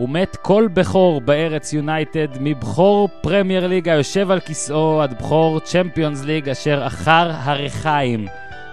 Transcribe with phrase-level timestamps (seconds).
[0.00, 6.48] ומת כל בכור בארץ יונייטד, מבכור פרמייר ליג היושב על כיסאו עד בכור צ'מפיונס ליג
[6.48, 8.26] אשר אחר הריחיים,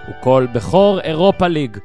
[0.09, 1.77] וכל בכור אירופה ליג.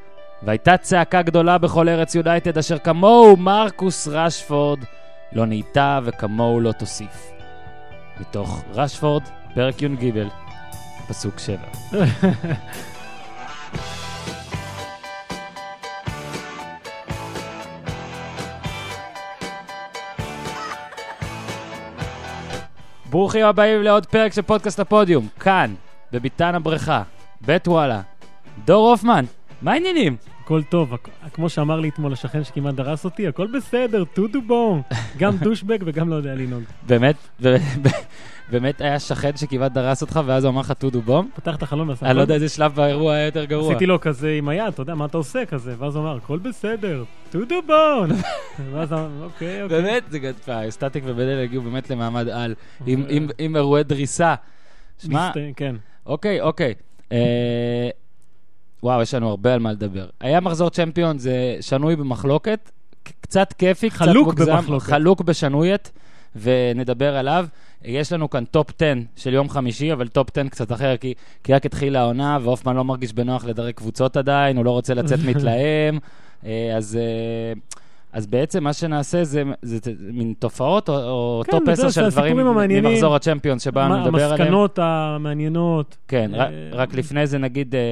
[0.42, 4.78] והייתה צעקה גדולה בכל ארץ יונייטד אשר כמוהו מרקוס רשפורד
[5.32, 7.30] לא נהייתה וכמוהו לא תוסיף.
[8.20, 9.22] מתוך רשפורד,
[9.54, 10.12] פרק י"ג,
[11.08, 11.56] פסוק 7.
[23.10, 25.74] ברוכים הבאים לעוד פרק של פודקאסט הפודיום, כאן,
[26.12, 27.02] בביתן הבריכה,
[27.40, 28.00] בית וואלה.
[28.64, 29.24] דור הופמן,
[29.62, 30.16] מה העניינים?
[30.44, 30.98] הכל טוב, הכ-
[31.34, 34.82] כמו שאמר לי אתמול השכן שכמעט דרס אותי, הכל בסדר, tudo bom.
[35.18, 36.62] גם douchebag וגם לא יודע לנהוג.
[36.86, 37.48] באמת, ב-
[37.82, 37.88] ב-
[38.50, 41.30] באמת היה שכן שכמעט דרס אותך ואז הוא אמר לך tudo bom?
[41.34, 42.06] פתח את החלון ועשה...
[42.06, 43.70] אני לא יודע איזה שלב באירוע היה יותר גרוע.
[43.70, 45.74] עשיתי לו כזה עם היד, אתה יודע, מה אתה עושה כזה?
[45.78, 48.18] ואז הוא אמר, הכל בסדר, tudo bom.
[48.72, 49.82] ואז אמר, אוקיי, אוקיי.
[49.82, 52.54] באמת, זה גדפה, סטטיק ובדל הגיעו באמת למעמד על,
[52.86, 54.34] עם- אירועי דריסה.
[55.02, 55.76] שמע, כן.
[56.06, 56.74] אוקיי, אוקיי.
[57.12, 57.88] אה,
[58.82, 60.06] וואו, יש לנו הרבה על מה לדבר.
[60.20, 62.70] היה מחזור צ'מפיון, זה שנוי במחלוקת,
[63.20, 64.86] קצת כיפי, קצת חלוק מוגזם, במחלוקת.
[64.86, 65.92] חלוק בשנויית,
[66.40, 67.46] ונדבר עליו.
[67.84, 71.52] יש לנו כאן טופ 10 של יום חמישי, אבל טופ 10 קצת אחר, כי, כי
[71.52, 75.98] רק התחילה העונה, והופמן לא מרגיש בנוח לדרג קבוצות עדיין, הוא לא רוצה לצאת מתלהם,
[76.46, 76.96] אה, אז...
[76.96, 77.52] אה,
[78.12, 82.08] אז בעצם מה שנעשה זה, זה, זה מין תופעות או, או כן, טופ 10 של
[82.08, 82.36] דברים.
[82.68, 84.40] ממחזור הצ'מפיון שבאנו מה- לדבר עליהם.
[84.40, 85.96] המסקנות המעניינות.
[86.08, 87.84] כן, אה, רק, רק לפני זה נגיד אה, אה,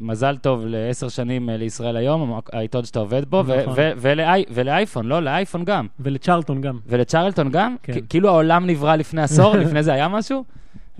[0.00, 3.74] מזל טוב לעשר שנים אה, לישראל היום, העיתון שאתה עובד בו, נכון.
[3.96, 5.86] ולאי- ולאייפון, לא, לאייפון גם.
[6.00, 6.78] ולצ'רלטון גם.
[6.86, 7.76] ולצ'רלטון גם?
[7.82, 7.92] כן.
[8.08, 10.44] כאילו העולם נברא לפני עשור, לפני זה היה משהו?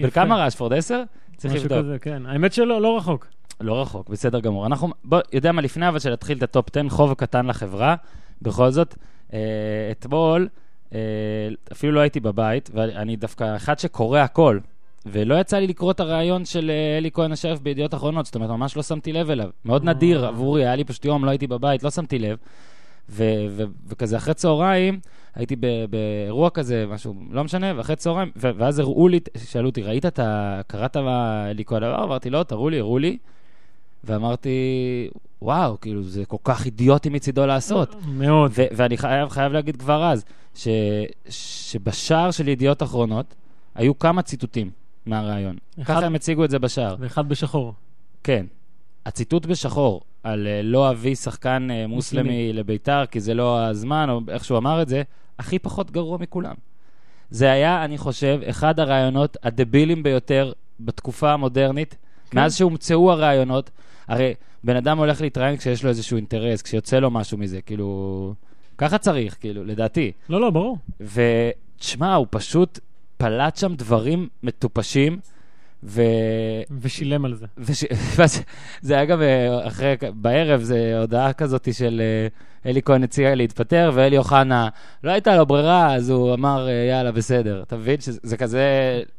[0.01, 0.73] וכמה רשפורד?
[0.73, 1.03] עשר?
[1.37, 2.03] צריך לבדוק.
[2.03, 2.23] כן.
[2.27, 3.27] האמת שלא, לא רחוק.
[3.61, 4.67] לא רחוק, בסדר גמור.
[4.67, 7.95] אנחנו, בוא, יודע מה, לפני אבל שנתחיל את הטופ 10, חוב קטן לחברה.
[8.43, 8.95] בכל זאת,
[9.33, 9.39] אה,
[9.91, 10.49] אתמול,
[10.95, 10.99] אה,
[11.73, 14.59] אפילו לא הייתי בבית, ואני דווקא אחד שקורא הכל,
[15.07, 18.51] ולא יצא לי לקרוא את הריאיון של אה, אלי כהן השרף בידיעות אחרונות, זאת אומרת,
[18.51, 19.49] ממש לא שמתי לב אליו.
[19.65, 19.95] מאוד אה.
[19.95, 22.37] נדיר עבורי, היה לי פשוט יום, לא הייתי בבית, לא שמתי לב.
[23.09, 25.01] ו- ו- וכזה אחרי צהריים,
[25.35, 25.57] הייתי
[25.91, 30.19] באירוע כזה, משהו, לא משנה, ואחרי צהריים, ו- ואז הראו לי, שאלו אותי, ראית את
[30.19, 30.61] ה...
[30.67, 32.05] קראת אלי כהן אמר?
[32.05, 33.19] אמרתי, לא, תראו לי, הראו לי.
[34.05, 34.51] ואמרתי,
[35.43, 37.97] וואו, כאילו, זה כל כך אידיוטי מצידו לעשות.
[38.09, 38.51] מאוד.
[38.55, 40.25] ו- ואני חייב, חייב להגיד כבר אז,
[40.55, 40.69] ש-
[41.29, 43.35] שבשער של ידיעות אחרונות
[43.75, 44.71] היו כמה ציטוטים
[45.07, 45.57] מהרעיון.
[45.83, 46.97] אחד- ככה הם הציגו את זה בשער.
[46.99, 47.75] ואחד בשחור.
[48.25, 48.47] כן.
[49.07, 52.53] הציטוט בשחור על אה, לא אביא שחקן מוסלמי מוסלמי.
[52.53, 55.03] לביתר, כי זה לא הזמן, או איך שהוא אמר את זה,
[55.39, 56.55] הכי פחות גרוע מכולם.
[57.31, 61.97] זה היה, אני חושב, אחד הרעיונות הדבילים ביותר בתקופה המודרנית,
[62.31, 62.39] כן.
[62.39, 63.71] מאז שהומצאו הרעיונות.
[64.11, 64.35] הרי
[64.65, 68.35] בן אדם הולך להתראיין כשיש לו איזשהו אינטרס, כשיוצא לו משהו מזה, כאילו...
[68.79, 70.13] ככה צריך, כאילו, לדעתי.
[70.29, 70.79] לא, לא, ברור.
[71.01, 72.79] ותשמע, הוא פשוט
[73.17, 75.19] פלט שם דברים מטופשים,
[75.83, 76.03] ו...
[76.81, 77.47] ושילם על זה.
[77.59, 77.85] וש...
[78.83, 83.91] זה היה גם אה, אחרי, בערב, זה הודעה כזאת של אה, אלי כהן הציע להתפטר,
[83.95, 84.69] ואלי אוחנה,
[85.05, 87.63] לא הייתה לו ברירה, אז הוא אמר, אה, יאללה, בסדר.
[87.63, 88.63] אתה מבין שזה כזה,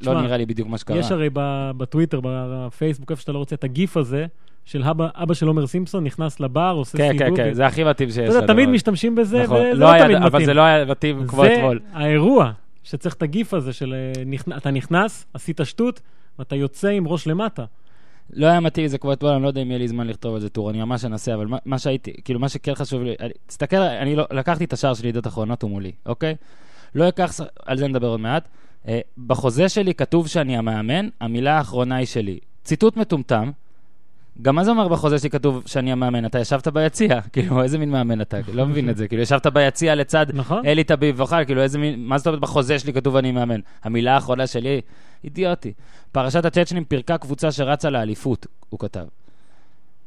[0.01, 0.97] לא תשמע, נראה לי בדיוק מה שקרה.
[0.97, 1.29] יש הרי
[1.77, 4.25] בטוויטר, בפייסבוק, איפה שאתה לא רוצה, את הגיף הזה,
[4.65, 7.37] של אבא, אבא של עומר סימפסון, נכנס לבר, עושה כן, סיבוב.
[7.37, 8.17] כן, כן, ו- זה הכי מתאים שיש.
[8.29, 8.69] אתה יודע, תמיד.
[8.69, 9.57] משתמשים בזה, נכון.
[9.57, 10.45] וזה לא לא היה- תמיד אבל מתאים.
[10.45, 11.79] זה לא היה מתאים כמו זה אתמול.
[11.93, 12.51] האירוע
[12.83, 16.01] שצריך את הגיף הזה של אה, נכנ- אתה נכנס, עשית שטות,
[16.39, 17.65] ואתה יוצא עם ראש למטה.
[18.33, 20.41] לא היה מתאים זה כמו אתמול, אני לא יודע אם יהיה לי זמן לכתוב על
[20.41, 23.33] זה טור, אני ממש אנסה, אבל מה, מה שהייתי, כאילו, מה שכן חשוב לי, אני-
[23.47, 26.35] תסתכל, אני לא, לקחתי את השער של ידיעות אחרונות, הוא מולי, אוקיי?
[26.95, 27.31] לא אקח,
[27.65, 28.47] על זה נדבר עוד מעט.
[28.87, 32.39] אה, בחוזה שלי כתוב שאני המאמן, המילה האחרונה היא שלי.
[32.63, 33.51] ציטוט מטומטם,
[34.41, 36.25] גם מה זה אומר בחוזה שלי כתוב שאני המאמן?
[36.25, 38.37] אתה ישבת ביציע, כאילו, איזה מין מאמן אתה?
[38.53, 40.65] לא מבין את זה, כאילו, ישבת ביציע לצד נכון?
[40.65, 43.59] אלי טביב וחל, כאילו, איזה מין, מה זאת אומרת בחוזה שלי כתוב אני מאמן?
[43.83, 44.81] המילה האחרונה שלי,
[45.23, 45.73] אידיוטי.
[46.11, 49.05] פרשת הצ'צ'נים פירקה קבוצה שרצה לאליפות, הוא כתב.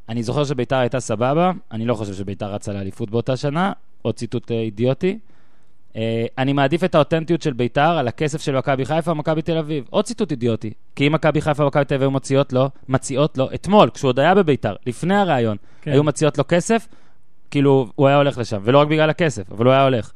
[0.08, 4.50] אני זוכר שביתר הייתה סבבה, אני לא חושב שביתר רצה לאליפות באותה שנה, עוד ציטוט
[4.50, 5.18] אה, אידיוטי.
[5.96, 9.84] אה, אני מעדיף את האותנטיות של ביתר על הכסף של מכבי חיפה ומכבי תל אביב.
[9.90, 10.72] עוד ציטוט אידיוטי.
[10.96, 14.20] כי אם מכבי חיפה ומכבי תל אביב היו מציעות לו, מציעות לו, אתמול, כשהוא עוד
[14.20, 15.90] היה בביתר, לפני הרעיון, כן.
[15.90, 16.88] היו מציעות לו כסף,
[17.50, 20.12] כאילו, הוא היה הולך לשם, ולא רק בגלל הכסף, אבל הוא היה הולך.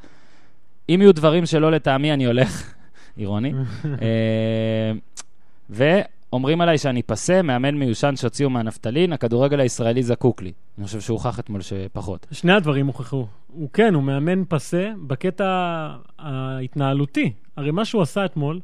[0.88, 2.74] אם יהיו דברים שלא לטעמי, אני הולך,
[3.18, 3.52] אירוני.
[4.02, 4.92] אה,
[5.70, 10.52] ואומרים עליי שאני פסה, מאמן מיושן שהוציאו מהנפטלין, הכדורגל הישראלי זקוק לי.
[10.78, 12.26] אני חושב שהוכח אתמול שפחות.
[12.32, 13.26] שני הדברים הוכחו.
[13.52, 15.88] הוא כן, הוא מאמן פאסה בקטע
[16.18, 17.32] ההתנהלותי.
[17.56, 18.60] הרי מה שהוא עשה אתמול,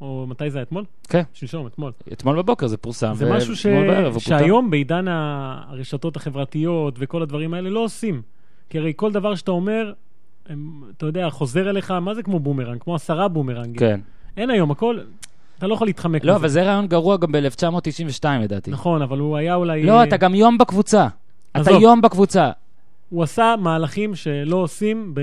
[0.00, 0.84] או מתי זה היה אתמול?
[1.08, 1.92] כן, שלשום, אתמול.
[2.12, 3.14] אתמול בבוקר זה פורסם.
[3.14, 3.66] זה משהו ש...
[3.66, 4.18] ואתמול בערב.
[4.18, 8.22] שהיום בעידן הרשתות החברתיות וכל הדברים האלה לא עושים.
[8.70, 9.92] כי הרי כל דבר שאתה אומר,
[10.48, 12.80] הם, אתה יודע, חוזר אליך, מה זה כמו בומרנג?
[12.80, 13.76] כמו עשרה בומרנגים.
[13.76, 14.00] כן.
[14.36, 14.98] אין היום, הכל,
[15.58, 16.40] אתה לא יכול להתחמק לא, מזה.
[16.40, 18.70] אבל זה רעיון גרוע גם ב-1992 לדעתי.
[18.70, 19.82] נכון, אבל הוא היה אולי...
[19.82, 21.08] לא, אתה גם יום בקבוצה.
[21.56, 21.70] אתה.
[21.70, 22.50] יום בקבוצה.
[23.08, 25.14] הוא עשה מהלכים שלא עושים.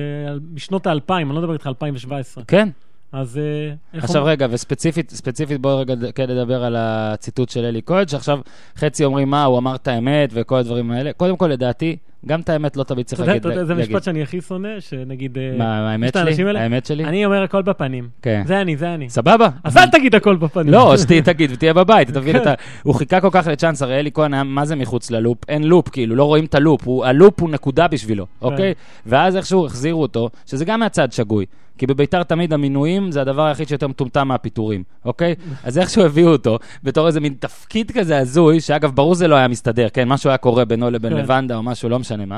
[0.54, 2.44] בשנות האלפיים, אני לא מדבר איתך 2017.
[2.48, 2.70] כן.
[3.16, 7.66] אז אה, איך עכשיו אומר- רגע, וספציפית, ספציפית בואו רגע כן נדבר על הציטוט של
[7.66, 8.40] אלי כהן, שעכשיו
[8.78, 11.14] חצי אומרים מה, הוא אמר את האמת וכל הדברים האלה.
[11.14, 11.98] קודם כל, לדעתי,
[12.28, 13.46] גם את האמת לא תמיד צריך להגיד.
[13.46, 13.76] אתה יודע, זה.
[13.76, 15.38] משפט שאני הכי שונא, שנגיד...
[15.38, 16.60] אה, מה, האמת את שלי?
[16.60, 17.06] האמת שלי?
[17.06, 18.08] אני אומר הכל בפנים.
[18.22, 18.44] כן.
[18.46, 19.10] זה אני, זה אני.
[19.10, 19.50] סבבה?
[19.64, 20.74] אז אל תגיד הכל בפנים.
[20.74, 22.36] לא, או שתהיה תגיד ותהיה בבית, אתה מבין?
[22.36, 22.42] כן.
[22.42, 25.38] אתה- הוא חיכה כל כך לצ'אנס, הרי אלי כהן היה מה זה מחוץ ללופ?
[25.48, 28.46] אין לופ, כאילו, לא רואים את הלופ, הלופ הוא נקודה בשבילו, כן.
[28.46, 28.74] אוקיי?
[29.06, 31.46] ואז איכשהו החזירו אותו, שזה גם מהצד שגוי.
[31.78, 35.36] כי בביתר תמיד המינויים זה הדבר היחיד שיותר מטומטם מהפיטורים, אוקיי?
[35.64, 39.48] אז איכשהו הביאו אותו בתור איזה מין תפקיד כזה הזוי, שאגב, ברור זה לא היה
[39.48, 40.08] מסתדר, כן?
[40.08, 41.18] משהו היה קורה בינו לבין כן.
[41.20, 42.38] לבנדה או משהו, לא משנה מה.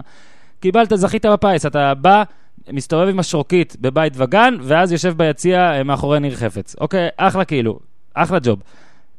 [0.59, 2.23] קיבלת, זכית בפיס, אתה בא,
[2.71, 6.75] מסתובב עם השרוקית בבית וגן, ואז יושב ביציע אה, מאחורי ניר חפץ.
[6.81, 7.79] אוקיי, אחלה כאילו,
[8.13, 8.61] אחלה ג'וב.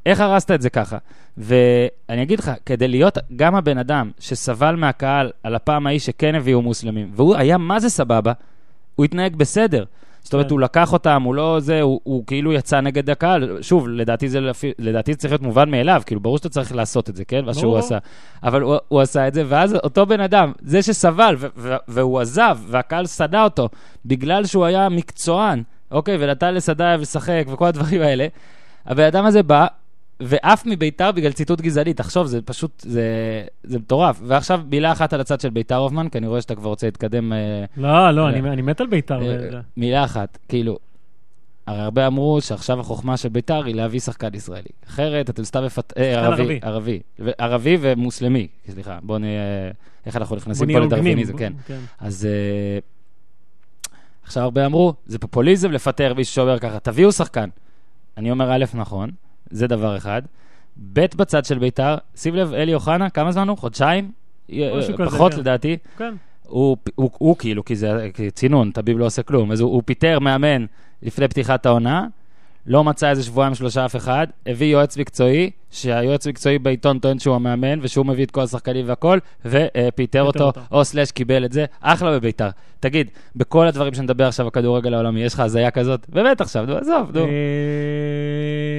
[0.06, 0.98] איך הרסת את זה ככה?
[1.38, 6.62] ואני אגיד לך, כדי להיות גם הבן אדם שסבל מהקהל על הפעם ההיא שכן הביאו
[6.62, 8.32] מוסלמים, והוא היה מה זה סבבה,
[8.94, 9.84] הוא התנהג בסדר.
[10.22, 10.52] זאת אומרת, כן.
[10.52, 13.62] הוא לקח אותם, הוא לא זה, הוא, הוא כאילו יצא נגד הקהל.
[13.62, 14.40] שוב, לדעתי זה,
[14.78, 17.44] לדעתי זה צריך להיות מובן מאליו, כאילו, ברור שאתה צריך לעשות את זה, כן?
[17.44, 17.78] מה שהוא.
[17.78, 17.98] עשה.
[18.42, 22.20] אבל הוא, הוא עשה את זה, ואז אותו בן אדם, זה שסבל, ו- ו- והוא
[22.20, 23.68] עזב, והקהל שנא אותו,
[24.06, 28.26] בגלל שהוא היה מקצוען, אוקיי, ונתן לסדאייב לשחק וכל הדברים האלה,
[28.86, 29.66] הבן אדם הזה בא,
[30.20, 31.94] ועף מביתר בגלל ציטוט גזעני.
[31.94, 33.02] תחשוב, זה פשוט, זה,
[33.64, 34.20] זה מטורף.
[34.24, 37.32] ועכשיו מילה אחת על הצד של ביתר הופמן, כי אני רואה שאתה כבר רוצה להתקדם.
[37.32, 39.22] אה, לא, לא, אני אני מת על בית"ר.
[39.22, 40.78] אה, זה- מילה אחת, כאילו,
[41.66, 44.68] הרי הרבה אמרו שעכשיו החוכמה של ביתר היא להביא שחקן ישראלי.
[44.88, 45.92] אחרת אתם סתם מפת...
[45.98, 47.00] אה, ערבי, ערבי.
[47.38, 47.78] ערבי.
[47.80, 49.40] ומוסלמי, סליחה, בואו נהיה...
[50.06, 50.78] איך אנחנו נכנסים פה.
[50.78, 51.52] לדרוויניזם, כן.
[51.98, 52.78] אז אה,
[54.22, 57.48] עכשיו הרבה אמרו, זה פופוליזם לפטר מישהו שאומר ככה, תביאו שחקן.
[58.16, 59.10] אני אומר, א', נכון,
[59.50, 60.22] זה דבר אחד.
[60.92, 63.58] ב', בצד של ביתר, שים לב, אלי אוחנה, כמה זמן הוא?
[63.58, 64.10] חודשיים?
[64.52, 65.40] אה, כזה, פחות כן.
[65.40, 65.76] לדעתי.
[65.98, 66.14] כן.
[66.48, 69.82] הוא, הוא, הוא כאילו, כי זה כי צינון, טביב לא עושה כלום, אז הוא, הוא
[69.86, 70.66] פיטר מאמן
[71.02, 72.06] לפני פתיחת העונה,
[72.66, 77.34] לא מצא איזה שבועיים שלושה אף אחד, הביא יועץ מקצועי, שהיועץ מקצועי בעיתון טוען שהוא
[77.34, 80.60] המאמן, ושהוא מביא את כל השחקנים והכל, ופיטר אותו, אותו.
[80.72, 82.48] או סלאש קיבל את זה, אחלה בביתר.
[82.80, 86.06] תגיד, בכל הדברים שנדבר עכשיו בכדורגל העולמי, יש לך הזיה כזאת?
[86.08, 87.26] באמת עכשיו, נו, עזוב, נו.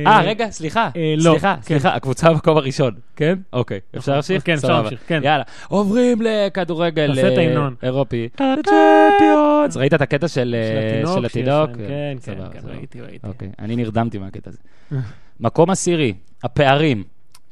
[0.07, 1.61] אה, רגע, סליחה, אה, לא, סליחה, כן.
[1.61, 3.39] סליחה, הקבוצה במקום הראשון, כן?
[3.53, 4.45] אוקיי, אפשר להמשיך?
[4.45, 4.81] כן, אפשר.
[4.81, 5.21] להמשיך, כן.
[5.23, 7.69] יאללה, עוברים לכדורגל אה.
[7.83, 8.29] אירופי.
[8.37, 9.77] צ'מפיונס!
[9.77, 11.69] ראית את הקטע של אה, התינוק?
[11.77, 12.73] כן, כן, כן, סבבה.
[12.73, 13.27] ראיתי, ראיתי.
[13.27, 14.57] אוקיי, אני נרדמתי מהקטע הזה.
[15.39, 16.13] מקום עשירי,
[16.43, 17.03] הפערים.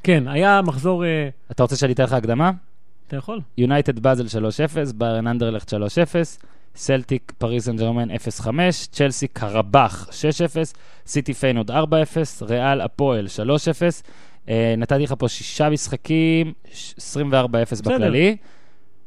[0.02, 1.04] כן, היה מחזור...
[1.04, 2.50] אה, אתה רוצה שאני אתן לך הקדמה?
[3.06, 3.40] אתה יכול?
[3.58, 4.38] יונייטד באזל
[4.88, 5.76] 3-0, ביירן אנדרלכט 3-0,
[6.78, 8.46] סלטיק פריס סן ג'רמן 0-5,
[8.92, 10.12] צ'לסי קרבח 6-0,
[11.06, 11.74] סיטי פיינורד 4-0,
[12.42, 14.02] ריאל הפועל 3-0.
[14.48, 18.36] אה, נתתי לך פה שישה משחקים, ש- 24-0 בכללי.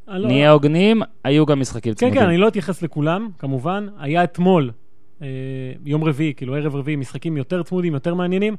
[0.08, 2.20] אני לא- נהיה הוגנים, היו גם משחקים כן, צמודים.
[2.20, 3.88] כן, אני לא אתייחס לכולם, כמובן.
[4.00, 4.72] היה אתמול,
[5.22, 5.28] אה,
[5.86, 8.56] יום רביעי, כאילו ערב רביעי, משחקים יותר צמודים, יותר מעניינים.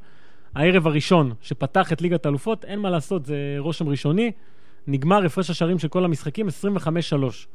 [0.55, 4.31] הערב הראשון שפתח את ליגת האלופות, אין מה לעשות, זה רושם ראשוני.
[4.87, 7.47] נגמר הפרש השערים של כל המשחקים, 25-3.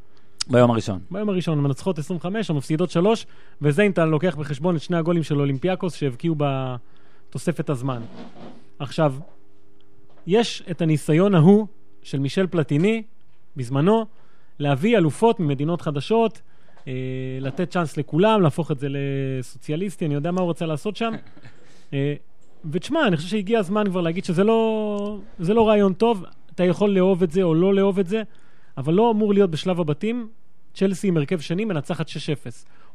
[0.50, 1.00] ביום הראשון.
[1.10, 3.26] ביום הראשון מנצחות 25, המפסידות 3,
[3.62, 8.02] וזה אם אתה לוקח בחשבון את שני הגולים של אולימפיאקוס שהבקיעו בתוספת הזמן.
[8.78, 9.14] עכשיו,
[10.26, 11.66] יש את הניסיון ההוא
[12.02, 13.02] של מישל פלטיני,
[13.56, 14.06] בזמנו,
[14.58, 16.42] להביא אלופות ממדינות חדשות,
[16.86, 16.92] אה,
[17.40, 21.12] לתת צ'אנס לכולם, להפוך את זה לסוציאליסטי, אני יודע מה הוא רוצה לעשות שם.
[21.92, 22.14] אה,
[22.70, 26.90] ותשמע, אני חושב שהגיע הזמן כבר להגיד שזה לא, זה לא רעיון טוב, אתה יכול
[26.90, 28.22] לאהוב את זה או לא לאהוב את זה,
[28.78, 30.28] אבל לא אמור להיות בשלב הבתים,
[30.78, 32.10] צ'לסי עם הרכב שני מנצחת 6-0,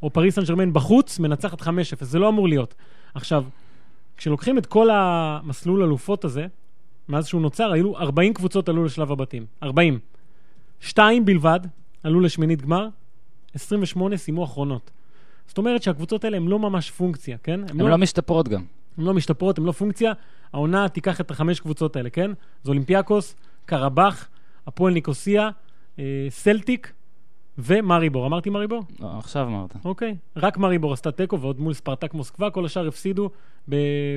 [0.04, 1.68] או פריס סן ג'רמן בחוץ מנצחת 5-0,
[2.02, 2.75] זה לא אמור להיות.
[3.13, 3.44] עכשיו,
[4.18, 6.46] כשלוקחים את כל המסלול אלופות הזה,
[7.10, 9.46] מאז שהוא נוצר, היו 40 קבוצות עלו לשלב הבתים.
[9.63, 10.00] 40.
[10.80, 11.60] שתיים בלבד
[12.04, 12.88] עלו לשמינית גמר,
[13.54, 14.92] 28 סיימו אחרונות.
[15.48, 17.60] זאת אומרת שהקבוצות האלה הן לא ממש פונקציה, כן?
[17.70, 18.63] הן לא משתפרות גם.
[18.98, 20.13] הן לא משתפרות, הן לא פונקציה.
[20.54, 22.32] העונה תיקח את החמש קבוצות האלה, כן?
[22.63, 23.36] זה אולימפיאקוס,
[23.66, 24.28] קרבח,
[24.68, 25.50] הפועל ניקוסיה,
[26.00, 26.94] אה, סלטיק
[27.57, 28.25] ומריבור.
[28.25, 28.83] אמרתי מריבור?
[29.00, 29.75] לא, עכשיו אמרת.
[29.86, 30.15] אוקיי.
[30.38, 33.29] רק מריבור עשתה תיקו ועוד מול ספרטק מוסקבה, כל השאר הפסידו
[33.69, 33.75] ב-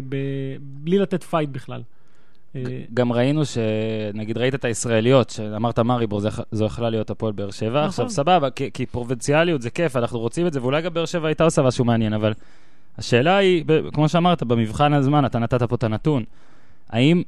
[0.09, 0.17] ב-
[0.61, 1.83] בלי לתת fight בכלל.
[2.57, 2.63] אה,
[2.95, 7.69] גם ראינו שנגיד ראית את הישראליות, שאמרת מריבור, זה- זו יכלה להיות הפועל באר שבע.
[7.79, 7.85] נכון.
[7.87, 11.29] עכשיו סבבה, כי- כי פרובינציאליות זה כיף, אנחנו רוצים את זה, ואולי גם באר שבע
[11.29, 12.33] הייתה עושה משהו מעניין, אבל
[12.99, 16.25] השאלה היא, כמו שאמרת, במבחן הזמן, אתה נתת פה את הנתון,
[16.91, 17.23] האם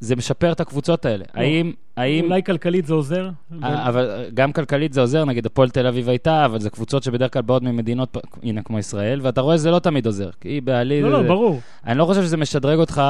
[0.00, 1.24] זה משפר את הקבוצות האלה.
[1.34, 2.24] האם, האם...
[2.24, 3.28] אולי כלכלית זה עוזר?
[3.64, 7.32] אה, אבל גם כלכלית זה עוזר, נגיד הפועל תל אביב הייתה, אבל זה קבוצות שבדרך
[7.32, 10.30] כלל באות ממדינות, הנה, כמו ישראל, ואתה רואה שזה לא תמיד עוזר.
[10.40, 11.02] כי בעלי...
[11.02, 11.60] לא, לא, זה- ברור.
[11.86, 13.02] אני לא חושב שזה משדרג אותך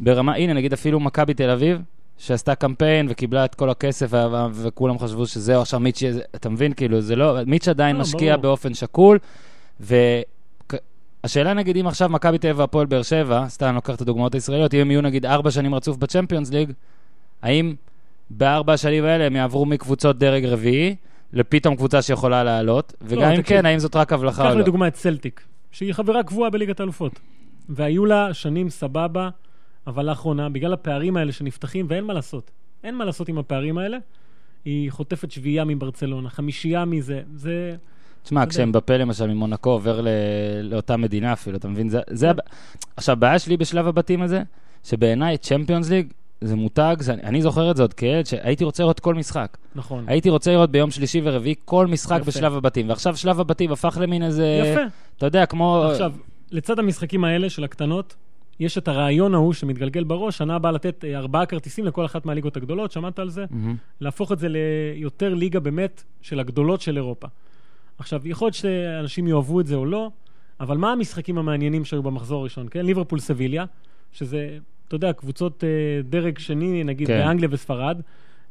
[0.00, 1.78] ברמה, הנה, נגיד אפילו מכבי תל אביב,
[2.18, 6.02] שעשתה קמפיין וקיבלה את כל הכסף, ו- ו- וכולם חשבו שזהו, עכשיו מיץ',
[6.34, 8.42] אתה מבין, כאילו, זה לא, מיץ' עדיין לא, משקיע ברור.
[8.42, 9.18] באופן שקול,
[11.24, 14.34] והשאלה נגיד, אם עכשיו מכבי תל אביב והפועל באר שבע, סתם אני לוקח את הדוגמאות
[14.34, 16.72] הישראליות, אם הם יהיו נגיד ארבע שנים רצוף בצ'מפיונס ליג,
[17.42, 17.74] האם
[18.30, 20.96] בארבע השנים האלה הם יעברו מקבוצות דרג רביעי,
[21.32, 23.44] לפתאום קבוצה שיכולה לעלות, וגם אם תקשיב.
[23.44, 24.60] כן, האם זאת רק הבלחה קח או לא?
[24.60, 27.20] לדוגמה את סלטיק, שהיא חברה קבועה בליגת האלופות.
[27.68, 29.28] והיו לה שנים סבבה,
[29.86, 32.50] אבל לאחרונה, בגלל הפערים האלה שנפתחים, ואין מה לעשות.
[32.84, 33.98] אין מה לעשות עם הפערים האלה.
[34.64, 37.76] היא חוטפת שביעייה מברצלונה, חמישייה מזה, זה...
[38.22, 38.50] תשמע, יודע.
[38.50, 40.08] כשאמבפה למשל ממונקו עובר ל...
[40.62, 41.88] לאותה מדינה אפילו, אתה מבין?
[41.88, 42.30] זה, זה...
[42.30, 42.38] הב-
[42.96, 44.42] עכשיו, הבעיה שלי בשלב הבתים הזה,
[44.84, 46.96] שבעיניי צ'מפיונס ליג זה מותג.
[47.22, 49.56] אני זוכר את זה עוד כילד, שהייתי רוצה לראות כל משחק.
[49.74, 50.04] נכון.
[50.06, 52.26] הייתי רוצה לראות ביום שלישי ורביעי כל משחק יפה.
[52.26, 54.60] בשלב הבתים, ועכשיו שלב הבתים הפך למין איזה...
[54.72, 54.80] יפה.
[55.16, 55.84] אתה יודע, כמו...
[55.90, 56.12] עכשיו,
[56.50, 58.16] לצד המשחקים האלה של הקטנות,
[58.60, 62.56] יש את הרעיון ההוא שמתגלגל בראש, שנה הבאה לתת אה, ארבעה כרטיסים לכל אחת מהליגות
[62.56, 63.44] הגדולות, שמעת על זה?
[63.50, 63.76] מהמם.
[64.00, 67.26] להפוך את זה ליותר ליגה באמת של הגדולות של אירופה.
[68.02, 70.10] עכשיו, יכול להיות שאנשים יאהבו את זה או לא,
[70.60, 72.86] אבל מה המשחקים המעניינים שהיו במחזור הראשון, כן?
[72.86, 73.64] ליברפול סביליה,
[74.12, 75.68] שזה, אתה יודע, קבוצות אה,
[76.02, 77.18] דרג שני, נגיד, כן.
[77.18, 78.00] באנגליה וספרד.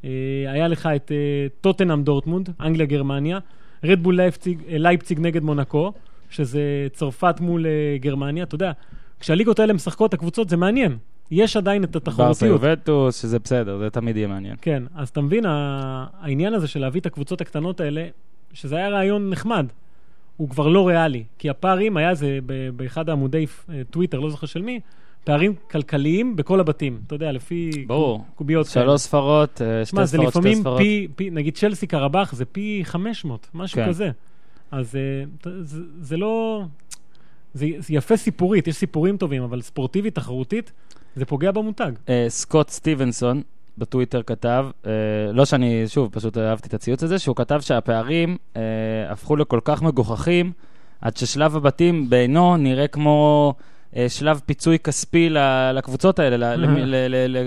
[0.03, 0.09] אה,
[0.47, 3.39] היה לך את אה, טוטנאם דורטמונד, אנגליה גרמניה,
[3.83, 5.93] רדבול לייפציג, לייפציג נגד מונקו,
[6.29, 8.43] שזה צרפת מול אה, גרמניה.
[8.43, 8.71] אתה יודע,
[9.19, 10.97] כשהליגות האלה משחקות, הקבוצות, זה מעניין.
[11.31, 12.51] יש עדיין את ברסה התחרותיות.
[12.51, 14.55] יובנטוס, שזה בסדר, זה תמיד יהיה מעניין.
[14.61, 18.07] כן, אז אתה מבין, העניין הזה של להביא את הקבוצות הקטנות האלה,
[18.53, 19.65] שזה היה רעיון נחמד,
[20.37, 21.23] הוא כבר לא ריאלי.
[21.37, 22.39] כי הפערים, היה זה
[22.75, 24.79] באחד העמודי אה, טוויטר, לא זוכר של מי,
[25.23, 27.01] פערים כלכליים בכל הבתים.
[27.07, 28.25] אתה יודע, לפי ברור.
[28.35, 28.85] קוביות כאלה.
[28.85, 30.77] שלוש ספרות, אה, שתי שמע, זה ספרות, שתי לפעמים ספרות.
[30.77, 33.87] פי, פי, נגיד צ'לסי קרבח זה פי 500, משהו כן.
[33.87, 34.09] כזה.
[34.71, 36.63] אז אה, זה, זה לא...
[37.53, 40.71] זה, זה יפה סיפורית, יש סיפורים טובים, אבל ספורטיבית, תחרותית,
[41.15, 41.91] זה פוגע במותג.
[42.27, 43.41] סקוט סטיבנסון
[43.77, 44.91] בטוויטר כתב, אה,
[45.33, 48.61] לא שאני, שוב, פשוט אהבתי את הציוץ הזה, שהוא כתב שהפערים אה,
[49.09, 50.51] הפכו לכל כך מגוחכים,
[51.01, 53.53] עד ששלב הבתים בעינו נראה כמו
[54.07, 55.29] שלב פיצוי כספי
[55.73, 56.55] לקבוצות האלה,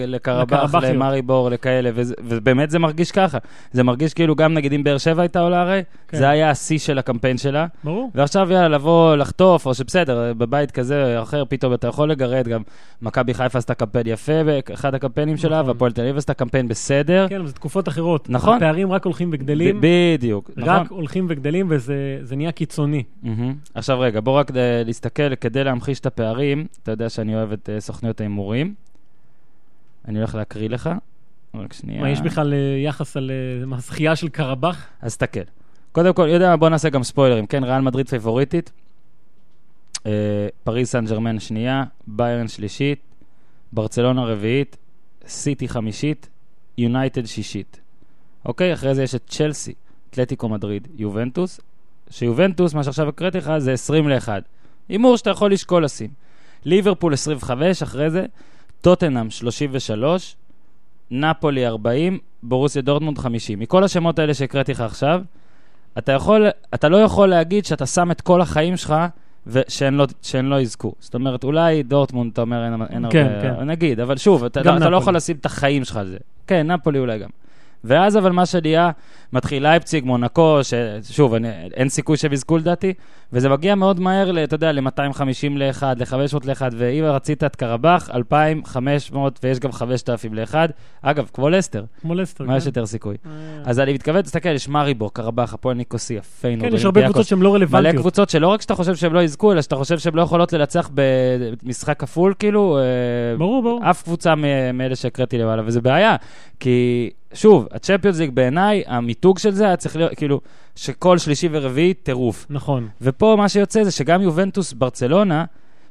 [0.07, 0.75] לקרבח.
[0.75, 1.91] למארי בור, לכאלה,
[2.25, 3.39] ובאמת זה מרגיש ככה.
[3.73, 6.17] זה מרגיש כאילו גם נגיד אם באר שבע הייתה עולה הרי, כן.
[6.19, 7.67] זה היה השיא של הקמפיין שלה.
[7.85, 8.11] ברור.
[8.15, 12.63] ועכשיו יאללה, לבוא לחטוף, או שבסדר, בבית כזה או אחר, פתאום אתה יכול לגרד, גם
[13.03, 15.69] מכבי חיפה עשתה קמפיין יפה באחד הקמפיינים שלה, נכון.
[15.69, 17.27] והפועל תל אביב עשתה קמפיין בסדר.
[17.29, 18.31] כן, אבל זה תקופות אחרות.
[18.31, 18.57] נכון.
[18.57, 19.81] הפערים רק הולכים וגדלים.
[19.81, 20.97] בדיוק, רק נכון.
[20.97, 23.03] הולכים וגדלים, וזה זה נהיה קיצוני.
[23.75, 26.34] עכשיו רגע, בוא רק אה, להסתכל, כדי להמחיש את הפערים,
[26.83, 28.75] אתה יודע שאני אוהב את אה, סוכניות ההימורים.
[30.09, 30.91] אני הולך להקריא לך,
[31.55, 32.01] רק שנייה.
[32.01, 34.87] מה, יש בכלל אה, יחס על אה, מה, זכייה של קרבח?
[35.03, 35.41] אז תסתכל.
[35.93, 37.65] קודם כל, יודע מה, בוא נעשה גם ספוילרים, כן?
[37.65, 38.73] ריאל מדריד פייבוריטית,
[40.07, 40.13] אה,
[40.65, 42.99] פריז סן ג'רמן שנייה, ביירן שלישית,
[43.73, 44.77] ברצלונה רביעית,
[45.27, 46.29] סיטי חמישית,
[46.79, 47.81] יונייטד שישית.
[48.45, 48.73] אוקיי?
[48.73, 49.75] אחרי זה יש את צ'לסי,
[50.11, 51.61] אתלטיקו מדריד, יובנטוס,
[52.11, 54.29] שיובנטוס, מה שעכשיו הקראתי לך, זה 20 ל-1.
[54.89, 56.11] הימור שאתה יכול לשקול לשים.
[56.65, 58.27] ליברפול 25, אחרי זה,
[58.81, 60.37] טוטנאם 33,
[61.11, 63.59] נפולי 40, בורוסיה דורטמונד 50.
[63.59, 65.23] מכל השמות האלה שהקראתי לך עכשיו,
[65.99, 68.95] אתה, יכול, אתה לא יכול להגיד שאתה שם את כל החיים שלך
[69.47, 70.93] ושהן לא, שהן לא יזכו.
[70.99, 73.57] זאת אומרת, אולי דורטמונד, אתה אומר, אין, אין כן, הרבה...
[73.57, 73.65] כן.
[73.71, 74.97] נגיד, אבל שוב, אתה, אתה לא.
[74.97, 76.17] יכול לשים את החיים שלך על זה.
[76.47, 77.29] כן, נפולי אולי גם.
[77.85, 78.91] ואז אבל מה שנהיה,
[79.33, 80.59] מתחיל לייפציג, מונקו,
[81.03, 82.93] ששוב, אני, אין סיכוי שהם יזכו לדעתי,
[83.33, 85.19] וזה מגיע מאוד מהר, ל- אתה יודע, ל-250
[85.57, 90.55] ל-1, ל-500 ל-1, ואם רצית את קרבח, 2,500, ויש גם 5,000 ל-1.
[91.03, 92.45] אגב, כמו לסטר, כמו לסטר.
[92.45, 92.69] מה יש כן?
[92.69, 93.17] יותר סיכוי?
[93.27, 93.31] אה,
[93.65, 97.03] אז אני מתכוון, תסתכל, יש מאריבור, קרבח, אפואל ניקוסיה, פיינורד, כן, יש הרבה.
[97.05, 97.97] קבוצות שהן לא מלא רלוונטיות.
[97.97, 100.91] קבוצות שלא רק שאתה חושב שהן לא יזכו, אלא שאתה חושב שהן לא יכולות לנצח
[100.95, 102.83] במשחק כפול, כאילו, אה,
[103.39, 103.91] ברור, ברור.
[103.91, 104.35] אף קבוצה
[104.75, 106.17] מאלה שהקראתי למעלה, וזה בעיה.
[106.61, 110.41] כי, שוב, הצ'מפיונס ליג בעיניי, המיתוג של זה היה צריך להיות, כאילו,
[110.77, 112.47] שכל שלישי ורביעי טירוף.
[112.51, 112.89] נכון.
[113.01, 115.45] ופה מה שיוצא זה שגם יובנטוס ברצלונה,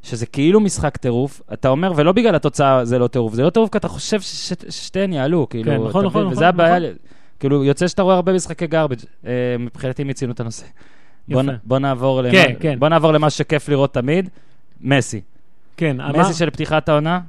[0.03, 3.69] שזה כאילו משחק טירוף, אתה אומר, ולא בגלל התוצאה זה לא טירוף, זה לא טירוף
[3.71, 6.21] כי אתה חושב ששתיהן יעלו, כאילו, כן, נכון, נכון, מבין?
[6.21, 6.89] נכון, וזה הבעיה, נכון.
[7.39, 10.65] כאילו, יוצא שאתה רואה הרבה משחקי גרבג', אה, מבחינתי מיצינו את הנושא.
[11.27, 11.51] בוא, יפה.
[11.63, 12.79] בוא, נעבור למה, כן, כן.
[12.79, 14.29] בוא נעבור למה שכיף לראות תמיד,
[14.81, 15.21] מסי.
[15.77, 17.19] כן, מסי אמר- של פתיחת העונה,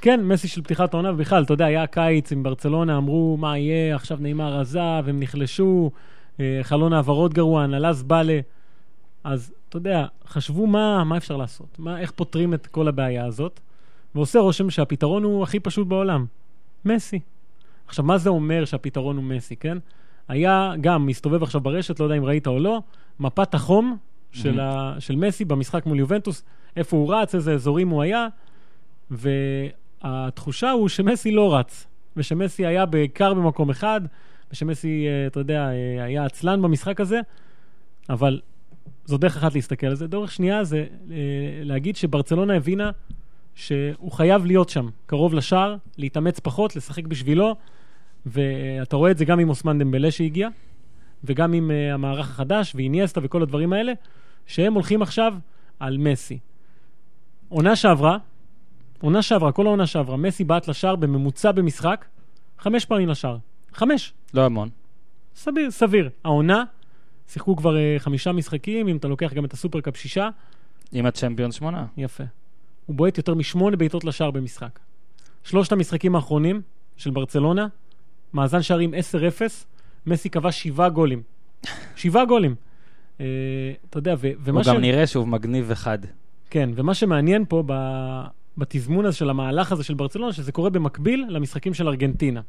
[0.00, 3.94] כן, מסי של פתיחת העונה, ובכלל, אתה יודע, היה קיץ עם ברצלונה, אמרו, מה יהיה,
[3.96, 5.90] עכשיו נאמר עזב, הם נחלשו,
[6.40, 8.40] אה, חלון העברות גרוע, הנהלה זבלה.
[9.24, 13.60] אז, אתה יודע, חשבו מה, מה אפשר לעשות, מה, איך פותרים את כל הבעיה הזאת,
[14.14, 16.26] ועושה רושם שהפתרון הוא הכי פשוט בעולם.
[16.84, 17.20] מסי.
[17.86, 19.78] עכשיו, מה זה אומר שהפתרון הוא מסי, כן?
[20.28, 22.80] היה גם, מסתובב עכשיו ברשת, לא יודע אם ראית או לא,
[23.20, 23.96] מפת החום
[24.32, 24.62] של, Mhm.
[24.62, 26.42] ה, של מסי במשחק מול יובנטוס,
[26.76, 28.26] איפה הוא רץ, איזה אזורים הוא היה,
[30.04, 31.86] והתחושה הוא שמסי לא רץ,
[32.16, 34.00] ושמסי היה בעיקר במקום אחד,
[34.52, 37.20] ושמסי, אה, אתה יודע, אה, היה עצלן במשחק הזה,
[38.10, 38.40] אבל
[39.04, 40.06] זו דרך אחת להסתכל על זה.
[40.06, 41.16] דרך שנייה זה אה,
[41.62, 42.90] להגיד שברצלונה הבינה
[43.54, 47.56] שהוא חייב להיות שם, קרוב לשער, להתאמץ פחות, לשחק בשבילו,
[48.26, 50.48] ואתה רואה את זה גם עם אוסמן דמבלה שהגיע,
[51.24, 53.92] וגם עם המערך החדש, ואיניאסטה וכל הדברים האלה,
[54.46, 55.34] שהם הולכים עכשיו
[55.80, 56.38] על מסי.
[57.48, 58.18] עונה שעברה,
[59.00, 62.04] עונה שעברה, כל העונה שעברה, מסי בעט לשער בממוצע במשחק,
[62.58, 63.38] חמש פעמים לשער.
[63.72, 64.12] חמש.
[64.34, 64.68] לא המון.
[65.34, 66.10] סביר, סביר.
[66.24, 66.64] העונה,
[67.28, 70.28] שיחקו כבר uh, חמישה משחקים, אם אתה לוקח גם את הסופרקאפ שישה,
[70.92, 71.86] עם הצ'מפיון שמונה.
[71.96, 72.24] יפה.
[72.86, 74.78] הוא בועט יותר משמונה בעיטות לשער במשחק.
[75.44, 76.62] שלושת המשחקים האחרונים
[76.96, 77.66] של ברצלונה,
[78.34, 78.96] מאזן שערים 10-0,
[80.06, 81.22] מסי כבש שבעה גולים.
[81.96, 82.54] שבעה גולים.
[83.20, 83.26] אה,
[83.90, 84.68] אתה יודע, ו- ומה הוא ש...
[84.68, 85.98] גם נראה שהוא מגניב וחד.
[86.50, 87.72] כן, ומה שמעניין פה ב...
[88.58, 92.40] בתזמון הזה של המהלך הזה של ברצלונה, שזה קורה במקביל למשחקים של ארגנטינה.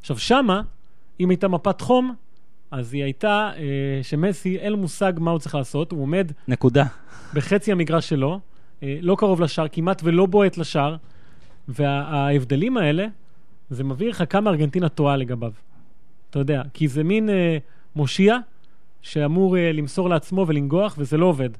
[0.00, 0.62] עכשיו, שמה,
[1.20, 2.14] אם הייתה מפת חום,
[2.70, 6.84] אז היא הייתה אה, שמסי, אין לו מושג מה הוא צריך לעשות, הוא עומד נקודה.
[7.34, 8.40] בחצי המגרש שלו,
[8.82, 10.96] אה, לא קרוב לשער, כמעט ולא בועט לשער,
[11.68, 13.06] וההבדלים האלה,
[13.70, 15.52] זה מביא לך כמה ארגנטינה טועה לגביו.
[16.30, 17.58] אתה יודע, כי זה מין אה,
[17.96, 18.36] מושיע
[19.02, 21.50] שאמור אה, למסור לעצמו ולנגוח, וזה לא עובד.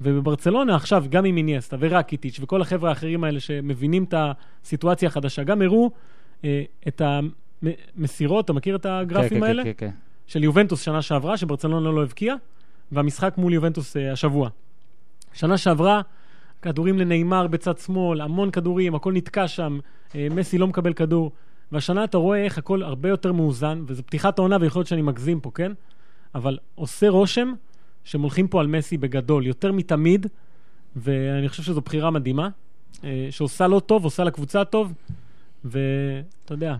[0.00, 5.62] ובברצלונה עכשיו, גם עם איניאסטה ורקיטיץ' וכל החבר'ה האחרים האלה שמבינים את הסיטואציה החדשה, גם
[5.62, 5.90] הראו
[6.44, 7.02] אה, את
[7.96, 9.64] המסירות, אתה מכיר את הגרפים כן, כן, האלה?
[9.64, 9.92] כן, כן, כן.
[10.26, 12.36] של יובנטוס שנה שעברה, שברצלונה לא הבקיעה,
[12.92, 14.48] והמשחק מול יובנטוס uh, השבוע.
[15.32, 16.00] שנה שעברה,
[16.62, 19.78] כדורים לנאמר בצד שמאל, המון כדורים, הכל נתקע שם,
[20.08, 21.32] uh, מסי לא מקבל כדור.
[21.72, 25.40] והשנה אתה רואה איך הכל הרבה יותר מאוזן, וזו פתיחת העונה ויכול להיות שאני מגזים
[25.40, 25.72] פה, כן?
[26.34, 27.52] אבל עושה רושם
[28.08, 30.26] שהם הולכים פה על מסי בגדול, יותר מתמיד,
[30.96, 32.48] ואני חושב שזו בחירה מדהימה,
[32.94, 34.92] uh, שעושה לו טוב, עושה לקבוצה טוב,
[35.64, 36.76] ואתה יודע,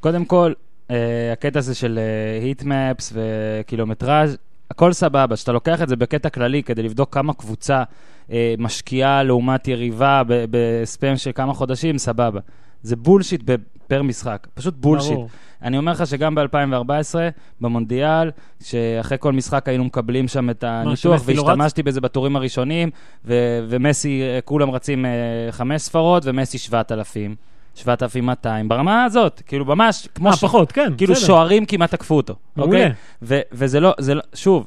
[0.00, 0.52] קודם כל,
[0.90, 1.98] אה, הקטע הזה של
[2.42, 4.36] היטמפס וקילומטראז',
[4.70, 5.36] הכל סבבה.
[5.36, 7.82] כשאתה לוקח את זה בקטע כללי כדי לבדוק כמה קבוצה
[8.30, 12.40] אה, משקיעה לעומת יריבה בספאם של כמה חודשים, סבבה.
[12.86, 13.42] זה בולשיט
[13.86, 15.12] פר משחק, פשוט בולשיט.
[15.12, 15.28] ברור.
[15.62, 17.14] אני אומר לך שגם ב-2014,
[17.60, 18.30] במונדיאל,
[18.62, 21.44] שאחרי כל משחק היינו מקבלים שם את הניתוח, לא?
[21.44, 22.90] והשתמשתי בזה בתורים הראשונים,
[23.24, 23.34] ו-
[23.68, 25.10] ומסי, אה, כולם רצים אה,
[25.50, 27.36] חמש ספרות, ומסי 7,000,
[27.74, 31.26] 7,200, ברמה הזאת, כאילו ממש, כמו אה, ש- פחות, כן, כאילו בסדר.
[31.26, 32.78] שוערים כמעט תקפו אותו, מעולה.
[32.78, 32.92] אוקיי?
[33.22, 34.66] ו- וזה לא, זה לא, שוב,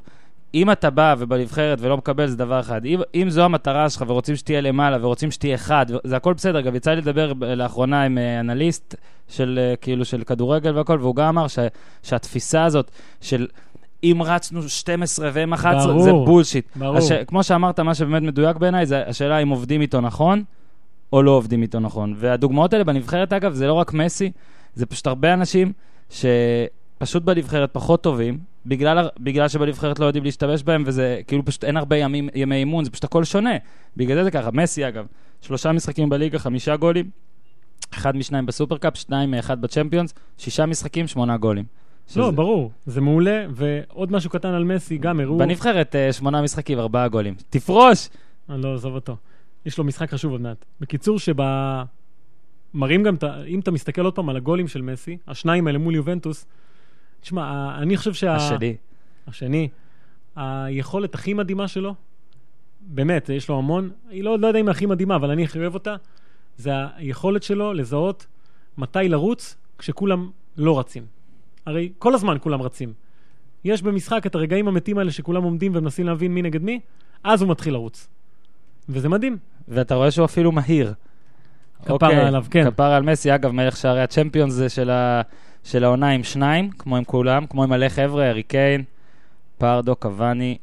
[0.54, 2.86] אם אתה בא ובנבחרת ולא מקבל, זה דבר אחד.
[2.86, 6.62] אם, אם זו המטרה שלך ורוצים שתהיה למעלה ורוצים שתהיה אחד, זה הכל בסדר.
[6.62, 8.96] גם יצא לי לדבר לאחרונה עם אה, אנליסט
[9.28, 11.60] של, אה, כאילו, של כדורגל והכל, והוא גם אמר ש,
[12.04, 13.48] שהתפיסה הזאת של...
[14.04, 16.66] אם רצנו 12 והם 11, ברור, זה בולשיט.
[16.76, 16.98] ברור.
[16.98, 17.12] הש...
[17.12, 20.44] כמו שאמרת, מה שבאמת מדויק בעיניי, זה השאלה אם עובדים איתו נכון,
[21.14, 22.14] או לא עובדים איתו נכון.
[22.18, 24.32] והדוגמאות האלה בנבחרת, אגב, זה לא רק מסי,
[24.74, 25.74] זה פשוט הרבה אנשים
[27.00, 31.78] שפשוט בנבחרת פחות טובים, בגלל, בגלל שבנבחרת לא יודעים להשתמש בהם, וזה כאילו פשוט אין
[31.78, 33.50] הרבה ימים, ימי אימון, זה פשוט הכל שונה.
[33.98, 34.52] בגלל זה זה ככה.
[34.52, 35.06] מסי, אגב,
[35.42, 37.10] שלושה משחקים בליגה, חמישה גולים,
[37.94, 41.66] אחד משניים בסופרקאפ, שניים מאחד בצ'מפיונס, שישה משחקים, שמונה גולים.
[42.16, 45.38] לא, שזה- ברור, זה מעולה, ועוד משהו קטן על מסי, גם הראו...
[45.38, 47.36] בנבחרת אה, שמונה משחקים, ארבעה גולים.
[47.50, 48.10] תפרוש!
[48.50, 49.16] אני לא עזוב אותו.
[49.66, 50.66] יש לו משחק חשוב עוד מעט.
[50.82, 51.36] בקיצור, שב...
[52.74, 53.16] מראים גם,
[53.48, 56.46] אם אתה מסתכל עוד פעם על הגולים של מסי, השניים האלה מול יובנטוס,
[57.22, 58.36] תשמע, אני חושב שה...
[58.36, 58.76] השני.
[59.28, 59.70] השני,
[60.36, 61.96] היכולת הכי מדהימה שלו,
[62.82, 65.74] באמת, יש לו המון, היא לא, לא יודע אם הכי מדהימה, אבל אני הכי אוהב
[65.74, 65.96] אותה,
[66.58, 68.26] זה היכולת שלו לזהות
[68.78, 71.06] מתי לרוץ כשכולם לא רצים.
[71.66, 72.94] הרי כל הזמן כולם רצים.
[73.64, 76.80] יש במשחק את הרגעים המתים האלה שכולם עומדים ומנסים להבין מי נגד מי,
[77.24, 78.08] אז הוא מתחיל לרוץ.
[78.90, 79.38] וזה מדהים.
[79.68, 80.94] ואתה רואה שהוא אפילו מהיר.
[81.82, 82.72] כפרה אוקיי, עליו, כן.
[82.72, 85.22] כפרה על מסי, אגב, מלך שערי הצ'מפיונס זה של, ה...
[85.70, 88.84] של העונה עם שניים, כמו עם כולם, כמו עם מלא חבר'ה, ארי קיין,
[89.58, 90.58] פרדו, קוואני,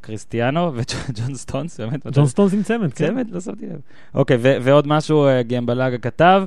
[0.00, 2.06] קריסטיאנו וג'ון סטונס, באמת.
[2.06, 3.06] ג'ון סטונס עם צמד, כן?
[3.06, 3.30] צמד?
[3.30, 3.80] לא שמתי לב.
[4.14, 6.44] אוקיי, ועוד משהו אה, גמבלאגה כתב,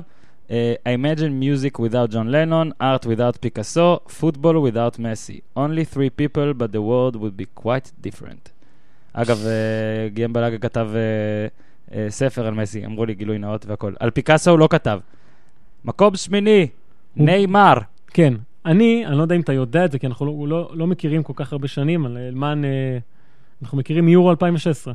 [0.50, 5.40] אה, I imagine music without John Lennon, art without Picasso, football without Messi.
[5.56, 8.50] Only three people, but the world would be quite different.
[9.12, 10.98] אגב, אה, גמבלאגה כתב אה,
[11.98, 13.92] אה, ספר על מסי, אמרו לי גילוי נאות והכל.
[14.00, 15.00] על פיקאסו הוא לא כתב.
[15.84, 16.66] מקום שמיני,
[17.18, 17.74] ניימר.
[18.06, 18.34] כן.
[18.66, 21.22] אני, אני לא יודע אם אתה יודע את זה, כי אנחנו לא, לא, לא מכירים
[21.22, 22.98] כל כך הרבה שנים, על אלמן, אה,
[23.62, 24.94] אנחנו מכירים מיורו 2016.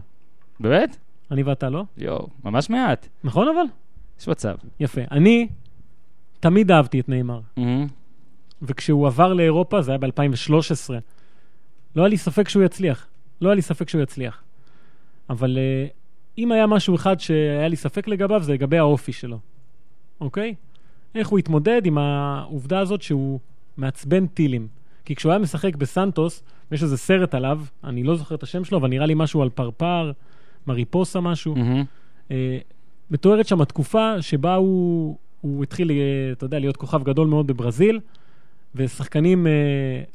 [0.59, 0.97] באמת?
[1.31, 1.83] אני ואתה לא?
[1.97, 3.07] יואו, ממש מעט.
[3.23, 3.65] נכון אבל?
[4.19, 4.55] יש מצב.
[4.79, 5.01] יפה.
[5.11, 5.47] אני
[6.39, 7.39] תמיד אהבתי את נאמר.
[7.57, 7.87] מהמם.
[8.61, 10.93] וכשהוא עבר לאירופה, זה היה ב-2013,
[11.95, 13.07] לא היה לי ספק שהוא יצליח.
[13.41, 14.43] לא היה לי ספק שהוא יצליח.
[15.29, 15.93] אבל uh,
[16.37, 19.39] אם היה משהו אחד שהיה לי ספק לגביו, זה לגבי האופי שלו,
[20.21, 20.55] אוקיי?
[21.15, 23.39] איך הוא התמודד עם העובדה הזאת שהוא
[23.77, 24.67] מעצבן טילים.
[25.05, 28.77] כי כשהוא היה משחק בסנטוס, יש איזה סרט עליו, אני לא זוכר את השם שלו,
[28.77, 30.11] אבל נראה לי משהו על פרפר,
[30.67, 31.55] מריפוסה משהו.
[31.55, 31.83] מהמם.
[32.31, 32.57] אה,
[33.11, 35.95] מתוארת שם התקופה שבה הוא, הוא התחיל, אה,
[36.31, 37.99] אתה יודע, להיות כוכב גדול מאוד בברזיל,
[38.75, 39.51] ושחקנים אה,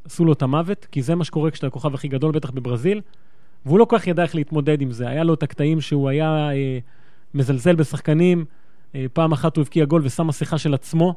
[0.05, 3.01] עשו לו את המוות, כי זה מה שקורה כשאתה הכוכב הכי גדול, בטח בברזיל,
[3.67, 5.09] והוא לא כל כך ידע איך להתמודד עם זה.
[5.09, 6.79] היה לו את הקטעים שהוא היה אה,
[7.35, 8.45] מזלזל בשחקנים,
[9.13, 11.15] פעם אחת הוא הבקיע גול ושם מסכה של עצמו,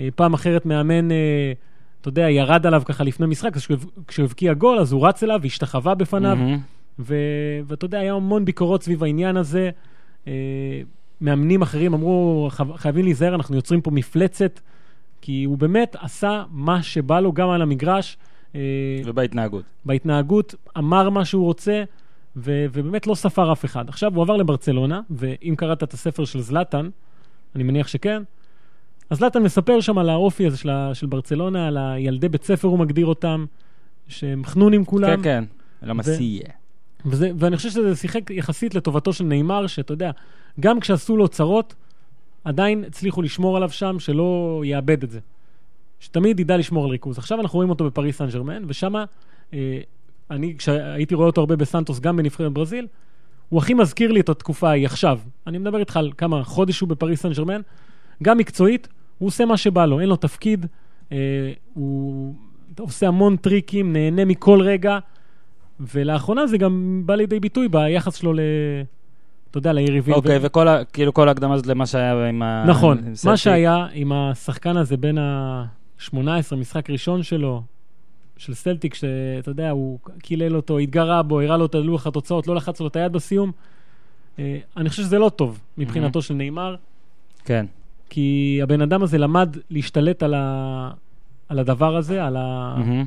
[0.00, 1.52] אה, פעם אחרת מאמן, אה,
[2.00, 3.66] אתה יודע, ירד עליו ככה לפני משחק, אז
[4.08, 6.36] כשהוא- הבקיע גול, אז הוא רץ אליו והשתחווה בפניו.
[6.98, 7.14] ו-
[7.66, 9.70] ואתה יודע, היה המון ביקורות סביב העניין הזה.
[10.26, 10.32] אה,
[11.20, 14.60] מאמנים אחרים אמרו, "חב- חייבים להיזהר, אנחנו יוצרים פה מפלצת,
[15.20, 18.16] כי הוא באמת עשה מה שבא לו גם על המגרש,
[18.54, 18.60] אה,
[19.04, 19.62] ובהתנהגות.
[19.84, 21.84] בהתנהגות, אמר מה שהוא רוצה,
[22.36, 23.88] ו- ובאמת לא ספר אף אחד.
[23.88, 26.88] עכשיו הוא עבר לברצלונה, ואם קראת את הספר של זלאטן,
[27.54, 28.22] אני מניח שכן,
[29.10, 32.68] אז זלאטן מספר שם על האופי הזה של, ה- של ברצלונה, על הילדי בית ספר,
[32.68, 33.44] הוא מגדיר אותם,
[34.08, 35.16] שהם חנונים כולם.
[35.16, 35.44] כן, כן.
[35.82, 36.42] למסיע.
[37.06, 40.10] וזה, ואני חושב שזה שיחק יחסית לטובתו של נאמר, שאתה יודע,
[40.60, 41.74] גם כשעשו לו צרות,
[42.44, 45.20] עדיין הצליחו לשמור עליו שם, שלא יאבד את זה.
[46.00, 47.18] שתמיד ידע לשמור על ריכוז.
[47.18, 48.94] עכשיו אנחנו רואים אותו בפריס סן ג'רמן, ושם,
[49.54, 49.80] אה,
[50.30, 52.86] אני, כשהייתי רואה אותו הרבה בסנטוס, גם בנבחרת ברזיל,
[53.48, 55.18] הוא הכי מזכיר לי את התקופה ההיא עכשיו.
[55.46, 57.60] אני מדבר איתך על כמה חודש הוא בפריס סן ג'רמן,
[58.22, 60.66] גם מקצועית, הוא עושה מה שבא לו, אין לו תפקיד,
[61.12, 61.16] אה,
[61.74, 62.34] הוא
[62.78, 64.98] עושה המון טריקים, נהנה מכל רגע,
[65.80, 68.40] ולאחרונה זה גם בא לידי ביטוי ביחס שלו ל...
[69.50, 70.14] אתה יודע, ליריבים.
[70.14, 72.64] אוקיי, וכל ה- כאילו כל ההקדמה הזאת למה שהיה עם ה...
[72.66, 73.36] נכון, עם מה.
[73.36, 77.62] שהיה עם השחקן הזה בין ה-18, משחק ראשון שלו,
[78.36, 82.54] של סלטיק, שאתה יודע, הוא קילל אותו, התגרה בו, הראה לו את לוח התוצאות, לא
[82.54, 83.52] לחץ לו את היד בסיום.
[84.38, 86.76] אה, אני חושב שזה לא טוב מבחינתו של נאמר,
[87.44, 87.66] כן.
[88.10, 90.90] כי הבן אדם הזה למד להשתלט על, ה...
[91.48, 92.74] על הדבר הזה, על ה...
[92.78, 93.04] מהמם.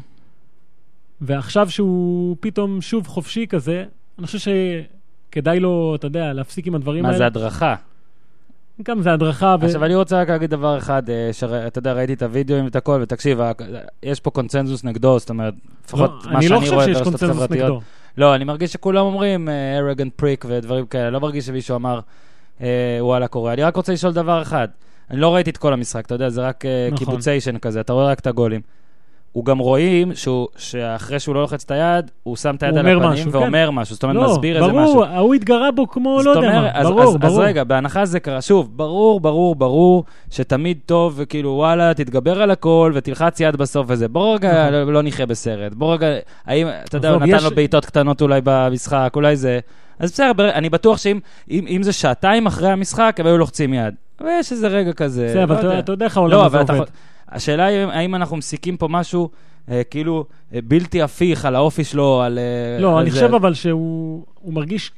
[1.22, 3.86] ועכשיו שהוא פתאום שוב חופשי כזה,
[4.20, 4.52] אני חושב
[5.30, 7.18] שכדאי לו, אתה יודע, להפסיק עם הדברים מה האלה.
[7.18, 7.76] זה הדרכה?
[8.84, 9.56] גם זה הדרכה.
[9.62, 9.66] ו...
[9.66, 13.00] עכשיו, אני רוצה רק להגיד דבר אחד, אה, שאתה יודע, ראיתי את הוידאוים ואת הכל,
[13.04, 13.40] ותקשיב,
[14.04, 15.54] יש פה קונצנזוס נגדו, זאת אומרת,
[15.86, 17.50] לפחות לא, מה אני שאני לא רואה חושב שיש קונצנזוס.
[17.52, 17.82] נגדו.
[18.18, 22.00] לא, אני מרגיש שכולם אומרים ארגנט פריק ודברים כאלה, לא מרגיש שמישהו אמר,
[22.62, 23.54] אה, וואלה קורה.
[23.54, 24.68] אני רק רוצה לשאול דבר אחד,
[25.12, 27.06] אני לא ראיתי את כל המשחק, אתה יודע, זה רק אה, נכון.
[27.06, 28.62] קיבוציישן כזה, אתה רואה רק את הגולים.
[29.32, 32.86] הוא גם רואים שהוא, שאחרי שהוא לא לוחץ את היד, הוא שם את היד על
[32.88, 34.94] הפנים משהו, ואומר משהו, זאת אומרת, לא, מסביר איזה משהו.
[34.94, 36.84] ברור, ההוא התגרה בו כמו לא יודע מה.
[36.84, 37.44] ברור, אז, ברור.
[37.44, 42.52] אז רגע, בהנחה זה קרה, שוב, ברור, ברור, ברור, שתמיד טוב, וכאילו, וואלה, תתגבר על
[42.52, 44.08] הכל, ותלחץ יד בסוף וזה.
[44.08, 44.74] בוא רגע, נכון.
[44.74, 45.74] לא, לא נחיה בסרט.
[45.74, 46.08] בוא רגע,
[46.46, 49.60] האם, אתה יודע, הוא נתן יש- לו בעיטות קטנות אולי במשחק, אולי זה...
[50.00, 51.20] אז בסדר, אני בטוח שאם
[51.52, 53.94] אם, אם זה שעתיים אחרי המשחק, הם היו לוחצים יד.
[54.22, 56.06] אבל יש איזה רגע כזה, בסדר, אבל לא אתה- יודע.
[56.06, 56.80] איך העולם לא, הזה עובד.
[57.32, 59.30] השאלה היא האם אנחנו מסיקים פה משהו
[59.70, 62.40] אה, כאילו אה, בלתי הפיך על האופי שלו, על...
[62.40, 63.20] אה, לא, על אני זה.
[63.20, 64.92] חושב אבל שהוא הוא מרגיש,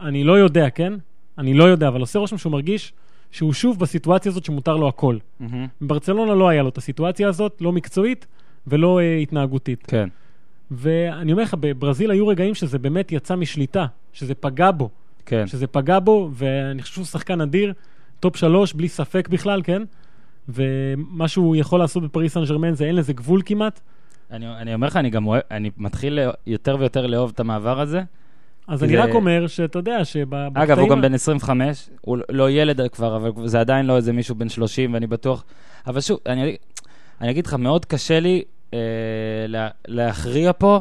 [0.00, 0.92] אני לא יודע, כן?
[1.38, 2.92] אני לא יודע, אבל עושה רושם שהוא מרגיש
[3.30, 5.16] שהוא שוב בסיטואציה הזאת שמותר לו הכל.
[5.40, 8.26] מהמם, בברצלונה לא היה לו את הסיטואציה הזאת, לא מקצועית
[8.66, 9.84] ולא אה, התנהגותית.
[9.86, 10.08] כן.
[10.70, 14.90] ואני אומר לך, בברזיל היו רגעים שזה באמת יצא משליטה, שזה פגע בו,
[15.26, 15.46] כן.
[15.46, 17.72] שזה פגע בו, ואני חושב שהוא שחקן אדיר,
[18.20, 19.82] top שלוש, בלי ספק בכלל, כן?
[20.48, 23.80] ומה שהוא יכול לעשות בפריס סן ג'רמן זה אין לזה גבול כמעט.
[24.30, 27.80] אני, אני אומר לך, אני גם אוהב, אני מתחיל לא- יותר ויותר לאהוב את המעבר
[27.80, 28.02] הזה.
[28.68, 30.56] אז אני זה- רק אומר שאתה יודע שבקטעים...
[30.56, 34.34] אגב, הוא גם בן 25, הוא לא ילד כבר, אבל זה עדיין לא איזה מישהו
[34.34, 35.44] בן 30, ואני בטוח...
[35.86, 36.56] אבל שוב, אני,
[37.20, 38.42] אני אגיד לך, מאוד קשה לי
[38.74, 38.78] אה,
[39.48, 40.80] לה, להכריע פה,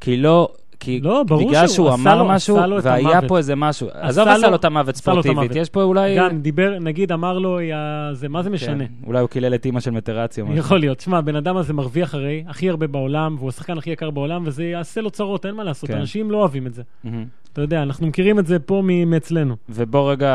[0.00, 0.48] כי לא...
[0.80, 3.28] כי לא, ברור בגלל שהוא שהוא אמר לו- משהו, והיה המוות.
[3.28, 3.88] פה איזה משהו.
[3.92, 5.54] עזוב עשה לו- את המוות ספורטיבית.
[5.56, 6.16] יש פה אולי...
[6.18, 7.76] גם דיבר, נגיד, אמר לו, "יא,
[8.12, 8.86] זה, מה זה משנה?
[8.86, 10.44] כן, אולי הוא קילל את אימא של מטרציה.
[10.54, 11.00] יכול להיות.
[11.00, 14.64] שמע, הבן אדם הזה מרוויח הרי הכי הרבה בעולם, והוא השחקן הכי יקר בעולם, וזה
[14.64, 15.90] יעשה לו צרות, אין מה לעשות.
[15.90, 15.96] כן.
[15.96, 16.82] אנשים לא אוהבים את זה.
[17.04, 17.24] מהמם.
[17.52, 19.56] אתה יודע, אנחנו מכירים את זה פה מאצלנו.
[19.68, 20.32] ובוא רגע...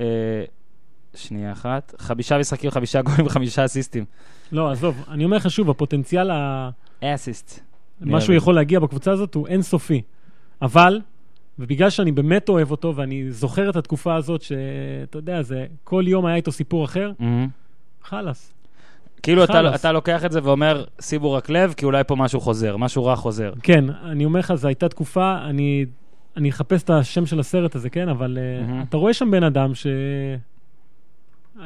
[0.00, 0.06] אה,
[1.14, 1.94] שנייה אחת.
[1.98, 4.04] חמישה משחקים, חמישה גולים וחמישה אסיסטים.
[4.52, 6.70] לא, עזוב, אני אומר לך שוב, הפוטנציאל, ה-
[7.04, 7.60] אסיסט.
[8.00, 10.02] מה שהוא יכול להגיע בקבוצה הזאת הוא אינסופי.
[10.62, 11.00] אבל,
[11.58, 16.26] ובגלל שאני באמת אוהב אותו, ואני זוכר את התקופה הזאת, שאתה יודע, זה, כל יום
[16.26, 17.12] היה איתו סיפור אחר,
[18.02, 18.54] חלאס.
[19.22, 19.80] כאילו אתה, חלאס.
[19.80, 23.16] אתה לוקח את זה ואומר, שימו רק לב, כי אולי פה משהו חוזר, משהו רע
[23.16, 23.52] חוזר.
[23.62, 25.86] כן, אני אומר לך, זו הייתה תקופה, אני,
[26.36, 28.08] אני אחפש את השם של הסרט הזה, כן?
[28.08, 28.84] אבל מהמם.
[28.88, 29.86] אתה רואה שם בן אדם ש...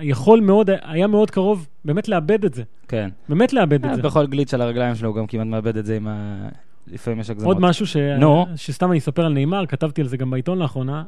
[0.01, 2.63] יכול מאוד, היה מאוד קרוב באמת לאבד את זה.
[2.89, 3.11] כן.
[3.29, 4.03] באמת לאבד את אה, זה.
[4.03, 6.49] בכל גליץ' על הרגליים שלו הוא גם כמעט מאבד את זה עם ה...
[6.87, 7.55] לפעמים יש הגזמות.
[7.55, 7.97] עוד משהו ש...
[7.97, 8.47] נו.
[8.57, 11.05] שסתם אני אספר על נאמר, כתבתי על זה גם בעיתון לאחרונה.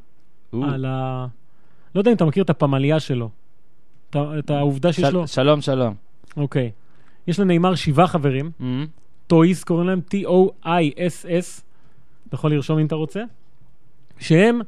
[0.53, 1.27] על ה...
[1.95, 3.31] לא יודע אם אתה מכיר את הפמליה שלו.
[4.11, 5.27] את העובדה שיש לו...
[5.27, 5.95] שלום, שלום.
[6.37, 6.71] אוקיי.
[7.27, 8.87] יש לנאמר שבעה חברים, אמ,
[9.27, 11.63] טויס קוראים להם, T-O-I-S-S,
[12.29, 13.23] אתה יכול לרשום אם אתה רוצה,
[14.19, 14.61] שהם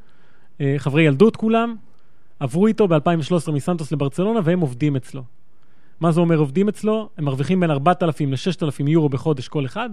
[0.60, 1.76] אה, חברי ילדות כולם,
[2.40, 5.22] עברו איתו ב-2013 מסנטוס לברצלונה והם עובדים אצלו.
[6.00, 7.08] מה זה אומר עובדים אצלו?
[7.18, 9.90] הם מרוויחים בין 4,000 ל-6,000 יורו בחודש כל אחד.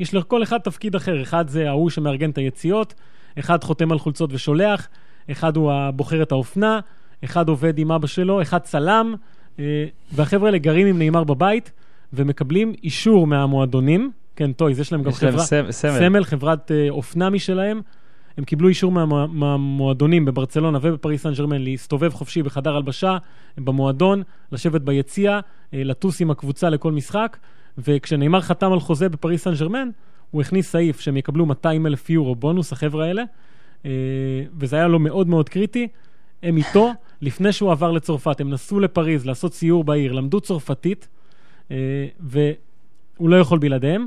[0.00, 2.94] יש לכל אחד תפקיד אחר, אחד זה ההוא שמארגן את היציאות,
[3.38, 4.88] אחד חותם על חולצות ושולח,
[5.30, 6.80] אחד הוא הבוחר את האופנה,
[7.24, 9.14] אחד עובד עם אבא שלו, אחד צלם,
[9.58, 11.72] אה, והחבר'ה האלה גרים עם נאמר בבית
[12.12, 14.10] ומקבלים אישור מהמועדונים.
[14.36, 15.98] כן, Toiss, יש להם גם יש להם חברה, סמ- סמל.
[15.98, 17.80] סמל, חברת אה, אופנה משלהם.
[18.36, 23.18] הם קיבלו אישור מהמו- מהמועדונים בברצלונה ובפריס סן ג'רמן להסתובב חופשי בחדר הלבשה,
[23.58, 24.22] במועדון,
[24.52, 25.40] לשבת ביציע,
[25.74, 27.36] אה, לטוס עם הקבוצה לכל משחק,
[27.78, 29.88] וכשניימאר חתם על חוזה בפריס סן ג'רמן,
[30.30, 33.22] הוא הכניס סעיף שהם יקבלו 200 אלף יורו בונוס, החבר'ה האלה,
[33.84, 33.90] אה,
[34.58, 35.88] וזה היה לו מאוד מאוד קריטי.
[36.42, 41.08] הם איתו, לפני שהוא עבר לצרפת, הם נסעו לפריז לעשות סיור בעיר, למדו צרפתית,
[41.70, 41.76] אה,
[42.20, 44.06] והוא לא יכול בלעדיהם.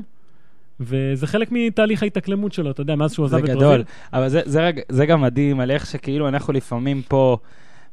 [0.80, 3.62] וזה חלק מתהליך ההתאקלמות שלו, אתה יודע, מאז שהוא עזב זה את גדול.
[3.62, 3.82] ברזיל.
[4.12, 7.36] אבל זה, זה, זה גם מדהים על איך שכאילו אנחנו לפעמים פה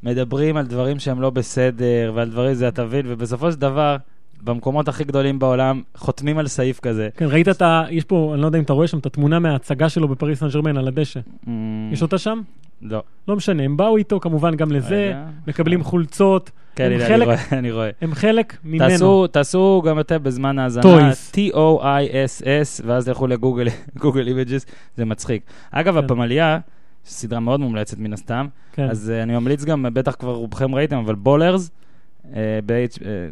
[0.04, 3.06] מדברים על דברים שהם לא בסדר ועל דברים זה, אתה מבין?
[3.10, 3.98] ובסופו של דבר,
[4.44, 7.10] במקומות הכי גדולים בעולם, חותמים על סעיף כזה.
[7.18, 7.84] כן, ראית את ה...
[7.90, 10.48] יש פה, אני לא יודע אם אתה רואה שם את התמונה מההצגה שלו בפריס סן
[10.48, 11.20] ג'רמן על הדשא.
[11.48, 12.42] אמ, יש אותה שם?
[12.82, 13.04] לא.
[13.28, 15.26] לא משנה, הם באו איתו כמובן גם לזה, רגע.
[15.48, 17.90] מקבלים חולצות, כן, הנה, אני חלק- רואה, אני רואה.
[18.02, 18.90] הם חלק ממנו.
[18.90, 21.12] תעשו, תעשו גם אתם בזמן ההאזנה.
[21.34, 23.68] T-O-I-S-S, ואז תלכו לגוגל,
[24.02, 24.66] Google Images,
[24.98, 25.42] זה מצחיק.
[25.72, 26.06] אגב, כן.
[26.06, 26.60] הפמליה,
[27.06, 28.90] סדרה מאוד מומלצת מן הסתם, כן.
[28.90, 31.70] אז אה, אני ממליץ גם, בטח כבר רובכם ראיתם, אבל Ballers,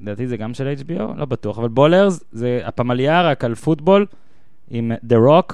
[0.01, 4.05] לדעתי זה גם של HBO, לא בטוח, אבל Ballers זה הפמליה רק על פוטבול
[4.69, 5.53] עם The Rock,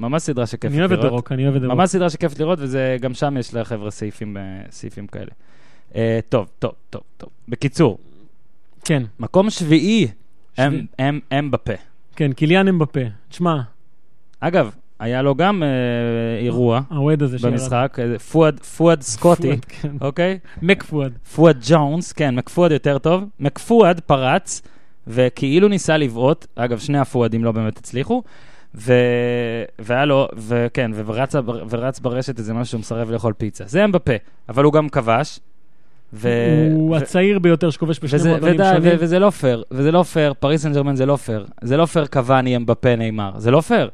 [0.00, 1.10] ממש סדרה שכיף אני אוהב את לראות.
[1.10, 1.74] The Rock, אני אוהב את The Rock.
[1.74, 5.30] ממש סדרה שכיף לראות, וגם שם יש לחבר'ה סעיפים, אה, סעיפים כאלה.
[5.92, 5.94] Uh,
[6.28, 7.30] טוב, טוב, טוב, טוב.
[7.48, 7.98] בקיצור,
[8.84, 10.08] כן, מקום שביעי,
[10.56, 10.86] הם.
[10.98, 11.72] הם, הם בפה.
[12.16, 13.00] כן, קיליאן אמבפה.
[13.28, 13.60] תשמע,
[14.40, 15.68] אגב, היה לו גם אה,
[16.44, 17.36] אירוע האוהד הזה.
[17.42, 17.98] במשחק,
[18.32, 19.92] פואד, פואד סקוטי, פואד, כן.
[20.00, 20.38] אוקיי?
[20.62, 21.12] מק פואד.
[21.34, 23.24] פואד ג'ונס, כן, מקפואד יותר טוב.
[23.40, 24.62] מקפואד פרץ,
[25.06, 28.22] וכאילו ניסה לבעוט, אגב, שני הפואדים לא באמת הצליחו,
[28.74, 28.92] ו...
[29.78, 31.34] והיה לו, וכן, ורץ,
[31.70, 33.64] ורץ ברשת איזה משהו שהוא מסרב לאכול פיצה.
[33.66, 34.12] זה אמבפה,
[34.48, 35.40] אבל הוא גם כבש.
[36.12, 36.28] ו...
[36.72, 38.92] הוא ו- הצעיר ביותר שכובש בשני מועדונים שונים.
[38.92, 41.46] ו- וזה לא פייר, וזה לא פייר, פריס סן ג'רמן זה לא פייר.
[41.62, 43.90] זה לא פייר קוואני, אמבפה, ניימאר, זה לא פייר.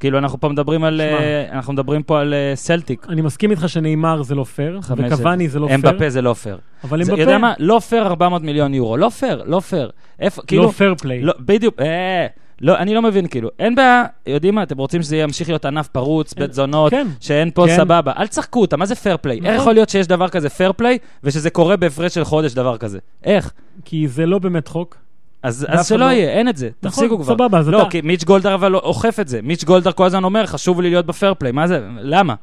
[0.00, 1.20] כאילו, אנחנו פה מדברים על, שמע.
[1.20, 3.06] אה, אנחנו מדברים פה על אה, סלטיק.
[3.08, 6.58] אני מסכים איתך שניימאר זה לא פייר, וקוואני זה לא פייר, אמבפה זה לא פייר.
[6.84, 7.54] אבל אמבפה יודע מה?
[7.58, 9.90] לא פייר 400 מיליון יורו, לא פייר, לא פייר.
[10.20, 11.22] איפה, כאילו, לא fair play.
[11.22, 12.26] לא, בדיוק, אה,
[12.60, 15.88] לא, אני לא מבין, כאילו, אין בעיה, יודעים מה, אתם רוצים שזה ימשיך להיות ענף
[15.88, 17.06] פרוץ, בית זונות, כן.
[17.20, 17.76] שאין פה כן.
[17.76, 19.36] סבבה, אל תשחקו אותה, מה זה fair play?
[19.36, 19.56] איך נכון.
[19.56, 22.98] יכול להיות שיש דבר כזה fair play, ושזה קורה בהפרש של חודש דבר כזה?
[23.24, 23.52] איך?
[23.84, 24.96] כי זה לא באמת חוק.
[25.42, 27.34] אז, אז שלא לא- יהיה, אין את זה, נכון, תפסיקו כבר.
[27.34, 29.40] סבבה, אז לא, אתה- כי מיץ' גולדהאר אבל לא אוכף את זה.
[29.42, 31.52] מיץ' גולדהאר כל הזמן אומר, חשוב לי להיות ב fair play.
[31.52, 31.80] מה זה?
[32.00, 32.34] למה?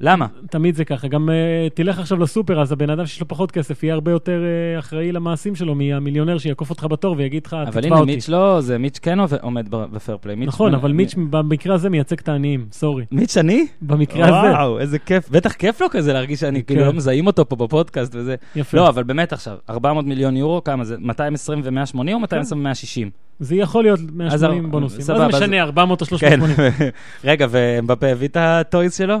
[0.00, 0.26] למה?
[0.50, 1.08] תמיד זה ככה.
[1.08, 1.32] גם אה,
[1.74, 5.12] תלך עכשיו לסופר, אז הבן אדם שיש לו פחות כסף יהיה הרבה יותר אה, אחראי
[5.12, 8.14] למעשים שלו מהמיליונר שיעקוף אותך בתור ויגיד לך, אבל תתבע הנה, אותי.
[8.14, 10.36] מיץ' לא, זה מיץ' כן עומד ב fair play.
[10.36, 13.04] נכון, מ- אבל מ- מיץ' במקרה הזה מייצג את העניים, sorry.
[13.12, 13.66] מיץ' אני?
[13.82, 14.56] במקרה הזה.
[14.56, 15.28] וואו, איזה כיף.
[15.30, 16.86] בטח כיף לו כזה להרגיש שאני כאילו כן.
[16.86, 18.34] לא מזהים אותו פה בפודקאסט וזה.
[18.56, 18.76] יפה.
[18.76, 20.96] לא, אבל באמת עכשיו, 400 מיליון יורו, כמה זה?
[20.98, 23.10] 220 ו-180 או 220 ו-160?
[23.40, 25.00] זה יכול להיות אז 180 הר- בונוסים.
[25.00, 26.10] סבבה, מה אז- זה משנה, 400 או כן.
[26.40, 26.90] 380.
[27.24, 29.16] רגע, ואמבפה הביא את ה Toiss שלו?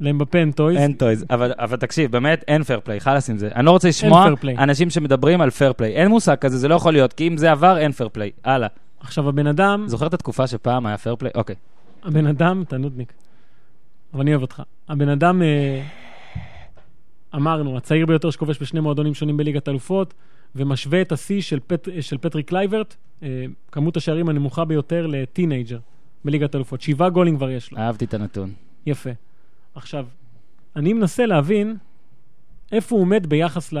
[0.00, 0.76] לאמבפה אין Toiss.
[0.76, 3.48] אין Toiss, אבל, אבל תקשיב, באמת אין fair play, חלאס עם זה.
[3.54, 4.26] אני לא רוצה לשמוע.
[4.58, 5.92] אנשים שמדברים על fair play.
[5.92, 8.30] אין מושג כזה, זה לא יכול להיות, כי אם זה עבר, אין fair play.
[8.44, 8.68] הלאה.
[9.00, 11.32] עכשיו, הבן אדם, זוכר את התקופה שפעם היה fair play?
[11.34, 11.56] אוקיי.
[12.02, 13.12] הבן אדם, אתה נודניק.
[14.14, 14.62] אבל אני אוהב אותך.
[14.88, 15.82] הבן אדם, אה,
[17.34, 20.14] אמרנו, הצעיר ביותר שכובש בשני מועדונים שונים בליגת אלופות,
[20.56, 25.78] ומשווה את השיא של, פט, של פטריק קלייברט, אה, כמות השערים הנמוכה ביותר ל teenager
[26.24, 26.80] בליגת אלופות.
[26.80, 27.78] שבעה גולים כבר יש לו.
[27.78, 28.52] אהבתי את הנתון.
[28.86, 29.10] יפה.
[29.74, 30.06] עכשיו,
[30.76, 31.76] אני מנסה להבין
[32.72, 33.78] איפה הוא עומד ביחס ל...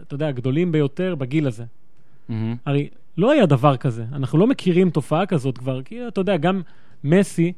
[0.00, 1.64] אתה יודע, הגדולים ביותר בגיל הזה.
[2.28, 2.56] מהמם.
[2.66, 4.04] הרי לא היה דבר כזה.
[4.12, 6.62] אנחנו לא מכירים תופעה כזאת כבר, כי אתה יודע, גם
[7.04, 7.52] מסי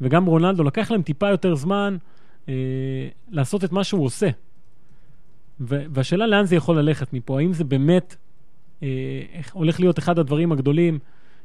[0.00, 1.96] וגם רונלדו, לקח להם טיפה יותר זמן
[2.48, 2.54] אה,
[3.30, 4.28] לעשות את מה שהוא עושה.
[5.60, 8.16] ו- והשאלה לאן זה יכול ללכת מפה, האם זה באמת
[8.82, 8.88] אה,
[9.52, 10.98] הולך להיות אחד הדברים הגדולים,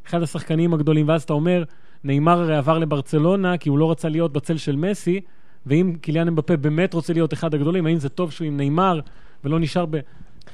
[0.08, 1.64] אחד השחקנים הגדולים, ואז אתה אומר,
[2.04, 5.22] נאמר הרי עבר לברצלונה כי הוא לא רצה להיות בצל של מסי,
[5.66, 9.00] ואם קיליאן אמבפה באמת רוצה להיות אחד הגדולים, האם זה טוב שהוא עם נאמר
[9.44, 10.00] ולא נשאר ב...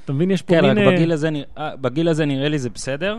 [0.05, 0.87] אתה מבין, יש פה כן, רק מין...
[0.87, 3.17] אה, בגיל הזה, אה, בגיל הזה נראה לי זה בסדר.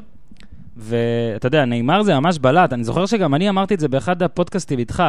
[0.77, 2.73] ואתה יודע, נאמר זה ממש בלט.
[2.73, 5.03] אני זוכר שגם אני אמרתי את זה באחד הפודקאסטים איתך,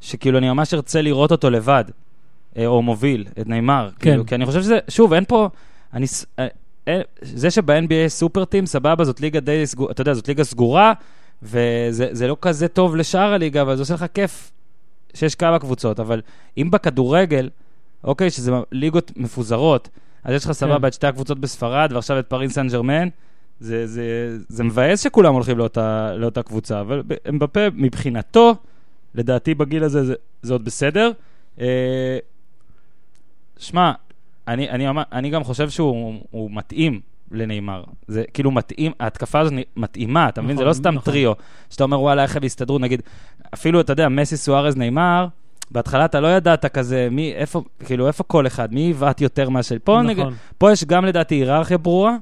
[0.00, 1.84] שכאילו אני ממש ארצה לראות אותו לבד,
[2.56, 3.90] אה, או מוביל, את נאמר.
[3.98, 4.10] כן.
[4.10, 5.48] כאילו, כי אני חושב שזה, שוב, אין פה...
[5.94, 6.06] אני,
[6.88, 10.44] אה, זה שב-NBA יש סופר טים, סבבה, זאת ליגה די סגורה, אתה יודע, זאת ליגה
[10.44, 10.92] סגורה,
[11.42, 14.52] וזה זה לא כזה טוב לשאר הליגה, אבל זה עושה לך כיף
[15.14, 16.00] שיש כמה קבוצות.
[16.00, 16.20] אבל
[16.58, 17.50] אם בכדורגל,
[18.04, 19.88] אוקיי, שזה ליגות מפוזרות,
[20.24, 20.86] אז יש לך סבבה כן.
[20.86, 23.08] את שתי הקבוצות בספרד, ועכשיו את פריס סן ג'רמן.
[23.60, 28.54] זה, זה, זה מבאס שכולם הולכים לאותה, לאותה קבוצה, אבל אמבפה מבחינתו,
[29.14, 31.12] לדעתי בגיל הזה זה, זה עוד בסדר.
[31.60, 32.18] אה,
[33.58, 33.92] שמע,
[34.48, 37.00] אני, אני, אני גם חושב שהוא הוא מתאים
[37.32, 37.84] לנאמר.
[38.08, 40.56] זה כאילו מתאים, ההתקפה הזאת מתאימה, אתה מבין?
[40.56, 41.12] זה נכון, לא סתם נכון.
[41.12, 41.32] טריו,
[41.70, 43.02] שאתה אומר וואלה, איך הם יסתדרו, נגיד,
[43.54, 45.26] אפילו, אתה יודע, מסי, סוארז, נאמר,
[45.70, 49.76] בהתחלה אתה לא ידעת כזה, מי, איפה, כאילו, איפה כל אחד, מי יבעט יותר מאשר...
[49.84, 50.34] פה, נגיד, נכון.
[50.58, 52.16] פה יש גם לדעתי היררכיה ברורה,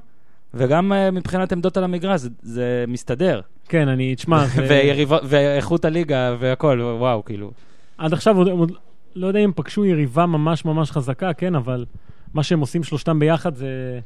[0.53, 3.41] וגם uh, מבחינת עמדות על המגרש, זה, זה מסתדר.
[3.69, 7.51] כן, אני, תשמע, ויריבות- ואיכות הליגה והכל, וואו, כאילו.
[7.97, 8.71] עד עכשיו עוד, עוד
[9.15, 11.85] לא יודע אם פגשו יריבה ממש ממש חזקה, כן, אבל
[12.33, 13.99] מה שהם עושים שלושתם ביחד זה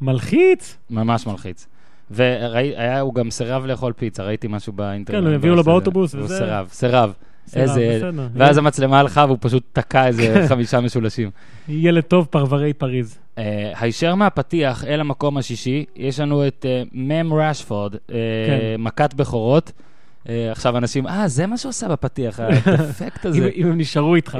[0.00, 0.76] מלחיץ.
[0.90, 1.66] ממש מלחיץ.
[2.10, 5.26] והיה, הוא גם סירב לאכול פיצה, ראיתי משהו באינטרנט.
[5.26, 6.36] כן, הביאו לו באוטובוס הוא וזה.
[6.36, 7.12] סירב, סירב.
[7.46, 8.10] בסדר, איזה...
[8.34, 11.30] ואז המצלמה הלכה והוא פשוט תקע איזה חמישה משולשים.
[11.68, 13.18] ילד טוב, פרברי פריז.
[13.38, 18.80] אה, הישר מהפתיח אל המקום השישי, יש לנו את אה, מם ראשפורד, אה, כן.
[18.80, 19.72] מכת בכורות.
[20.50, 23.50] עכשיו אנשים, אה, זה מה שעושה בפתיח, האפקט הזה.
[23.56, 24.38] אם הם נשארו איתך.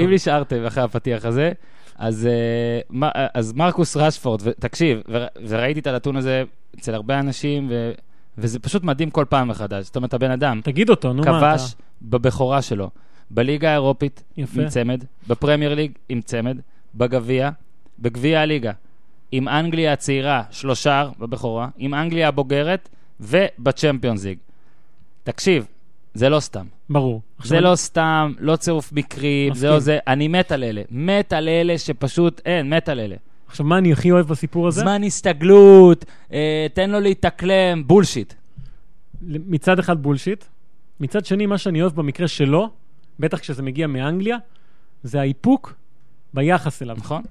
[0.00, 1.52] אם נשארתם אחרי הפתיח הזה,
[2.02, 5.00] אז, אה, אז מרקוס רשפורד, תקשיב,
[5.48, 6.44] וראיתי את הנתון הזה
[6.78, 7.92] אצל הרבה אנשים, ו-
[8.38, 9.84] וזה פשוט מדהים כל פעם מחדש.
[9.84, 11.58] זאת אומרת, הבן אדם תגיד אותו, נו מה אתה...
[11.58, 12.90] כבש בבכורה שלו,
[13.30, 14.62] בליגה האירופית יפה.
[14.62, 16.58] עם צמד, בפרמייר ליג עם צמד,
[16.94, 17.50] בגביע,
[17.98, 18.72] בגביע הליגה,
[19.32, 22.88] עם אנגליה הצעירה, שלושה בבכורה, עם אנגליה הבוגרת
[23.20, 24.38] ובצ'מפיונס ליג.
[25.24, 25.66] תקשיב,
[26.14, 26.66] זה לא סתם.
[26.90, 27.20] ברור.
[27.44, 29.68] זה לא סתם, לא צירוף מקרים, זה.
[29.70, 30.82] לא זה, אני מת על אלה.
[30.90, 33.16] מת על אלה שפשוט, אין, מת על אלה.
[33.46, 34.80] עכשיו, מה אני הכי אוהב בסיפור הזה?
[34.80, 38.34] זמן הסתגלות, אה, תן לו להתאקלם, בולשיט.
[39.22, 40.44] מצד אחד בולשיט,
[41.00, 42.68] מצד שני, מה שאני אוהב במקרה שלו,
[43.18, 44.36] בטח כשזה מגיע מאנגליה,
[45.02, 45.74] זה האיפוק
[46.34, 46.96] ביחס אליו.
[46.98, 47.22] נכון?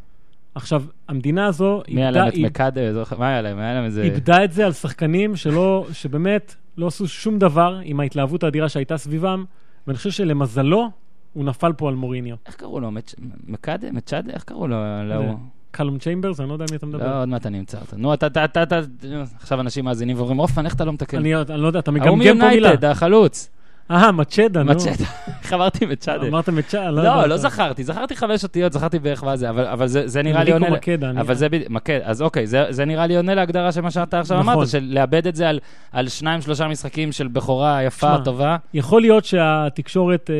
[0.55, 2.81] עכשיו, המדינה הזו מי היה להם את איבדה- מקאדה,
[3.17, 3.59] מה היה להם?
[3.59, 4.03] היה להם איזה...
[4.03, 8.97] איבדה את זה על שחקנים שלא, שבאמת לא עשו שום דבר עם ההתלהבות האדירה שהייתה
[8.97, 9.45] סביבם,
[9.87, 10.89] ואני חושב שלמזלו,
[11.33, 12.35] הוא נפל פה על מוריניו.
[12.45, 12.91] איך קראו לו?
[13.47, 13.91] מקאדה?
[13.91, 14.33] מצ'אדה?
[14.33, 14.77] איך קראו לו?
[15.03, 15.35] להוא?
[15.71, 17.07] קלום צ'יימברס, אני לא יודע מי אתה מדבר.
[17.07, 17.97] לא, עוד מעט אני אמצא אותו.
[17.97, 18.79] נו, אתה, אתה, אתה,
[19.35, 21.17] עכשיו אנשים מאזינים ואומרים, הופמן, איך אתה לא מתקן?
[21.17, 22.49] אני לא יודע, אתה ההוא מגמגם פה מילה.
[22.49, 23.49] מיונייטד, החלוץ.
[23.91, 24.71] אה, מצ'דה, נו.
[24.71, 25.05] מצ'דה.
[25.43, 26.27] איך אמרתי מצ'אדה?
[26.27, 30.23] אמרת מצ'דה, לא, לא אתה- זכרתי, זכרתי חמש אותיות, זכרתי בערך מה זה, אבל, זה,
[30.23, 30.67] נראה לי עונה...
[31.19, 34.39] אבל זה בדיוק, מקד, אז אוקיי, זה, נראה לי עונה להגדרה של מה שאתה עכשיו
[34.39, 34.53] נכון.
[34.53, 35.49] אמרת, של לאבד את זה
[35.91, 38.57] על, שניים, שלושה משחקים של בכורה יפה, טובה.
[38.73, 40.35] יכול להיות שהתקשורת אה,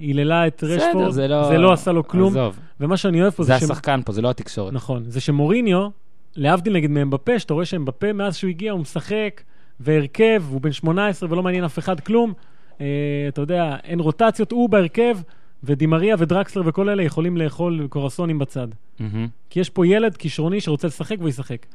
[0.00, 1.48] היללה את רשפורד, זה לא...
[1.48, 2.34] זה לא עשה לו כלום,
[2.80, 3.64] ומה שאני אוהב פה זה זה.
[3.64, 4.72] השחקן פה, זה לא התקשורת.
[4.72, 5.88] נכון, זה שמוריניו,
[6.36, 9.40] להבדיל נגיד מאמבפה, שאתה רואה שאמבפה מאז שהוא הגיע הוא משחק,
[9.80, 12.32] והרכב, הוא בן 18 ולא מעניין אף אחד כלום,
[12.80, 12.86] אה,
[13.28, 15.18] אתה יודע, אין רוטציות, הוא בהרכב,
[15.64, 18.68] ודימריה ודרקסלר וכל אלה יכולים לאכול קורסונים בצד.
[19.00, 19.28] מהמם.
[19.50, 21.66] כי יש פה ילד כישרוני שרוצה לשחק והוא ישחק.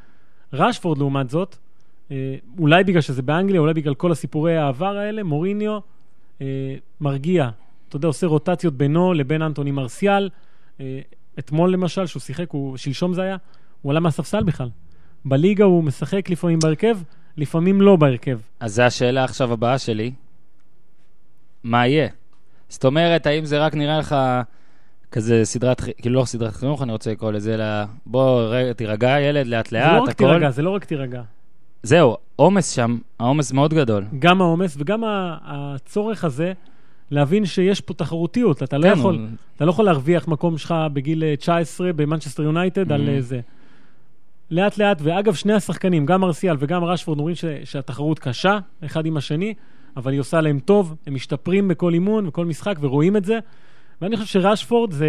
[0.53, 1.55] רשפורד, לעומת זאת,
[2.11, 5.79] אה, אולי בגלל שזה באנגליה, אולי בגלל כל הסיפורי העבר האלה, מוריניו
[6.41, 7.49] אה, מרגיע.
[7.89, 10.29] אתה יודע, עושה רוטציות בינו לבין אנטוני מרסיאל.
[10.79, 10.99] אה,
[11.39, 13.37] אתמול למשל, שהוא שיחק, הוא, שלשום זה היה,
[13.81, 14.69] הוא עלה מהספסל בכלל.
[15.25, 16.97] בליגה הוא משחק לפעמים בהרכב,
[17.37, 18.39] לפעמים לא בהרכב.
[18.59, 20.11] אז זו השאלה עכשיו הבאה שלי.
[21.63, 22.07] מה יהיה?
[22.69, 24.15] זאת אומרת, האם זה רק נראה לך
[25.11, 27.65] כזה סדרת, כאילו לא סדרת חינוך, אני רוצה לקרוא לזה, אלא
[28.05, 30.13] בוא, רגע, תירגע, ילד, לאט זה לאט, לא רק הכל.
[30.27, 31.21] תירגע, זה לא רק תירגע.
[31.83, 34.05] זהו, עומס שם, העומס מאוד גדול.
[34.19, 35.03] גם העומס וגם
[35.45, 36.53] הצורך הזה
[37.11, 38.63] להבין שיש פה תחרותיות.
[38.63, 39.15] אתה לא כן, יכול...
[39.15, 43.09] הוא- אתה לא יכול להרוויח מקום שלך בגיל אה, 19 במנצ'סטר יונייטד על Mhm.
[43.09, 43.39] אה, זה.
[44.51, 49.17] לאט לאט, ואגב, שני השחקנים, גם ארסיאל וגם רשפורד, אומרים ש, שהתחרות קשה, אחד עם
[49.17, 49.53] השני,
[49.97, 53.39] אבל היא עושה להם טוב, הם משתפרים בכל אימון וכל משחק ורואים את זה.
[54.01, 55.07] ואני חושב שרשפורד זה...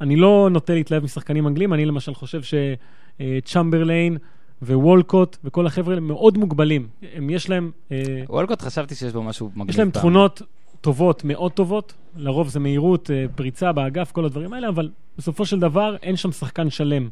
[0.00, 4.16] אני לא נוטה להתלהב משחקנים אנגלים, אני למשל חושב שצ'מברליין
[4.62, 6.88] ווולקוט וכל החבר'ה האלה מאוד מוגבלים.
[7.14, 7.70] הם, יש להם...
[7.92, 7.98] אה,
[8.28, 9.70] וולקוט חשבתי שיש בו משהו מגניב.
[9.70, 10.00] יש להם פעם.
[10.00, 10.42] תכונות
[10.80, 15.58] טובות, מאוד טובות, לרוב זה מהירות, אה, פריצה באגף, כל הדברים האלה, אבל בסופו של
[15.60, 17.08] דבר אין שם שחקן שלם,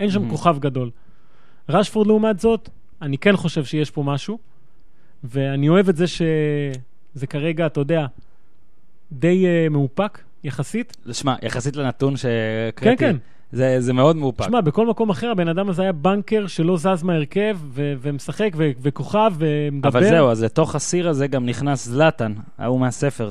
[0.00, 0.30] אין שם Mhm.
[0.30, 0.90] כוכב גדול.
[1.68, 2.68] רשפורד לעומת זאת,
[3.02, 4.38] אני כן חושב שיש פה משהו,
[5.24, 8.06] ואני אוהב את זה שזה כרגע, אתה יודע,
[9.12, 10.96] די uh, מאופק יחסית.
[11.12, 13.16] שמע, יחסית לנתון כן, שהקראתי, כן.
[13.52, 14.40] זה, זה מאוד מאופק.
[14.44, 18.70] תשמע, בכל מקום אחר הבן אדם הזה היה בנקר שלא זז מהרכב, ו- ומשחק, ו-
[18.82, 19.88] וכוכב, ומדבר.
[19.88, 23.30] אבל זהו, אז לתוך הסיר הזה גם נכנס זלאטן, ההוא מהספר.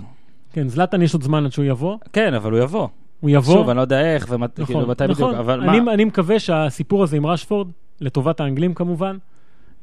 [0.54, 1.98] כן, זלאטן יש עוד זמן עד שהוא יבוא.
[2.14, 2.88] כן, אבל הוא יבוא.
[3.20, 3.54] הוא יבוא.
[3.54, 5.26] שוב, אני לא יודע איך ומת- נכון, כאילו, מתי נכון.
[5.32, 5.94] בדיוק, אבל אני, מה?
[5.94, 7.68] אני מקווה שהסיפור הזה עם רשפורד,
[8.04, 9.18] לטובת האנגלים כמובן,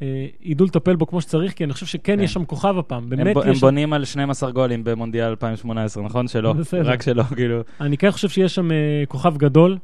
[0.03, 2.21] אה, ידעו לטפל בו כמו שצריך, כי אני חושב שכן כן.
[2.21, 3.03] יש שם כוכב הפעם.
[3.03, 3.67] הם, באמת הם יש שם...
[3.67, 6.29] בונים על 12 גולים במונדיאל 2018, נכון?
[6.29, 6.91] שלא, בסדר.
[6.91, 7.61] רק שלא, כאילו.
[7.81, 9.79] אני כן חושב שיש שם אה, כוכב גדול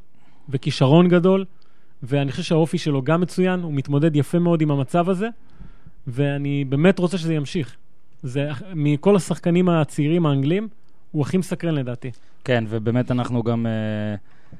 [0.49, 1.45] וכישרון גדול,
[2.03, 5.27] ואני חושב שהאופי שלו גם מצוין, הוא מתמודד יפה מאוד עם המצב הזה,
[6.07, 7.75] ואני באמת רוצה שזה ימשיך.
[8.23, 10.67] זה, מכל השחקנים הצעירים האנגלים,
[11.11, 12.11] הוא הכי מסקרן לדעתי.
[12.43, 13.65] כן, ובאמת אנחנו גם...
[13.65, 14.15] אה,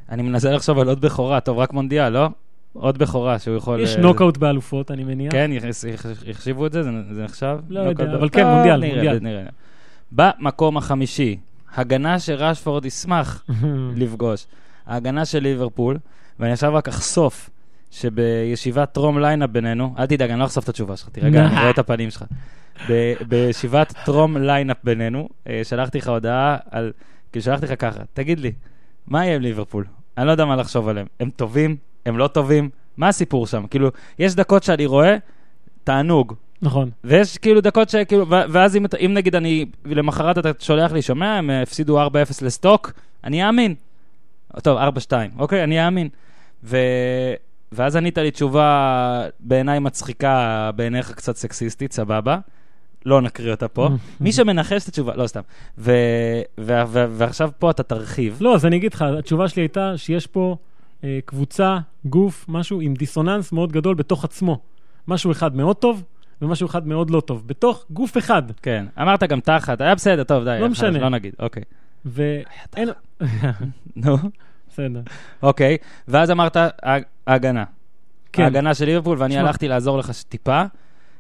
[0.10, 2.30] אני מנסה לחשוב על עוד בכורה, טוב, רק מונדיאל, לא?
[2.74, 3.80] עוד בכורה שהוא יכול...
[3.80, 5.32] יש אה, נוקאוט באלופות, אני מניח.
[5.32, 6.84] כן, יחס- יח- החשיבו את זה?
[6.84, 6.92] זה
[7.24, 7.58] נחשב?
[7.70, 8.04] לא יודע?
[8.16, 9.46] אבל כן, טוב, מונדיאל, מונדיאל.
[10.12, 11.38] במקום החמישי,
[11.76, 13.44] הגנה שרשפורד ישמח
[13.96, 14.46] לפגוש,
[14.88, 15.98] ההגנה של ליברפול,
[16.40, 17.50] ואני עכשיו רק אחשוף
[17.92, 21.70] שבישיבת טרום lineup בינינו, אל תדאג, אני לא אחשוף את התשובה שלך, תירגע, אני רואה
[21.70, 22.24] את הפנים שלך.
[23.28, 26.92] בישיבת טרום ליינאפ בינינו, אה, שלחתי לך הודעה על,
[27.32, 28.52] כאילו שלחתי לך ככה, תגיד לי,
[29.08, 29.86] מה יהיה עם ליברפול?
[30.18, 31.08] אני לא יודע מה לחשוב עליהם.
[31.20, 31.76] הם טובים?
[32.08, 32.70] הם לא טובים?
[32.98, 33.68] מה הסיפור שם?
[33.68, 33.90] כאילו,
[34.20, 35.18] יש דקות שאני רואה,
[35.84, 36.34] תענוג.
[36.62, 36.90] נכון.
[37.04, 41.50] ויש כאילו דקות שכאילו, ואז אם, אם נגיד אני, למחרת אתה שולח לי, שומע, הם
[41.50, 42.92] אה, הפסידו 4-0 לסטוק,
[43.24, 43.76] אני אאמין.
[44.64, 46.10] טוב, 4-2, אוקיי, אני אאמין.
[46.64, 46.78] ו...
[47.72, 52.38] ואז ענית לי תשובה בעיניי מצחיקה, בעיניך קצת סקסיסטית, סבבה.
[53.06, 53.90] לא נקריא אותה פה.
[54.22, 55.42] מי שמנחש את התשובה, לא סתם.
[55.78, 55.92] ו...
[56.60, 56.82] ו...
[56.88, 57.06] ו...
[57.10, 58.38] ועכשיו פה אתה תרחיב.
[58.42, 60.56] לא, אז אני אגיד לך, התשובה שלי הייתה שיש פה
[61.26, 64.60] קבוצה, גוף, משהו עם דיסוננס מאוד גדול בתוך עצמו.
[65.08, 66.04] משהו אחד מאוד טוב
[66.42, 67.48] ומשהו אחד מאוד לא טוב.
[67.48, 68.44] בתוך גוף אחד.
[68.62, 70.58] כן, אמרת גם תחת, היה בסדר, טוב, די.
[70.62, 71.00] לא משנה.
[71.00, 71.64] לא נגיד, אוקיי.
[72.06, 72.90] ואין...
[73.96, 74.18] נו,
[74.70, 75.02] בסדר.
[75.44, 75.78] אוקיי.
[76.08, 76.70] ואז אמרת "ה-
[77.28, 77.64] ההגנה.
[78.34, 78.44] כן.
[78.44, 79.38] ההגנה של ליברפול, ואני.
[79.38, 80.64] הלכתי לעזור לך טיפה.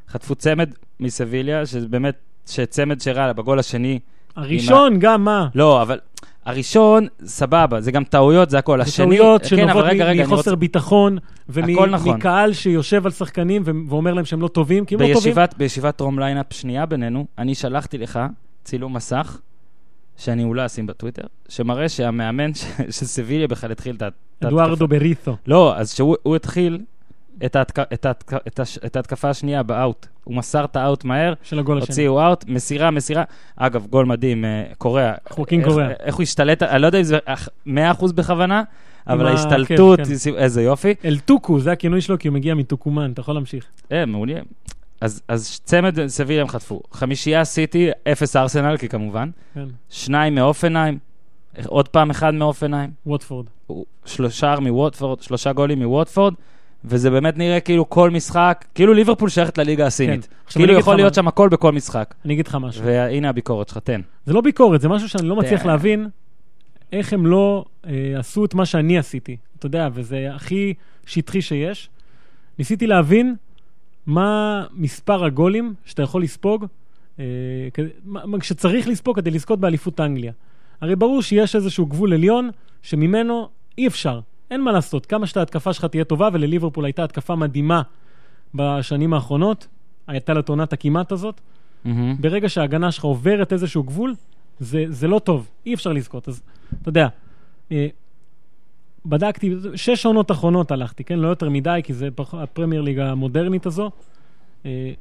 [0.09, 0.69] חטפו צמד
[0.99, 2.15] מסביליה, שזה באמת,
[2.47, 3.99] שצמד שרע בגול השני.
[4.35, 5.47] הראשון גם, מה?
[5.55, 5.99] לא, אבל
[6.47, 8.77] הראשון, סבבה, זה גם טעויות, זה הכל.
[8.77, 10.55] זה השני, טעויות כן, שנובעות רגע, רגע, מחוסר רוצה...
[10.55, 11.17] ביטחון,
[11.49, 12.09] הכל נכון.
[12.11, 15.23] ומקהל שיושב על שחקנים ו- ואומר להם שהם לא טובים, כי הם לא טובים.
[15.23, 18.19] בישיבת, בישיבת טרום ליינאפ שנייה בינינו, אני שלחתי לך
[18.63, 19.39] צילום מסך,
[20.17, 22.53] שאני אולי אשים בטוויטר, שמראה שהמאמן
[22.95, 24.07] של סביליה בכלל התחיל את ה-.
[24.47, 25.37] אדוארדו בריסו.
[25.47, 26.79] לא, אז שהוא הוא התחיל
[27.45, 27.79] את, ההתק...
[27.93, 28.33] את, ההתק...
[28.47, 28.77] את, הש...
[28.85, 30.07] את ההתקפה השנייה באאוט.
[30.23, 31.87] הוא מסר את האאוט מהר, של הגול השני.
[31.89, 33.23] הוציאו אאוט, מסירה, מסירה.
[33.55, 35.13] אגב, גול מדהים, אה, קוריאה.
[35.29, 35.89] חואקין איך- קוריאה.
[35.99, 37.71] איך הוא השתלט, אני לא יודע אם זה אח- 100%
[38.15, 38.63] בכוונה,
[39.07, 40.35] אבל ההשתלטות, כן, כן.
[40.37, 40.93] איזה יופי.
[41.05, 43.65] אל טוקו, זה הכינוי שלו, כי הוא מגיע מטוקומאן, אתה יכול להמשיך.
[43.91, 44.39] אה, מעולה.
[45.01, 46.81] אז, אז צמד סביליה הם חטפו.
[46.91, 49.29] חמישייה סיטי, אפס ארסנל, כי כמובן.
[49.53, 50.97] כן, שניים מאופנהיים,
[51.65, 52.89] עוד פעם אחד מאופנהיים.
[53.05, 53.45] ווטפורד.
[54.05, 56.33] שלושה מווטפורד, שלושה גולים מווטפורד,
[56.85, 60.25] וזה באמת נראה כאילו כל משחק, כאילו ליברפול שייכת לליגה הסינית.
[60.25, 60.59] כן.
[60.59, 62.15] כאילו יכול להיות מה- שם הכל בכל משחק.
[62.25, 62.85] אני אגיד לך משהו.
[62.85, 64.01] והנה הביקורת שלך, תן.
[64.25, 65.67] זה לא ביקורת, זה משהו שאני לא מצליח תן.
[65.67, 66.09] להבין
[66.93, 69.37] איך הם לא אה, עשו את מה שאני עשיתי.
[69.59, 70.73] אתה יודע, וזה הכי
[71.05, 71.89] שטחי שיש.
[72.59, 73.35] ניסיתי להבין
[74.05, 76.65] מה מספר הגולים שאתה יכול לספוג,
[77.19, 77.25] אה,
[78.41, 80.31] שצריך לספוג כדי לזכות באליפות אנגליה.
[80.81, 82.49] הרי ברור שיש איזשהו גבול עליון
[82.81, 84.19] שממנו אי אפשר.
[84.51, 87.81] אין מה לעשות, כמה שההתקפה שלך תהיה טובה, ולליברפול הייתה התקפה מדהימה
[88.55, 89.67] בשנים האחרונות,
[90.07, 91.41] הייתה לה עונת הכמעט הזאת,
[92.19, 94.15] ברגע שההגנה שלך עוברת איזשהו גבול,
[94.59, 96.27] זה, זה לא טוב, אי אפשר לזכות.
[96.27, 96.41] אז
[96.81, 97.07] אתה יודע,
[97.71, 97.87] אה,
[99.05, 101.19] בדקתי, שש עונות אחרונות הלכתי, כן?
[101.19, 103.91] לא יותר מדי, כי זה הפרמייר ליג המודרנית הזו.
[104.65, 104.91] אה,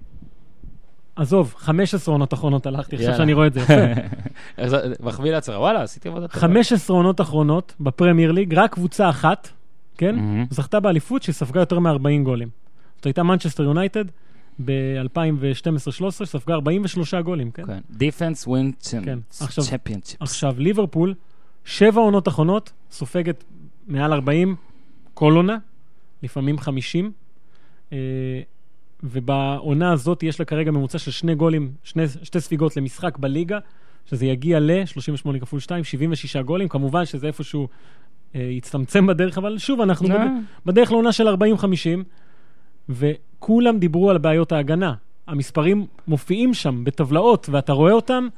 [1.16, 3.16] עזוב, 15 עונות אחרונות הלכתי, עכשיו.
[3.16, 3.74] שאני רואה את זה יפה.
[5.06, 6.40] מחמיא לעצמך, וואלה, עשיתי עבודה טובה.
[6.40, 9.48] 15 עונות אחרונות בפרמייר ליג, רק קבוצה אחת,
[9.98, 10.16] כן?
[10.50, 12.48] זכתה באליפות שספגה יותר מ-40 גולים.
[12.96, 14.04] זאת הייתה מנצ'סטר יונייטד
[14.64, 17.66] ב-2012-2013, שספגה 43 גולים, כן?
[17.66, 17.78] כן.
[17.90, 18.72] defense win.
[19.40, 20.16] עכשיו- championships.
[20.22, 21.14] עכשיו, ליברפול,
[21.64, 23.44] שבע עונות אחרונות, סופגת
[23.86, 24.56] מעל 40
[25.14, 25.56] כל עונה,
[26.22, 27.12] לפעמים 50.
[29.10, 33.58] ובעונה הזאת יש לה כרגע ממוצע של שני גולים, שני, שתי ספיגות למשחק בליגה,
[34.06, 36.68] שזה יגיע ל-38 כפול 2, 76 גולים.
[36.68, 37.68] כמובן שזה איפשהו
[38.34, 40.14] אה, יצטמצם בדרך, אבל שוב, אנחנו אה.
[40.14, 40.30] בד...
[40.66, 41.32] בדרך לעונה של 40-50,
[42.88, 44.94] וכולם דיברו על בעיות ההגנה.
[45.26, 48.28] המספרים מופיעים שם בטבלאות, ואתה רואה אותם,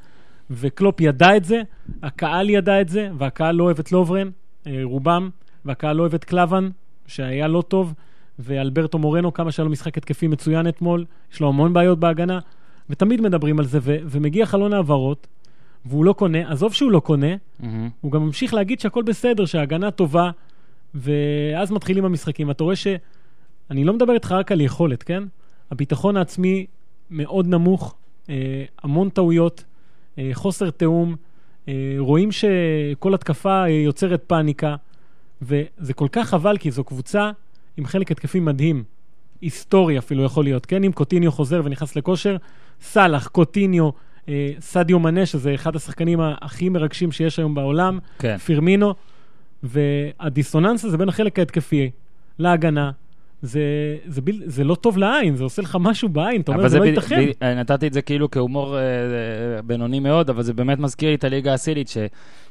[0.51, 1.63] וקלופ ידע את זה,
[2.03, 4.31] הקהל ידע את זה, והקהל לא אוהב את לוברן,
[4.67, 5.31] אה, רובם,
[5.65, 6.69] והקהל לא אוהב את קלבן,
[7.07, 7.95] שהיה לא טוב,
[8.39, 12.39] ואלברטו מורנו, כמה שהיה לו משחק התקפי מצוין אתמול, יש לו המון בעיות בהגנה,
[12.91, 15.27] ותמיד מדברים על זה, ו- ומגיע חלון העברות,
[15.85, 17.89] והוא לא קונה, עזוב שהוא לא קונה, מהמם.
[18.01, 20.31] הוא גם ממשיך להגיד שהכל בסדר, שההגנה טובה,
[20.95, 22.87] ואז מתחילים המשחקים, ואתה רואה ש...
[23.71, 25.23] אני לא מדבר איתך רק על יכולת, כן?
[25.71, 26.67] הביטחון העצמי
[27.11, 27.95] מאוד נמוך,
[28.31, 29.65] אה, המון טעויות,
[30.19, 31.17] אה, חוסר תיאום,
[31.69, 34.77] אה, רואים שכל התקפה אה, יוצרת פאניקה,
[35.43, 37.31] וזה כל כך חבל, כי זו קבוצה
[37.79, 38.85] עם חלק התקפי מדהים,
[39.41, 40.85] היסטורי אפילו יכול להיות, כן?
[40.85, 42.37] אם קוטיניו חוזר ונכנס לכושר,
[42.81, 43.91] סאלח, קוטיניו,
[44.29, 48.37] אה, סדיו מנה, שזה אחד השחקנים הכי מרגשים שיש היום בעולם, כן.
[48.37, 48.95] פירמינו,
[49.63, 51.91] והדיסוננס הזה בין החלק ההתקפי
[52.39, 52.91] להגנה,
[53.43, 53.61] זה,
[54.07, 56.79] זה, ביל, זה לא טוב לעין, זה עושה לך משהו בעין, אתה אומר, אבל זה
[56.79, 57.25] לא ב- ייתכן.
[57.41, 61.15] ב- נתתי את זה כאילו כהומור אה, אה, בינוני מאוד, אבל זה באמת מזכיר לי
[61.15, 61.99] את הליגה הסינית, ש-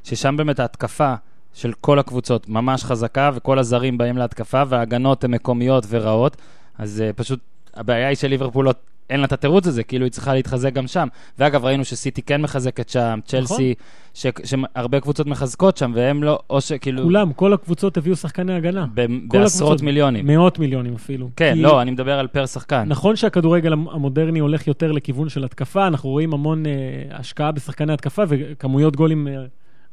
[0.03, 1.13] ששם באמת ההתקפה
[1.57, 6.37] של כל הקבוצות ממש חזקה, וכל הזרים באים להתקפה, וההגנות הן מקומיות ורעות,
[6.77, 7.39] אז אה, פשוט
[7.73, 8.73] הבעיה היא שליברפול לא...
[9.09, 11.07] אין לה את התירוץ הזה, כאילו היא צריכה להתחזק גם שם.
[11.39, 13.73] ואגב, ראינו שסיטי כן מחזקת שם, צ'לסי,
[14.13, 17.03] ש- שהרבה קבוצות מחזקות שם, והם לא, או שכאילו...
[17.03, 18.85] כולם, כל הקבוצות הביאו שחקני הגנה.
[18.93, 19.81] ב- בעשרות הקבוצות.
[19.81, 20.27] מיליונים.
[20.27, 21.29] מאות מיליונים אפילו.
[21.35, 22.83] כן, כי לא, אני מדבר על פר שחקן.
[22.87, 26.71] נכון שהכדורגל המ- המודרני הולך יותר לכיוון של התקפה, אנחנו רואים המון אה,
[27.11, 29.33] השקעה בשחקני התקפה וכמויות גולים אה,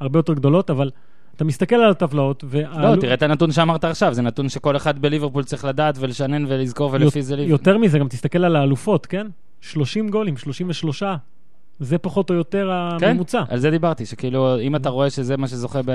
[0.00, 0.90] הרבה יותר גדולות, אבל
[1.36, 2.44] אתה מסתכל על הטבלאות,
[2.76, 6.90] לא, תראה את הנתון שאמרת עכשיו, זה נתון שכל אחד בליברפול צריך לדעת ולשנן ולזכור
[6.92, 7.36] ולפי זה.
[7.36, 9.26] יותר מזה, גם תסתכל על האלופות, כן?
[9.60, 11.02] 30 גולים, 33.
[11.80, 12.70] זה פחות או יותר
[13.00, 13.42] כן, הממוצע.
[13.48, 15.90] על זה דיברתי, שכאילו, אם אתה רואה שזה מה שזוכה ב...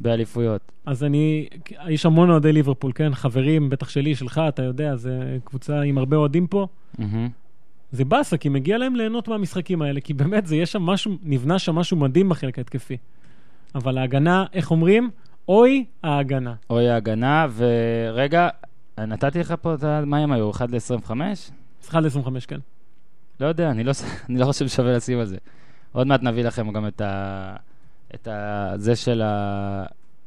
[0.00, 0.60] באליפויות.
[0.86, 1.48] אז אני,
[1.88, 3.14] יש המון אוהדי ליברפול, כן?
[3.14, 6.66] חברים, בטח שלי, שלך, אתה יודע, זה קבוצה עם הרבה אוהדים פה.
[6.98, 7.28] מהמם.
[7.92, 11.58] זה באסה, כי מגיע להם ליהנות מהמשחקים האלה, כי באמת, זה יש שם משהו, נבנה
[11.58, 12.96] שם משהו מדהים בחלק ההתקפי.
[13.74, 15.10] אבל ההגנה, איך אומרים?
[15.48, 16.54] אוי, ההגנה.
[16.70, 18.48] אוי ההגנה, ורגע,
[18.98, 20.02] נתתי לך פה את ה...
[20.06, 20.50] מה הם היו?
[20.50, 21.10] 1 ל-25?
[21.88, 22.58] 1 ל-25, כן.
[23.40, 23.92] לא יודע, אני לא,
[24.28, 25.36] אני לא חושב ששווה לשים על זה.
[25.92, 27.56] עוד מעט נביא לכם גם את ה...
[28.14, 28.72] את ה...
[28.76, 29.84] זה של ה...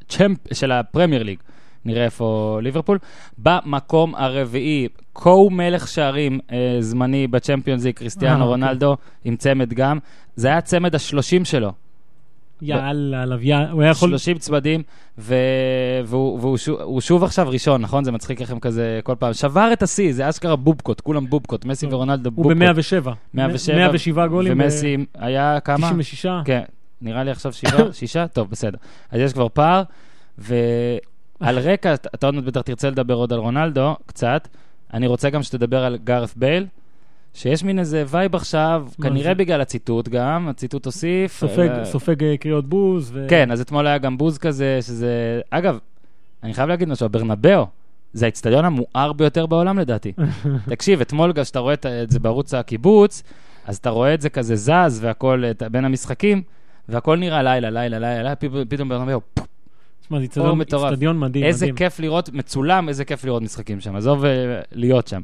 [0.10, 0.54] צ'מפ...
[0.54, 1.40] של הפרמייר ליג.
[1.86, 2.98] נראה איפה ליברפול.
[3.38, 8.48] במקום הרביעי, קו מלך שערים אה, זמני בצ'מפיונס ליג, אה, קריסטיאנו אוקיי.
[8.48, 10.00] רונלדו, עם צמד גם.
[10.36, 11.72] זה היה צמד השלושים שלו.
[12.64, 14.10] יאללה, לוויין, הוא היה יכול...
[14.10, 14.84] 30 צמדים,
[15.18, 15.36] ו...
[16.06, 18.04] והוא, והוא שוב, הוא שוב עכשיו ראשון, נכון?
[18.04, 19.34] זה מצחיק לכם כזה כל פעם.
[19.34, 21.88] שבר את השיא, זה אשכרה בובקוט, כולם בובקוט, מסי.
[21.92, 22.58] ורונלדו הוא בובקוט.
[22.58, 23.10] ב-107.
[23.34, 24.54] 107, 107 גולים.
[24.54, 25.92] ומסי היה כמה?
[25.92, 26.26] 96.
[26.46, 26.62] כן,
[27.02, 28.28] נראה לי עכשיו שבעה, שישה?
[28.28, 28.78] טוב, בסדר.
[29.12, 29.84] אז יש כבר פער,
[30.38, 34.48] ועל רקע, אתה עוד מעט בטח תרצה לדבר עוד על רונלדו, קצת.
[34.94, 36.66] אני רוצה גם שתדבר על גארת בייל,
[37.34, 39.34] שיש מין איזה vibe עכשיו, כנראה זה?
[39.34, 41.38] בגלל הציטוט גם, הציטוט הוסיף.
[41.40, 43.12] סופג, אה, סופג אה, קריאות בוז.
[43.14, 43.26] ו...
[43.30, 45.42] כן, אז אתמול היה גם בוז כזה, שזה...
[45.50, 45.78] אגב,
[46.44, 47.66] אני חייב להגיד משהו, הברנבאו,
[48.14, 50.14] זה האצטדיון המואר ביותר בעולם לדעתי.
[50.70, 53.24] תקשיב, אתמול גם כשאתה רואה את זה בערוץ הקיבוץ,
[53.66, 56.42] אז אתה רואה את זה כזה זז והכל את- בין המשחקים,
[56.90, 58.36] והכל נראה לילה, לילה, לילה, לילה,
[58.70, 59.22] פתאום ברנבאו,
[60.02, 60.92] תשמע, זה מטורף.
[60.92, 61.76] אצטדיון מדהים, איזה מדהים.
[61.76, 63.96] כיף לראות, מצולם, איזה כיף לראות משחקים שם.
[63.96, 65.22] עזוב אה, להיות שם.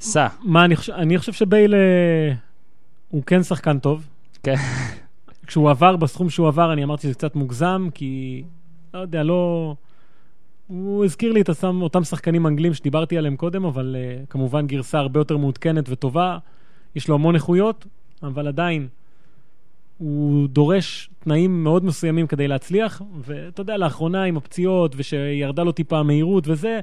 [0.00, 0.26] סע.
[0.42, 2.34] מה, אני חושב, אני חושב שבייל אה,
[3.08, 4.06] הוא כן שחקן טוב.
[4.42, 4.54] כן.
[5.46, 8.42] כשהוא עבר, בסכום שהוא עבר, אני אמרתי שזה קצת מוגזם, כי,
[8.94, 9.74] לא יודע, לא...
[10.66, 14.98] הוא הזכיר לי את אותם, אותם שחקנים אנגלים שדיברתי עליהם קודם, אבל uh, כמובן גרסה
[14.98, 16.38] הרבה יותר מעודכנת וטובה.
[16.94, 17.86] יש לו המון איכויות,
[18.22, 18.88] אבל עדיין
[19.98, 25.98] הוא דורש תנאים מאוד מסוימים כדי להצליח, ואתה יודע, לאחרונה עם הפציעות, ושירדה לו טיפה
[25.98, 26.80] המהירות וזה,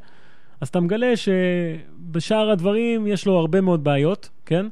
[0.62, 4.66] אז אתה מגלה שבשאר הדברים יש לו הרבה מאוד בעיות, כן?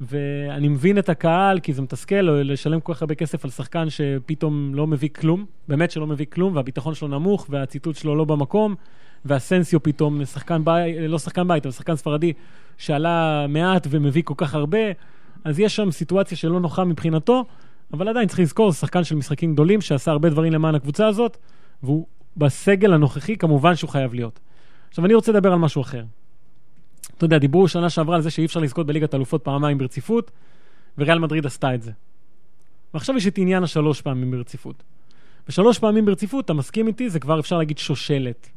[0.00, 4.74] ואני מבין את הקהל, כי זה מתסכל לשלם כל כך הרבה כסף על שחקן שפתאום
[4.74, 8.74] לא מביא כלום, באמת שלא מביא כלום, והביטחון שלו נמוך, והציטוט שלו לא במקום,
[9.24, 12.32] והסנסיו פתאום, שחקן בית, לא שחקן בית, אבל שחקן ספרדי,
[12.78, 14.78] שעלה מעט ומביא כל כך הרבה,
[15.44, 17.44] אז יש שם סיטואציה שלא נוחה מבחינתו,
[17.92, 21.36] אבל עדיין צריך לזכור, זה שחקן של משחקים גדולים, שעשה הרבה דברים למען הקבוצה הזאת,
[21.82, 22.06] והוא
[22.36, 24.40] בסגל הנוכחי, כמובן שהוא חייב להיות.
[24.92, 26.04] עכשיו, אני רוצה לדבר על משהו אחר.
[27.16, 30.30] אתה יודע, דיברו שנה שעברה על זה שאי אפשר לזכות בליגת אלופות פעמיים ברציפות,
[30.98, 31.92] וריאל מדריד עשתה את זה.
[32.94, 34.82] ועכשיו יש את עניין השלוש פעמים ברציפות.
[35.48, 38.48] ושלוש פעמים ברציפות, אתה מסכים איתי, זה כבר אפשר להגיד שושלת.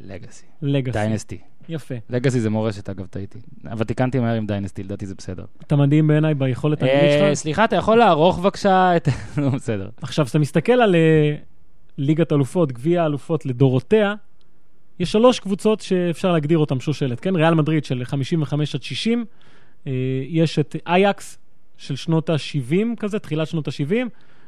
[0.00, 0.44] לגאסי.
[0.62, 0.98] לגאסי.
[0.98, 1.38] דיינסטי.
[1.68, 1.94] יפה.
[2.10, 3.38] לגאסי זה מורשת, אגב, טעיתי.
[3.70, 5.44] אבל תיקנתי מהר עם דיינסטי, לדעתי זה בסדר.
[5.66, 7.34] אתה מדהים בעיניי ביכולת האנגלית אה, שלך.
[7.34, 9.08] סליחה, אתה יכול לערוך בבקשה את...
[9.36, 9.88] נו, בסדר.
[10.02, 11.34] עכשיו, כשאתה מסתכל על אה,
[11.98, 14.14] ליגת אלופות, גביע האלופות לדורותיה,
[14.98, 17.36] יש שלוש קבוצות שאפשר להגדיר אותן שושלת, כן?
[17.36, 19.24] ריאל מדריד של 55 עד 60,
[19.86, 19.92] אה,
[20.28, 21.38] יש את אייקס
[21.76, 23.94] של שנות ה-70 כזה, תחילת שנות ה-70,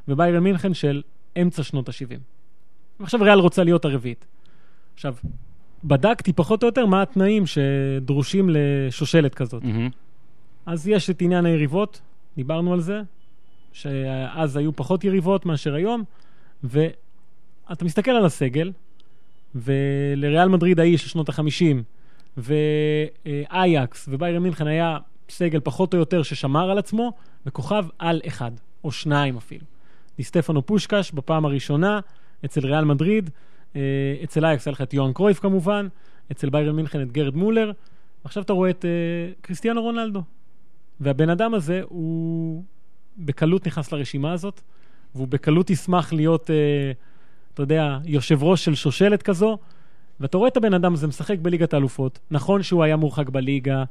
[0.08, 1.02] וביירן מינכן של
[1.42, 2.18] אמצע שנות ה-70.
[3.00, 4.24] ועכשיו ריאל רוצה להיות הרביעית.
[4.94, 5.14] עכשיו,
[5.84, 9.64] בדקתי פחות או יותר מה התנאים שדרושים לשושלת כזאת.
[9.64, 9.90] מהמם.
[10.66, 12.00] אז יש את עניין היריבות,
[12.36, 13.02] דיברנו על זה,
[13.72, 16.04] שאז היו פחות יריבות מאשר היום,
[16.64, 18.72] ואתה מסתכל על הסגל,
[19.54, 21.76] ולריאל מדריד ההיא של שנות ה-50,
[22.36, 24.98] ואייקס וביירן מינכן היה
[25.28, 27.12] סגל פחות או יותר ששמר על עצמו,
[27.46, 28.50] וכוכב על אחד,
[28.84, 29.64] או שניים אפילו.
[30.16, 32.00] דיסטפנו פושקש בפעם הראשונה,
[32.44, 33.30] אצל ריאל מדריד,
[33.76, 33.80] אה,
[34.24, 35.88] אצל אייקס היה לך את יוהאן קרויף כמובן,
[36.32, 37.72] אצל ביירן מינכן את גרד מולר,
[38.24, 40.22] עכשיו אתה רואה את uh, קריסטיאנו רונלדו.
[41.00, 42.64] והבן אדם הזה, הוא
[43.18, 44.60] בקלות נכנס לרשימה הזאת,
[45.14, 46.52] והוא בקלות ישמח להיות, uh,
[47.54, 49.58] אתה יודע, יושב ראש של שושלת כזו,
[50.20, 52.18] ואתה רואה את הבן אדם הזה משחק בליגת האלופות.
[52.30, 53.84] נכון שהוא היה מורחק בליגה,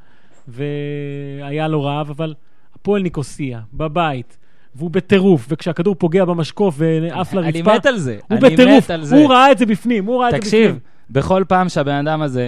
[0.47, 2.33] והיה לו רעב, אבל
[2.75, 4.37] הפועל ניקוסיה, בבית,
[4.75, 8.19] והוא בטירוף, וכשהכדור פוגע במשקוף ועף לרצפה, אני מת על זה.
[8.29, 8.89] הוא בטירוף.
[9.11, 10.51] הוא ראה את זה בפנים, הוא ראה את זה בפנים.
[10.51, 12.47] תקשיב, בכל פעם שהבן אדם הזה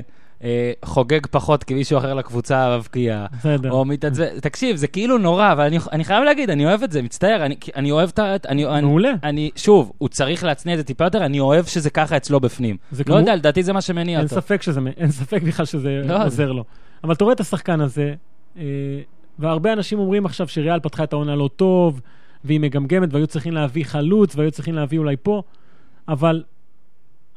[0.86, 3.72] חוגג פחות כי מישהו אחר לקבוצה מבקיע, בסדר.
[3.72, 7.02] או מתעצבן, תקשיב, זה כאילו נורא, אבל אני, אני חייב להגיד, אני אוהב את זה,
[7.02, 8.36] מצטער, אני, אני אוהב את ה...
[8.82, 9.12] מעולה.
[9.24, 12.78] אני, שוב, הוא צריך להצניע את זה טיפה יותר, אני אוהב שזה ככה אצלו בפנים.
[13.00, 14.36] לא כמו- יודע, לדעתי זה מה שמניע אין אותו.
[14.36, 16.64] ספק שזה, אין ספק בכלל שזה לא, עוזר לו.
[17.04, 18.14] אבל אתה רואה את השחקן הזה,
[18.58, 18.64] אה,
[19.40, 22.02] והרבה אנשים אומרים עכשיו שריאל פתחה את העונה לא טוב,
[22.44, 25.42] והיא מגמגמת, והיו צריכים להביא חלוץ, והיו צריכים להביא אולי פה,
[26.08, 26.44] אבל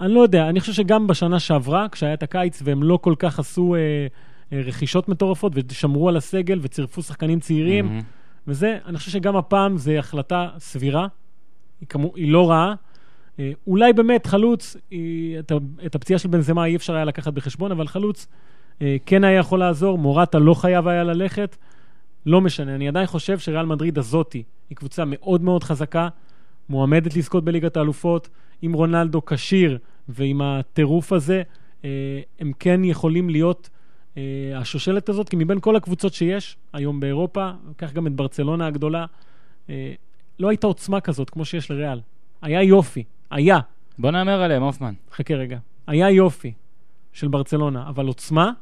[0.01, 3.39] אני לא יודע, אני חושב שגם בשנה שעברה, כשהיה את הקיץ, והם לא כל כך
[3.39, 3.81] עשו אה,
[4.53, 8.01] אה, רכישות מטורפות, ושמרו על הסגל, וצירפו שחקנים צעירים, מהמם.
[8.47, 11.07] וזה, אני חושב שגם הפעם זו החלטה סבירה,
[11.81, 12.75] היא, כמו, היא לא רעה.
[13.39, 15.53] אה, אולי באמת חלוץ, היא, את,
[15.87, 18.27] את הפציעה של בנזמה אי אפשר היה לקחת בחשבון, אבל חלוץ
[18.83, 21.57] אה, כן היה יכול לעזור, מורטה לא חייב היה ללכת,
[22.27, 22.75] לא משנה.
[22.75, 26.09] אני עדיין חושב שריאל מדריד הזאתי היא קבוצה מאוד מאוד חזקה,
[26.69, 28.29] מועמדת לזכות בליגת האלופות,
[28.63, 29.79] עם רונלדו כשיר
[30.09, 31.43] ועם הטירוף הזה,
[31.85, 33.71] אה, הם כן יכולים להיות
[34.17, 34.23] אה,
[34.57, 39.07] השושלת הזאת, כי מבין כל הקבוצות שיש היום באירופה, קח גם את ברצלונה הגדולה,
[39.71, 39.93] אה,
[40.39, 42.01] לא הייתה עוצמה כזאת כמו שיש לריאל.
[42.43, 43.59] היה יופי, היה,
[43.99, 44.95] בוא נאמר עליהם, הופמן.
[45.13, 46.53] חכה רגע, היה יופי
[47.13, 48.53] של ברצלונה, אבל עוצמה.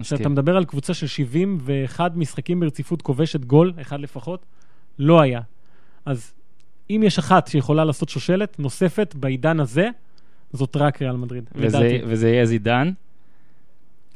[0.00, 4.46] כשאתה מדבר על קבוצה של 71 משחקים ברציפות כובשת גול, אחד לפחות,
[4.98, 5.40] לא היה.
[6.04, 6.32] אז
[6.90, 9.88] אם יש אחת שיכולה לעשות שושלת נוספת בעידן הזה,
[10.52, 12.00] זאת רק ריאל מדריד, וזה.
[12.06, 12.92] וזה יהיה זידן,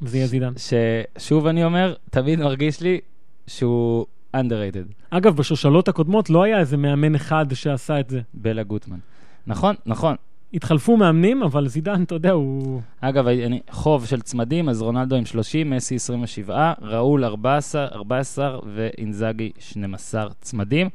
[0.03, 0.53] וזה יהיה זידן.
[0.57, 3.01] ששוב אני אומר, תמיד מרגיש לי
[3.47, 4.07] שהוא
[4.37, 8.21] underrated, אגב, בשושלות הקודמות לא היה איזה מאמן אחד שעשה את זה.
[8.35, 8.99] בלה גוטמן.
[9.47, 10.17] נכון, נכון.
[10.55, 12.81] התחלפו מאמנים, אבל זידן, אתה יודע, הוא...
[13.01, 19.53] אגב, אני, חוב של צמדים, אז רונלדו עם 30, מסי 27, ראול 14, 14 ואינזאגי
[19.59, 20.89] 12 צמדים.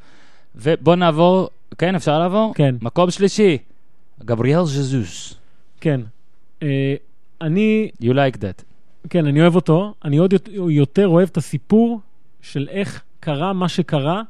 [0.57, 2.53] ובוא נעבור, כן, אפשר לעבור?
[2.55, 3.57] כן, מקום שלישי,
[4.25, 5.33] גבריאל ז'זוס.
[5.81, 6.01] כן.
[6.63, 6.95] אה,
[7.41, 8.63] אני, You like that.
[9.09, 9.93] כן, אני אוהב אותו.
[10.05, 11.99] אני עוד יות- יותר אוהב את הסיפור
[12.41, 14.21] של איך קרה מה שקרה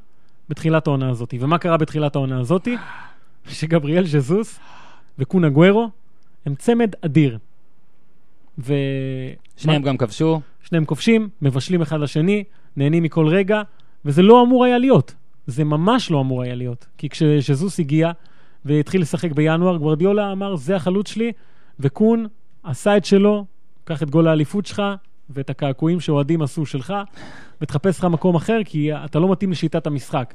[0.50, 1.34] בתחילת העונה הזאת.
[1.40, 2.68] ומה קרה בתחילת העונה הזאת?
[3.50, 4.60] שגבריאל ז'זוס
[5.20, 5.90] וקונה גוורו
[6.46, 7.38] הם צמד אדיר.
[8.60, 8.74] ו...
[9.58, 10.42] שניהם גם כבשו.
[10.64, 12.44] שניהם כובשים, מבשלים אחד לשני,
[12.78, 13.62] נהנים מכל רגע,
[14.06, 15.14] וזה לא אמור היה להיות.
[15.48, 16.88] זה ממש לא אמור היה להיות.
[16.98, 18.12] כי כשזוס הגיע
[18.66, 21.32] והתחיל לשחק בינואר, גוורדיולה אמר, זה החלוץ שלי,
[21.80, 22.26] וקון
[22.64, 23.46] עשה את שלו,
[23.84, 24.82] קח את גול האליפות שלך
[25.30, 26.94] ואת הקעקועים שאוהדים עשו שלך,
[27.62, 30.34] ותחפש לך מקום אחר, כי אתה לא מתאים לשיטת המשחק.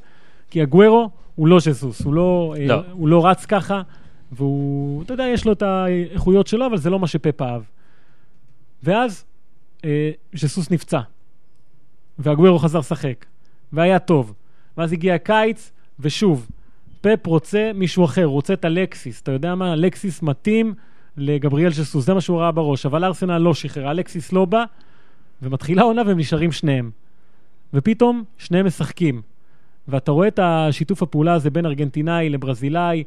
[0.50, 2.74] כי הגוורו הוא לא ז'זוס, הוא לא, לא.
[2.74, 3.82] אה, הוא לא רץ ככה,
[4.32, 7.62] והוא, אתה יודע, יש לו את האיכויות שלו, אבל זה לא מה שפפ אהב.
[8.82, 9.24] ואז
[9.84, 11.00] אה, ז'סוס נפצע,
[12.18, 13.26] והגוורו חזר לשחק,
[13.72, 14.34] והיה טוב.
[14.78, 16.48] ואז הגיע הקיץ, ושוב,
[17.00, 19.22] פפ רוצה מישהו אחר, הוא רוצה את אלקסיס.
[19.22, 19.72] אתה יודע מה?
[19.72, 20.74] אלקסיס מתאים
[21.16, 22.86] לגבריאל ז'סוס, זה מה שהוא ראה בראש.
[22.86, 24.64] אבל ארסנל לא שחררה, אלקסיס לא בא,
[25.42, 26.90] ומתחילה העונה והם נשארים שניהם.
[27.74, 29.22] ופתאום שניהם משחקים.
[29.88, 33.04] ואתה רואה את השיתוף הפעולה הזה בין ארגנטינאי לברזילאי,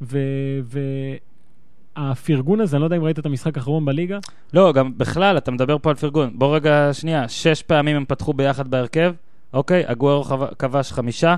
[0.00, 0.18] ו...
[0.64, 0.80] ו...
[1.96, 4.18] הפרגון הזה, אני לא יודע אם ראית את המשחק האחרון בליגה,
[4.52, 6.30] לא, גם בכלל, אתה מדבר פה על פרגון.
[6.34, 9.14] בוא רגע, שנייה, שש פעמים הם פתחו ביחד בהרכב,
[9.52, 9.84] אוקיי?
[9.86, 11.36] הגוורו חו- כבש חמישה,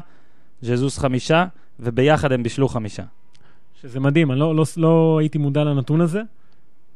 [0.63, 1.45] ז'זוס חמישה,
[1.81, 3.03] וביחד הם בישלו חמישה.
[3.81, 6.21] שזה מדהים, אני לא, לא, לא הייתי מודע לנתון הזה,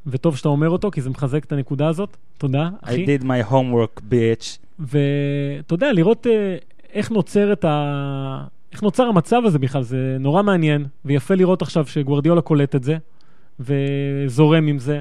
[0.07, 2.17] וטוב שאתה אומר אותו, כי זה מחזק את הנקודה הזאת.
[2.39, 3.07] תודה, I אחי.
[3.07, 4.59] did my homework, bitch.
[4.79, 6.57] ואתה יודע, לראות אה,
[6.93, 8.45] איך נוצר את ה...
[8.73, 12.97] איך נוצר המצב הזה בכלל, זה נורא מעניין, ויפה לראות עכשיו שגוורדיולה קולט את זה,
[13.61, 15.01] וזורם עם זה,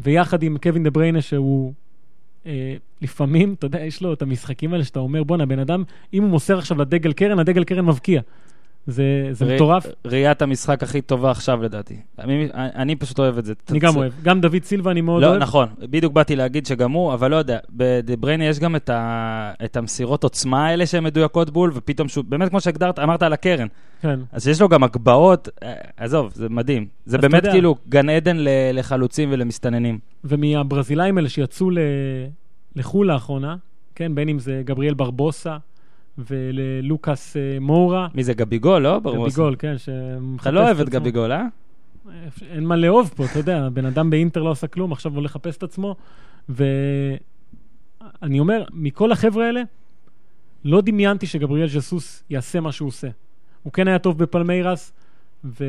[0.00, 1.72] ויחד עם קווין דה בריינה שהוא...
[2.46, 5.84] אה, לפעמים, אתה יודע, יש לו את המשחקים האלה שאתה אומר, בואנה, בן אדם,
[6.14, 8.20] אם הוא מוסר עכשיו לדגל קרן, הדגל קרן מבקיע.
[8.86, 9.02] זה,
[9.32, 9.86] זה ראי- מטורף.
[10.06, 11.96] ראיית המשחק הכי טובה עכשיו לדעתי.
[12.18, 13.52] אני, אני פשוט אוהב את זה.
[13.70, 14.12] אני גם אוהב.
[14.22, 15.42] גם דוד סילבה אני מאוד לא, אוהב.
[15.42, 19.52] נכון, בדיוק באתי להגיד שגם הוא, אבל לא יודע, בדה בריינה יש גם את, ה,
[19.64, 23.66] את המסירות עוצמה האלה שהן מדויקות בול, ופתאום שהוא, באמת כמו שהגדרת, אמרת על הקרן,
[24.02, 24.20] כן.
[24.32, 26.86] אז יש לו גם הגבהות, אה, עזוב, זה מדהים.
[27.06, 27.46] זה באמת.
[27.46, 29.98] כאילו גן עדן ל- לחלוצים ולמסתננים.
[30.24, 31.78] ומהברזילאים האלה שיצאו ל...
[32.76, 33.56] לחו"ל לאחרונה,
[33.94, 35.56] כן, בין אם זה גבריאל ברבוסה
[36.18, 38.08] וללוקאס אה, מורה.
[38.14, 38.98] מי זה, גביגול, לא?
[38.98, 39.26] ברור.
[39.26, 39.74] גביגול, כן,
[40.40, 41.46] אתה לא אוהב את גביגול, אה?
[42.50, 45.56] אין מה לאהוב פה, אתה יודע, בן אדם באינטר לא עשה כלום, עכשיו הוא לחפש
[45.56, 45.96] את עצמו.
[46.48, 47.20] ואני
[48.38, 49.62] אומר, מכל החבר'ה האלה,
[50.64, 53.08] לא דמיינתי שגבריאל ז'סוס יעשה מה שהוא עושה.
[53.62, 54.92] הוא כן היה טוב בפלמיירס,
[55.44, 55.64] ו...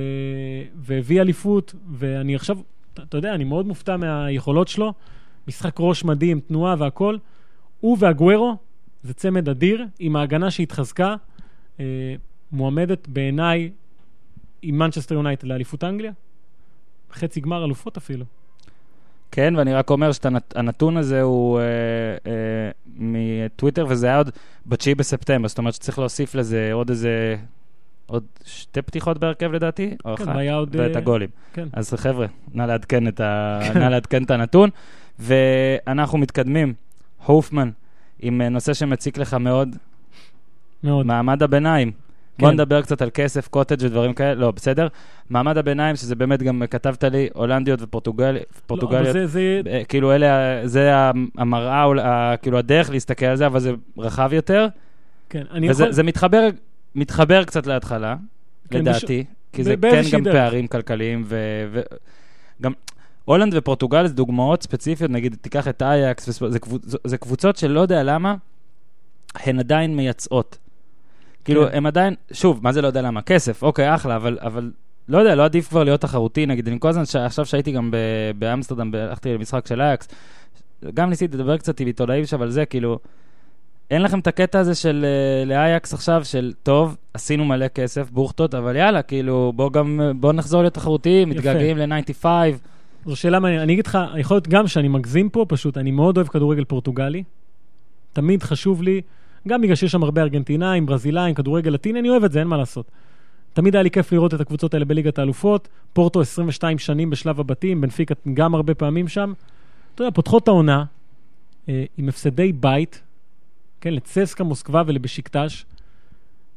[0.76, 2.58] והביא אליפות, ואני עכשיו,
[2.94, 4.94] אתה, יודע, אני מאוד מופתע מהיכולות שלו.
[5.48, 7.18] משחק ראש מדהים, תנועה והכל.
[7.80, 8.56] הוא והגוורו,
[9.04, 11.16] זה צמד אדיר, עם ההגנה שהתחזקה,
[11.80, 12.16] אה,
[12.51, 13.72] מועמדת בעיניי
[14.62, 16.12] עם מנצ'סטר יונייטד לאליפות אנגליה.
[17.14, 18.26] חצי גמר אלופות אפילו.
[19.32, 21.64] כן, ואני רק אומר שהנתון הזה הוא אה,
[22.26, 24.30] אה, מטוויטר, וזה היה עוד
[24.66, 27.36] ב-9 בספטמבר, זאת אומרת שצריך להוסיף לזה עוד איזה,
[28.06, 30.76] עוד שתי פתיחות בהרכב לדעתי, או כן, אחת, עוד...
[30.76, 31.30] ואת אה, הגולים.
[31.54, 31.68] כן.
[31.74, 33.60] אז חבר'ה, נא לעדכן את, ה...
[33.80, 34.70] נא לעדכן את הנתון.
[35.20, 36.74] ואנחנו מתקדמים,
[37.26, 37.70] הופמן,
[38.24, 39.76] עם אה, נושא שמציק לך מאוד,
[40.84, 41.05] מאוד.
[41.05, 41.91] מעמד הביניים.
[42.39, 42.53] בוא כן.
[42.53, 44.88] נדבר קצת על כסף, קוטג' ודברים כאלה, לא, בסדר?
[45.30, 48.41] מעמד הביניים, שזה באמת גם כתבת לי, הולנדיות ופורטוגל...
[49.01, 50.91] לא, זה, זה, אה, כאילו אלה, זה
[51.38, 54.67] המראה, כאילו הדרך להסתכל על זה, אבל זה רחב יותר.
[55.30, 55.93] כן, אני וזה יכול...
[55.93, 56.47] זה מתחבר,
[56.95, 58.15] מתחבר קצת להתחלה,
[58.69, 60.34] כן, לדעתי, כי ב- זה כן גם דרך.
[60.34, 61.26] פערים כלכליים,
[62.59, 62.71] וגם
[63.26, 67.80] הולנד ופורטוגל זה דוגמאות ספציפיות, נגיד תיקח את אייקס, וספ- זה קבוצ- זה קבוצות שלא
[67.80, 68.36] יודע למה,
[69.36, 70.57] הן עדיין מייצאות.
[71.45, 71.78] כאילו, כן.
[71.78, 73.21] הם עדיין, שוב, מה זה לא יודע למה?
[73.21, 74.71] כסף, אוקיי, אחלה, אבל, אבל
[75.09, 77.91] לא יודע, לא עדיף כבר להיות תחרותי, נגיד, אני כל הזמן, ש- עכשיו שהייתי גם
[77.91, 77.97] ב-
[78.39, 80.07] באמסטרדם, הלכתי למשחק של אייקס,
[80.93, 82.99] גם ניסיתי לדבר קצת עם עיתונאים שם על זה, כאילו,
[83.91, 88.55] אין לכם את הקטע הזה של אה, לאייקס עכשיו, של טוב, עשינו מלא כסף, בוכטות,
[88.55, 91.30] אבל יאללה, כאילו, בוא גם, בוא נחזור להיות תחרותיים.
[91.30, 92.26] מתגעגעים ל-95.
[93.06, 93.64] זו שאלה מעניינת.
[93.64, 97.24] אני אגיד לך, יכול להיות גם שאני מגזים פה, פשוט, אני מאוד אוהב כדורגל פורטוגלי.
[98.14, 99.01] תמיד חשוב לי,
[99.47, 102.58] גם בגלל שיש שם הרבה ארגנטינאים, ברזילאים, כדורגל לטיני, אני אוהב את זה, אין מה
[102.58, 102.91] לעשות.
[103.54, 105.68] תמיד היה לי כיף לראות את הקבוצות האלה בליגת האלופות.
[105.93, 109.34] פורטו 22 שנים בשלב הבתים, בנפיקה גם הרבה פעמים שם.
[109.95, 110.86] אתה יודע, פותחות העונה
[111.70, 113.01] אה, עם הפסדי בית,
[113.82, 115.66] כן, לצסקה מוסקבה ולבשיקטש,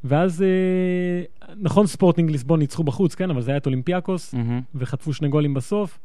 [0.03, 4.33] ואז, אה, נכון, ספורטינג ליסבון ניצחו בחוץ, כן, אבל זה היה את אולימפיאקוס.
[4.33, 4.61] מהמם.
[4.75, 5.99] וחטפו שני גולים בסוף,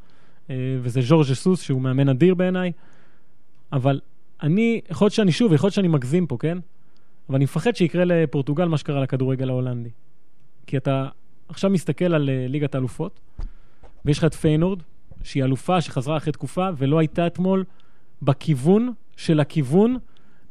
[0.51, 2.73] וזה ז'ורג' סוס, שהוא מאמן אדיר בעיניי.
[3.73, 4.01] אבל
[4.43, 6.59] אני, יכול להיות שאני שוב, יכול להיות שאני מגזים פה, כן?
[7.29, 9.91] אבל אני מפחד שיקרה לפורטוגל מה שקרה לכדורגל ההולנדי.
[10.67, 11.09] כי אתה
[11.49, 13.21] עכשיו מסתכל על אה, ליגת האלופות,
[14.05, 14.79] ויש לך את פיינורד,
[15.23, 17.65] שהיא אלופה שחזרה אחרי תקופה, ולא הייתה אתמול
[18.23, 19.97] בכיוון של הכיוון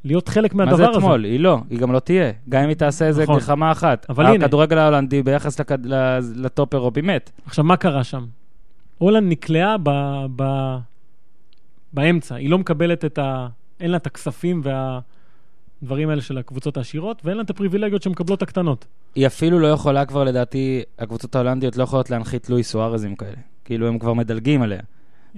[0.04, 0.98] להיות חלק מה מהדבר זה הזה.
[0.98, 1.24] אתמול?
[1.24, 2.32] היא לא, היא גם לא תהיה.
[2.50, 3.38] גם אם היא תעשה איזה נכון.
[3.38, 4.06] גחמה אחת.
[4.10, 4.46] אבל הנה.
[4.46, 5.86] הכדורגל ההולנדי ביחס לכד-
[6.36, 7.32] לטופ אירופי מת.
[7.46, 8.26] עכשיו, מה קרה שם?
[9.02, 9.90] הולנד נקלעה ב,
[10.36, 10.44] ב,
[11.94, 13.48] באמצע, היא לא מקבלת את ה...
[13.80, 18.86] אין לה את הכספים והדברים האלה של הקבוצות העשירות, ואין לה את הפריבילגיות שמקבלות הקטנות.
[19.16, 23.36] היא אפילו לא יכולה כבר, לדעתי, הקבוצות ההולנדיות לא יכולות להנחית לואי סוארזים כאלה.
[23.66, 24.80] כאילו, הם כבר מדלגים עליה.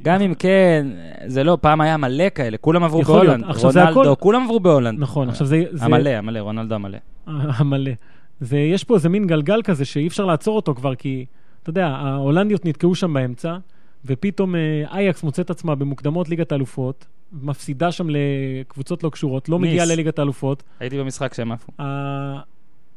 [0.02, 0.88] גם אם כן,
[1.26, 3.02] זה לא, פעם היה מלא כאלה, כולם עברו.
[3.02, 3.46] בהולנד.
[3.56, 5.00] זה רונלדו, הכל- כולם עברו בהולנד.
[5.00, 5.64] נכון, עכשיו זה...
[5.72, 6.98] זה המלא, המלא, רונלדו המלא.
[7.28, 7.92] המלא.
[8.40, 11.26] זה, יש פה איזה מין גלגל כזה שאי אפשר לעצור אותו כבר, כי,
[11.64, 13.58] אתה יודע, ההולנדיות נתקעו שם באמצע,
[14.06, 19.60] ופתאום אה, אייאקס מוצאת עצמה במוקדמות ליגת האלופות, מפסידה שם לקבוצות לא קשורות, לא.
[19.60, 21.72] מגיעה לליגת האלופות, הייתי במשחק שהם עפו.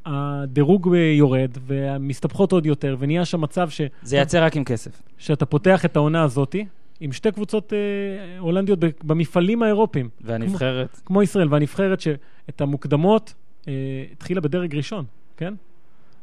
[0.06, 3.80] הדירוג יורד, ומסתבכות עוד יותר, ונהיה שם מצב ש...
[4.02, 5.02] זה ייצר רק עם כסף.
[5.18, 6.66] שאתה פותח את העונה הזאתי,
[7.00, 13.34] עם שתי קבוצות אה, הולנדיות במפעלים האירופיים, והנבחרת, כמו ישראל, והנבחרת שאת המוקדמות
[13.68, 13.72] אה,
[14.12, 15.04] התחילה בדרג ראשון,
[15.36, 15.54] כן?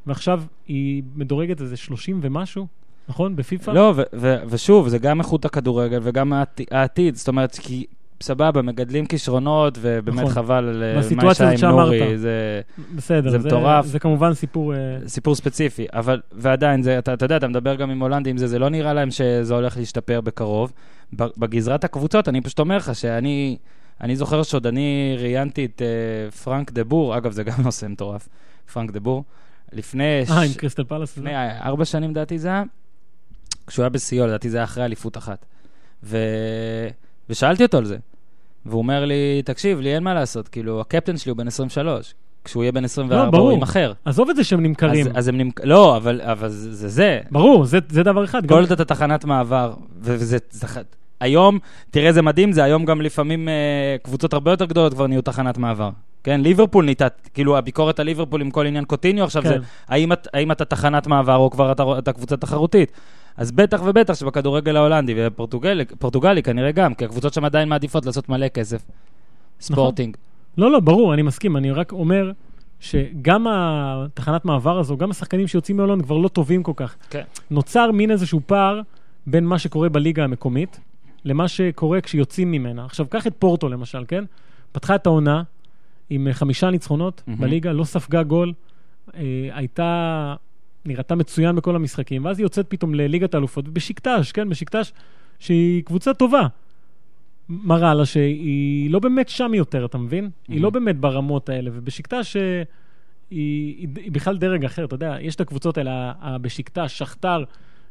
[0.08, 2.68] ועכשיו היא מדורגת איזה 30 ומשהו,
[3.10, 3.36] נכון?
[3.36, 3.72] בפיפ"א?
[3.72, 7.86] לא, ו- ו- ושוב, זה גם איכות הכדורגל וגם העתי- העתיד, זאת אומרת, כי
[8.22, 10.32] סבבה, מגדלים כישרונות, ובאמת נכון.
[10.32, 11.76] חבל על אה, מה שהיה עם.
[11.76, 12.62] נורי, זה
[12.96, 13.86] בסדר, זה מטורף.
[13.86, 14.74] זה כמובן סיפור...
[14.74, 14.78] אה,
[15.08, 18.60] סיפור ספציפי, אבל, ועדיין, זה, אתה, אתה יודע, אתה מדבר גם עם הולנדים, זה, זה
[18.60, 20.74] לא נראה להם שזה הולך להשתפר בקרוב.
[21.14, 23.58] בגזרת הקבוצות, אני פשוט אומר לך שאני,
[24.02, 25.82] אני זוכר שעוד אני ראיינתי את
[26.32, 28.30] uh, פרנק דה בור, אגב, זה גם נושא מטורף,
[28.74, 29.24] פרנק דה בור,
[29.76, 30.58] לפני, אה, עם ש...
[30.58, 31.18] קריסטל פלאס?
[31.18, 32.64] לפני ארבע שנים, לדעתי זה היה,
[33.68, 35.46] כשהוא היה בשיאו, לדעתי זה היה אחרי אליפות אחת.
[36.04, 36.18] ו...
[37.30, 37.98] ושאלתי אותו על זה,
[38.66, 42.14] והוא אומר לי, תקשיב, לי אין מה לעשות, כאילו, הקפטן שלי הוא בן 23.
[42.44, 43.44] כשהוא יהיה בן 24, ברור.
[43.44, 43.94] הוא יימכר.
[44.06, 45.08] עזוב את זה שהם נמכרים.
[45.08, 45.60] אז, אז הם נמכ...
[45.64, 46.88] לא, אבל, אבל זה זה.
[46.90, 47.20] זה.
[47.32, 48.42] ברור, זה, זה דבר אחד.
[48.46, 50.38] גם- גולד אתה תחנת מעבר, וזה...
[50.50, 50.68] זה,
[51.20, 51.60] היום,
[51.92, 55.58] תראה איזה מדהים זה, היום גם לפעמים אה, קבוצות הרבה יותר גדולות כבר נהיו תחנת
[55.58, 55.90] מעבר.
[56.24, 59.50] כן, ליברפול נהייתה, כאילו הביקורת על ליברפול עם כל עניין קוטיניו עכשיו כן.
[59.50, 59.58] זה,
[59.88, 62.92] האם, את- האם אתה תחנת מעבר או כבר אתה, אתה קבוצה תחרותית?
[63.38, 68.30] אז בטח ובטח שבכדורגל ההולנדי ופורטוגלי פורטוגלי כנראה גם, כי הקבוצות שם עדיין מעדיפות לעשות
[68.30, 68.82] מלא כסף.
[69.60, 70.18] ספורטינג.
[70.58, 71.58] לא, לא, ברור, אני מסכים.
[71.58, 72.32] אני רק אומר
[72.80, 76.96] שגם התחנת מעבר הזו, גם השחקנים שיוצאים מהולנד כבר לא טובים כל כך.
[77.10, 77.22] כן.
[77.52, 78.82] נוצר מין איזשהו פער
[79.28, 80.80] בין מה שקורה בליגה המקומית
[81.26, 82.86] למה שקורה כשיוצאים ממנה.
[82.86, 84.24] עכשיו, קח את פורטו למשל, כן?
[84.72, 85.44] פתחה את העונה
[86.10, 87.42] עם אה, חמישה ניצחונות מהמם.
[87.42, 88.54] בליגה, לא ספגה גול,
[89.16, 90.36] אה, הייתה,
[90.86, 94.50] נראתה מצוין בכל המשחקים, ואז היא יוצאת פתאום לליגת האלופות, ובשקטש, כן?
[94.50, 94.92] בשקטש,
[95.40, 96.48] שהיא קבוצה טובה.
[97.50, 100.30] מראה לה שהיא לא באמת שם יותר, אתה מבין?
[100.48, 102.64] היא לא באמת ברמות האלה, ובשקטש אה,
[103.32, 106.98] היא, היא, היא בכלל דרג אחר, אתה יודע, יש את הקבוצות האלה, ה- ה- בשקטש,
[106.98, 107.44] שכתר,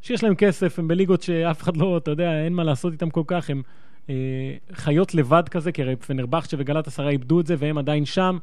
[0.03, 3.23] שיש להם כסף, הם בליגות שאף אחד לא, אתה יודע, אין מה לעשות איתם כל
[3.27, 3.63] כך, הם
[4.73, 8.39] חיות לבד כזה, כי הרי פנרבכצ'ה וגלת עשרה איבדו את זה, והם עדיין שם.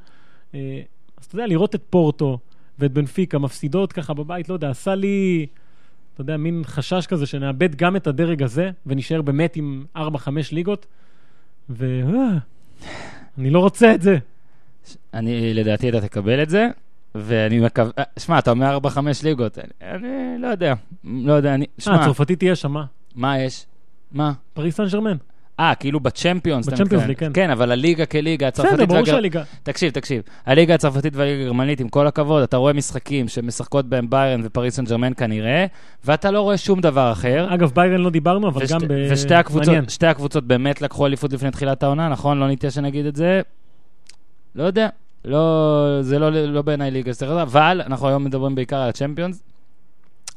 [0.54, 0.82] אה,
[1.18, 2.40] אז אתה יודע, לראות את פורטו
[2.80, 5.46] ואת בנפיקה מפסידות ככה בבית, לא יודע, עשה לי,
[6.14, 10.00] אתה יודע, מין חשש כזה שנאבד גם את הדרג הזה, ונשאר באמת עם 4-5
[10.52, 10.86] ליגות,
[11.70, 12.02] ו...
[12.06, 12.38] אה,
[13.38, 14.18] אני לא רוצה את זה.
[15.14, 16.68] אני, לדעתי אתה תקבל את זה,
[17.16, 17.92] ואני מקווה...
[17.98, 21.66] אה, שמע, אתה אומר 4-5 ליגות, אני, אני לא יודע, לא יודע, אני...
[21.66, 22.86] אה, שמע, הצרפתית תהיה שם, מה?
[23.16, 23.66] מה יש?
[24.12, 24.34] מה?
[24.54, 25.18] פריס סן ג'רמן.
[25.60, 26.68] אה, כאילו בצ'מפיונס.
[26.68, 27.06] בצ'מפיונס.
[27.06, 27.32] ליג, כן.
[27.34, 28.74] כן, אבל הליגה כליגה הצרפתית...
[28.74, 29.44] בסדר, ברור והגר- שהליגה...
[29.64, 30.22] תקשיב, תקשיב.
[30.46, 34.86] הליגה הצרפתית והליגה הגרמנית, עם כל הכבוד, אתה רואה משחקים שמשחקות בהם ביירן ופריס סן
[34.86, 35.66] ג'רמן כנראה,
[36.06, 37.48] ואתה לא רואה שום דבר אחר.
[37.54, 39.08] אגב, ביירן לא דיברנו, אבל ושת- גם ב...
[39.12, 39.76] ושתי הקבוצות.
[39.90, 42.40] שתי הקבוצות באמת לקחו אליפות לפני תחילת העונה, נכון?
[42.40, 43.42] לא נטעה שנגיד את זה.
[44.56, 44.88] לא יודע.
[45.26, 49.44] לא, זה לא, לא בעיניי ליגה טובה, אבל אנחנו היום מדברים בעיקר על הצ'מפיונס,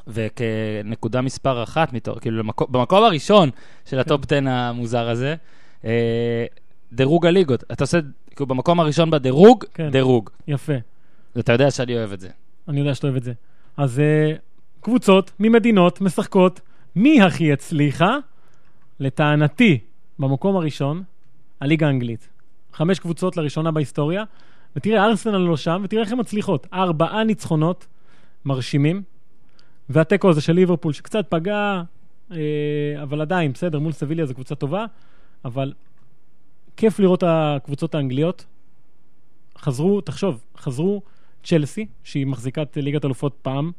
[0.07, 3.50] וכנקודה מספר אחת, מתור, כאילו למקום, במקום הראשון
[3.84, 5.34] של ה top 10 המוזר הזה,
[5.84, 6.44] אה,
[6.92, 7.64] דירוג הליגות.
[7.72, 7.98] אתה עושה,
[8.30, 9.90] כאילו במקום הראשון בדירוג, כן.
[9.90, 10.30] דירוג.
[10.48, 10.72] יפה.
[11.36, 12.28] ואתה יודע שאני אוהב את זה.
[12.68, 13.32] אני יודע שאתה אוהב את זה.
[13.76, 14.38] אז uh,
[14.80, 16.61] קבוצות ממדינות משחקות
[16.96, 18.16] מי הכי הצליחה?
[19.00, 19.78] לטענתי,
[20.18, 21.03] במקום הראשון,
[21.61, 22.28] הליגה האנגלית.
[22.72, 24.24] חמש קבוצות לראשונה בהיסטוריה,
[24.76, 26.66] ותראה, ארסנל לא שם, ותראה איך הן מצליחות.
[26.72, 27.86] ארבעה ניצחונות
[28.44, 29.03] מרשימים,
[29.88, 31.82] והתיקו הזה של ליברפול, שקצת פגע,
[32.32, 32.36] אה,
[33.02, 34.84] אבל עדיין, בסדר, מול סביליה זו קבוצה טובה,
[35.44, 35.72] אבל
[36.76, 38.46] כיף לראות את הקבוצות האנגליות.
[39.58, 41.02] חזרו, תחשוב, חזרו
[41.44, 43.72] צ'לסי, שהיא מחזיקת ליגת אלופות פעם,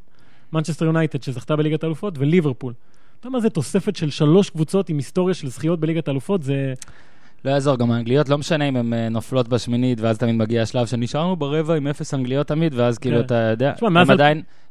[0.54, 2.74] מנצ'סטר יונייטד, שזכתה בליגת אלופות, וליברפול.
[3.20, 6.44] אתה יודע מה זה תוספת של שלוש קבוצות עם היסטוריה של זכיות בליגת אלופות?
[6.44, 6.74] זה...
[7.46, 10.86] לא יעזור, גם האנגליות, לא משנה אם הן אה, נופלות בשמינית, ואז תמיד מגיע השלב
[10.86, 13.26] שנשארנו ברבע עם אפס אנגליות תמיד, ואז כאילו כן.
[13.26, 13.74] אתה יודע,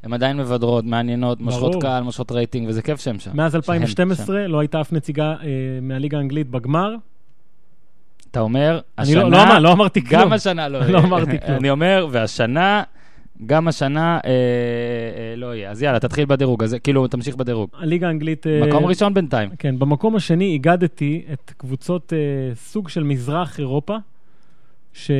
[0.02, 1.82] הן עדיין, מבדרות, מעניינות, מושכות.
[1.82, 3.30] קהל, מושכות רייטינג, וזה כיף שהן שם.
[3.34, 5.36] מאז שהם 2012 לא הייתה אף נציגה אה,
[5.82, 6.94] מהליגה האנגלית בגמר.
[8.30, 10.22] אתה אומר, אני לא, השנה, לא, אמר, לא אמרתי כלום.
[10.22, 11.58] גם השנה לא לא אמרתי כלום.
[11.58, 12.82] אני אומר, והשנה,
[13.46, 15.70] גם השנה אה, אה, לא יהיה.
[15.70, 17.70] אז יאללה, תתחיל בדירוג, אז כאילו, תמשיך בדירוג.
[17.74, 18.46] הליגה האנגלית...
[18.46, 19.50] אה, מקום ראשון בינתיים.
[19.58, 23.96] כן, במקום השני איגדתי את קבוצות אה, סוג של מזרח אירופה,
[24.92, 25.10] שאתה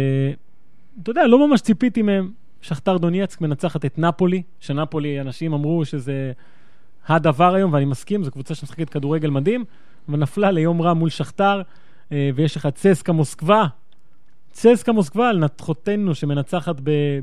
[1.09, 2.31] יודע, לא ממש ציפיתי מהם.
[2.63, 6.33] שכתר דונייצק מנצחת את נפולי, שנפולי, אנשים אמרו שזה
[7.07, 9.65] הדבר היום, ואני מסכים, זו קבוצה שמשחקת כדורגל מדהים,
[10.09, 11.63] אבל נפלה ליום רע מול שכתר,
[12.13, 13.65] אה, ויש לך צסקה מוסקבה,
[14.53, 16.77] צסקה מוסקבה על נתחותינו שמנצחת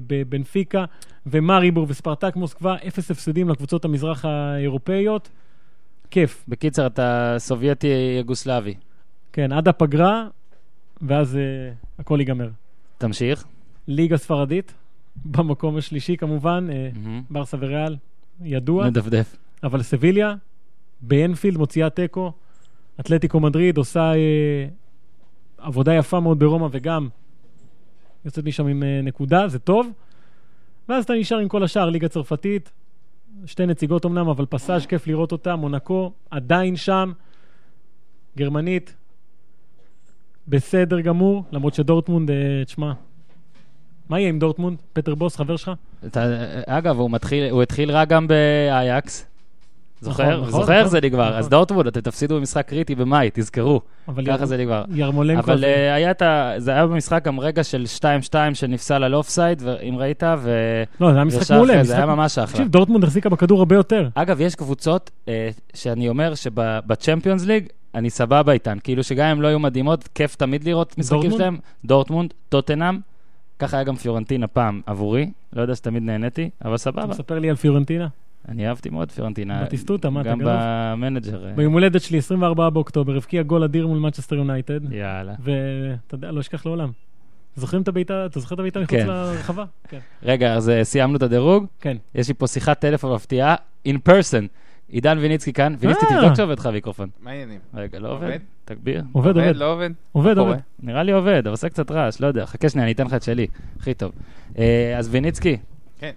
[0.07, 0.85] בבנפיקה,
[1.25, 5.29] ומריבור וספרטק מוסקבה, אפס הפסדים לקבוצות המזרח האירופאיות.
[6.11, 6.45] כיף.
[6.47, 8.73] בקיצר, אתה סובייטי יוגוסלבי.
[9.33, 10.27] כן, עד הפגרה,
[11.01, 12.49] ואז uh, הכל ייגמר.
[12.97, 13.45] תמשיך.
[13.87, 14.73] ליגה ספרדית,
[15.25, 17.21] במקום השלישי כמובן, uh, מהמם.
[17.29, 17.95] ברסה וריאל,
[18.43, 19.35] ידוע, מדפדף.
[19.63, 20.35] אבל סביליה,
[21.01, 22.31] באנפילד מוציאה תיקו,
[22.99, 27.09] אתלטיקו מדריד עושה uh, עבודה יפה מאוד ברומא וגם
[28.25, 29.91] יוצאת משם עם uh, נקודה, זה טוב.
[30.89, 32.71] ואז אתה נשאר עם כל השאר, ליגה צרפתית,
[33.45, 37.11] שתי נציגות אמנם, אבל פסאז' כיף לראות אותה, מונקו עדיין שם,
[38.37, 38.95] גרמנית,
[40.47, 42.93] בסדר גמור, למרות שדורטמונד, אה, תשמע,
[44.09, 44.77] מה יהיה עם דורטמונד?
[44.93, 45.71] פטר בוס, חבר שלך?
[46.65, 49.25] אגב, הוא, מתחיל, הוא התחיל רע גם באייאקס.
[50.01, 50.23] זוכר?
[50.23, 51.25] נכון, נכון, זוכר איך נכון, זה נגמר.
[51.27, 51.37] נכון.
[51.39, 53.81] אז דורטמונד, אתם תפסידו במשחק קריטי במאי, תזכרו.
[54.07, 54.83] אבל ככה יר- זה נגמר.
[54.93, 56.53] ירמולנקו, אבל זה- אה, היה את ה...
[56.57, 58.03] זה היה במשחק גם רגע של 2-2
[58.53, 60.51] שנפסל על אופסייד, אם ראית, ו...
[61.01, 61.83] לא, זה היה משחק מעולה.
[61.83, 62.53] זה היה ממש אחלה.
[62.53, 64.09] תקשיב, דורטמונד החזיקה בכדור הרבה יותר.
[64.15, 68.77] אגב, יש קבוצות אה, שאני אומר שבצ'מפיונס ליג, אני סבבה איתן.
[68.83, 71.31] כאילו שגם אם לא היו מדהימות, כיף תמיד לראות משחקים?
[71.31, 71.57] שלהם.
[71.85, 72.99] דורטמונד, טוטנאם,
[73.59, 77.05] ככה היה גם פיורנטינה פעם עבורי, לא יודע שתמיד נהניתי, אבל אתה סבבה.
[77.05, 78.07] מספר לי על פיורנטינה?
[78.47, 79.63] אני אהבתי מאוד פיורנטינה.
[79.63, 80.53] בטיסטוטה, מה, אתה גם גנוב?
[80.55, 81.47] במנג'ר.
[81.47, 85.33] אה, ביום הולדת שלי, 24 באוקטובר, הבקיע גול אדיר מול מנצ'סטר יונייטד, יאללה.
[85.39, 86.91] ואתה יודע, לא אשכח לעולם.
[87.55, 89.07] זוכרים את הבעיטה, אתה זוכר את הבעיטה מחוץ כן.
[89.07, 89.65] לרחבה?
[89.89, 89.99] כן.
[90.23, 91.65] רגע, אז אה, סיימנו את הדירוג.
[91.81, 91.97] כן.
[92.15, 93.55] יש לי פה שיחת טלפון מפתיעה,
[93.87, 94.47] in person.
[94.89, 95.75] עידן ויניצקי כאן.
[95.79, 96.21] ויניצקי, אה.
[96.21, 97.09] תבדוק שעובד לך המיקרופון.
[97.19, 97.59] מה העניינים?
[97.73, 98.39] רגע, לא עובד?
[98.65, 99.03] תגביר.
[99.11, 99.55] עובד, עובד.
[99.55, 99.91] לא עובד?
[100.11, 100.37] עובד?
[100.37, 100.57] עובד.
[100.79, 102.45] נראה לי עובד, אבל עושה קצת רעש, לא יודע.
[102.45, 103.47] חכה שנייה, אני אתן לך את שלי.
[103.79, 104.11] הכי טוב.
[104.97, 105.57] אז ויניצקי,
[105.99, 106.11] כן.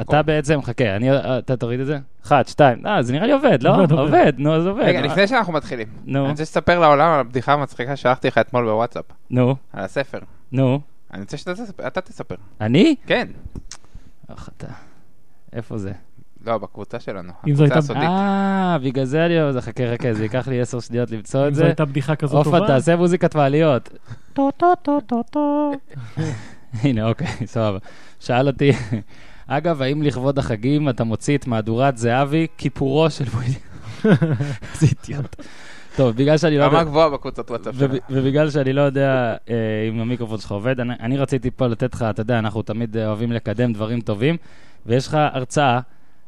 [0.00, 0.22] אתה?
[0.22, 1.98] בעצם, חכה, אני, אה, אתה תוריד את זה?
[2.26, 3.70] אחת, שתיים, אה, זה נראה לי עובד, לא?
[3.82, 4.32] עובד, עובד.
[4.38, 4.82] נו, אז עובד.
[4.82, 8.64] רגע, לפני שאנחנו מתחילים, נו, אני רוצה שתספר לעולם על הבדיחה המצחיקה ששלחתי לך אתמול
[8.64, 10.18] בוואטסאפ, נו, על הספר.
[10.52, 10.80] נו.
[11.12, 12.34] אני רוצה שאתה תספר- אתה תספר.
[12.60, 12.94] אני?
[13.06, 13.28] כן.
[14.28, 14.66] אך אתה.
[15.52, 15.92] איפה זה?
[16.46, 17.32] לא, בקבוצה שלנו.
[17.48, 18.02] אם זו הקבוצה הייתה- הסודית.
[18.08, 19.40] אה, בגלל זה אני...
[19.40, 21.66] אז חכה, חכה, זה ייקח לי עשר שניות למצוא אם את זו זה.
[21.66, 22.66] הייתה בדיחה כזאת טובה.
[22.66, 23.88] תעשה מוזיקת מעליות.
[24.32, 25.72] טו טו טו טו טו.
[26.82, 27.78] הנה, אוקיי, סבבה.
[28.20, 28.72] שאל אותי,
[29.46, 33.60] אגב, האם לכבוד החגים אתה מוציא את מהדורת זהבי, כיפורו של וויליאם?
[34.74, 35.36] איזה אידיוט.
[35.96, 36.76] טוב, בגלל שאני לא יודע...
[36.76, 37.94] רמה גבוהה בקבוצת וואטסאפ שלנו.
[38.10, 39.54] ובגלל שאני לא יודע אה,
[39.88, 43.32] אם המיקרופון שלך עובד, אני, רציתי פה לתת לך, אתה יודע, אנחנו תמיד אה, אוהבים
[43.32, 44.36] לקדם דברים טובים,
[44.86, 45.80] ויש לך הרצאה,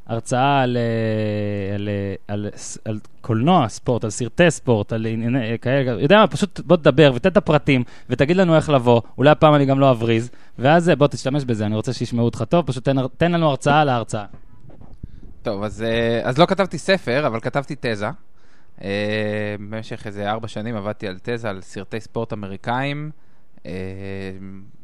[0.07, 1.89] הרצאה על, אה, על,
[2.29, 6.77] על, ס- על קולנוע ספורט, על סרטי ספורט, על ענייני כאלה, יודע מה, פשוט בוא
[6.77, 10.91] תדבר ותן את הפרטים, ותגיד לנו איך לבוא, אולי הפעם אני גם לא אבריז, ואז
[10.99, 14.25] בוא תשתמש בזה, אני רוצה שישמעו אותך טוב, פשוט תן, תן לנו הרצאה על ההרצאה.
[15.43, 18.07] טוב, אז, אה, אז לא כתבתי ספר, אבל כתבתי תזה.
[18.85, 23.11] אה, במשך איזה ארבע שנים עבדתי על תזה על סרטי ספורט אמריקאים,
[23.67, 23.73] אה,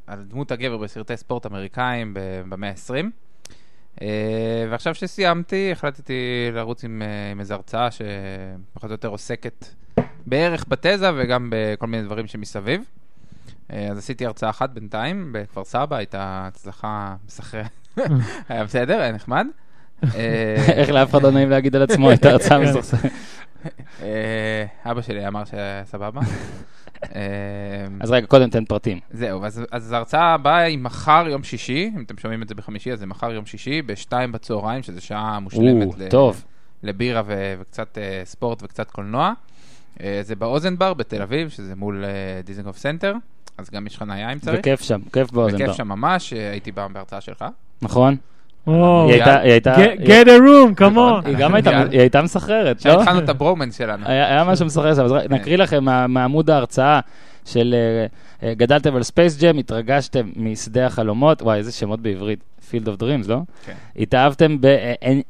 [0.07, 2.15] על דמות הגבר בסרטי ספורט אמריקאים
[2.49, 3.07] במאה ה-20.
[4.03, 7.03] אה, ועכשיו שסיימתי, החלטתי לרוץ עם,
[7.33, 9.67] עם איזו הרצאה שפחות או יותר עוסקת
[10.27, 12.85] בערך בתזה וגם בכל מיני דברים שמסביב.
[13.73, 17.71] אה, אז עשיתי הרצאה אחת בינתיים בכפר סבא, הייתה הצלחה מסחררת.
[18.49, 19.47] היה בסדר, היה נחמד.
[20.15, 22.65] אה, איך לאף אחד לא נעים להגיד על עצמו את ההרצאה כן.
[22.65, 23.11] מסוכסכת.
[24.03, 26.21] אה, אבא שלי אמר שהיה סבבה.
[27.15, 27.21] אה,
[28.01, 29.01] אז רגע, קודם תן פרטים.
[29.11, 32.93] זהו, אז, אז ההרצאה הבאה היא מחר יום שישי, אם אתם שומעים את זה בחמישי,
[32.93, 36.45] אז זה מחר יום שישי, בשתיים בצהריים, שזו שעה מושלמת או, טוב.
[36.83, 39.33] לבירה ו- וקצת ספורט וקצת קולנוע.
[40.03, 43.15] אה, זה באוזן בר בתל אביב, שזה מול אה, דיזנגוף סנטר,
[43.59, 44.61] אז גם יש חנייה אם צריך.
[44.61, 45.73] וכיף שם, כיף באוזן בר.
[45.73, 47.45] שם ממש, אה, הייתי בא בהרצאה שלך.
[47.83, 48.17] נכון?
[48.67, 51.27] או, היא הייתה, היא הייתה, get- a room, come on.
[51.29, 51.55] היא גם
[51.95, 53.01] הייתה, מסחררת, לא?
[53.01, 54.07] התחלנו את הברומנס שלנו.
[54.07, 57.01] היה משהו מסחרר שם, אז רק- נקריא לכם מעמוד ההרצאה
[57.45, 58.07] של אה,
[58.49, 62.39] אה, גדלתם על ספייס ג'ם, התרגשתם משדה החלומות, וואי, איזה שמות בעברית,
[62.71, 63.39] Field of Dreams, לא?
[63.67, 63.73] כן.
[63.97, 64.57] התאהבתם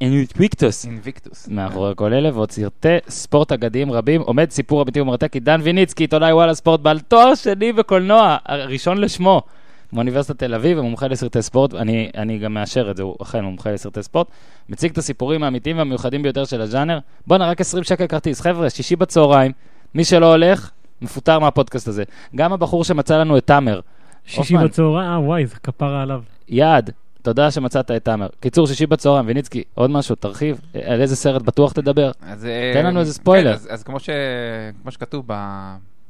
[0.01, 0.85] באינוויקטוס.
[0.85, 1.49] אינביקטוס.
[1.49, 6.32] מאחורי כל אלה, ועוד סרטי ספורט אגדיים רבים, עומד סיפור אמיתי ומרתק, עידן ויניצקי, עיתונאי
[6.32, 9.43] וואלה ספורט, בעל תואר שני בקולנוע, הראשון לשמו,
[9.95, 13.72] מאוניברסיטת תל אביב, ומומחה לסרטי ספורט, אני, אני גם מאשר את זה, הוא אכן מומחה
[13.72, 14.26] לסרטי ספורט,
[14.68, 16.99] מציג את הסיפורים האמיתיים והמיוחדים ביותר של הז'אנר.
[17.26, 19.53] בואנה, רק 20 שקל כרטיס, חבר'ה, שישי בצהריים,
[19.95, 20.70] מי שלא הולך,
[21.03, 22.05] מפוטר מהפודקאסט הזה.
[22.36, 23.80] גם הבחור שמצא לנו את תאמר,
[24.24, 24.64] שישי הופמן.
[24.64, 26.22] בצהריים, אה וואי, זה כפרה עליו.
[26.49, 26.90] יעד,
[27.22, 28.28] תודה שמצאת את תאמר.
[28.40, 32.11] קיצור, שישי בצהריים, ויניצקי, עוד משהו, תרחיב, על איזה סרט בטוח תדבר.
[32.22, 33.51] אז, אה, תן לנו איזה ספוילר.
[33.51, 34.11] כן, אז, אז כמו, ש...
[34.82, 35.34] כמו שכתוב ב...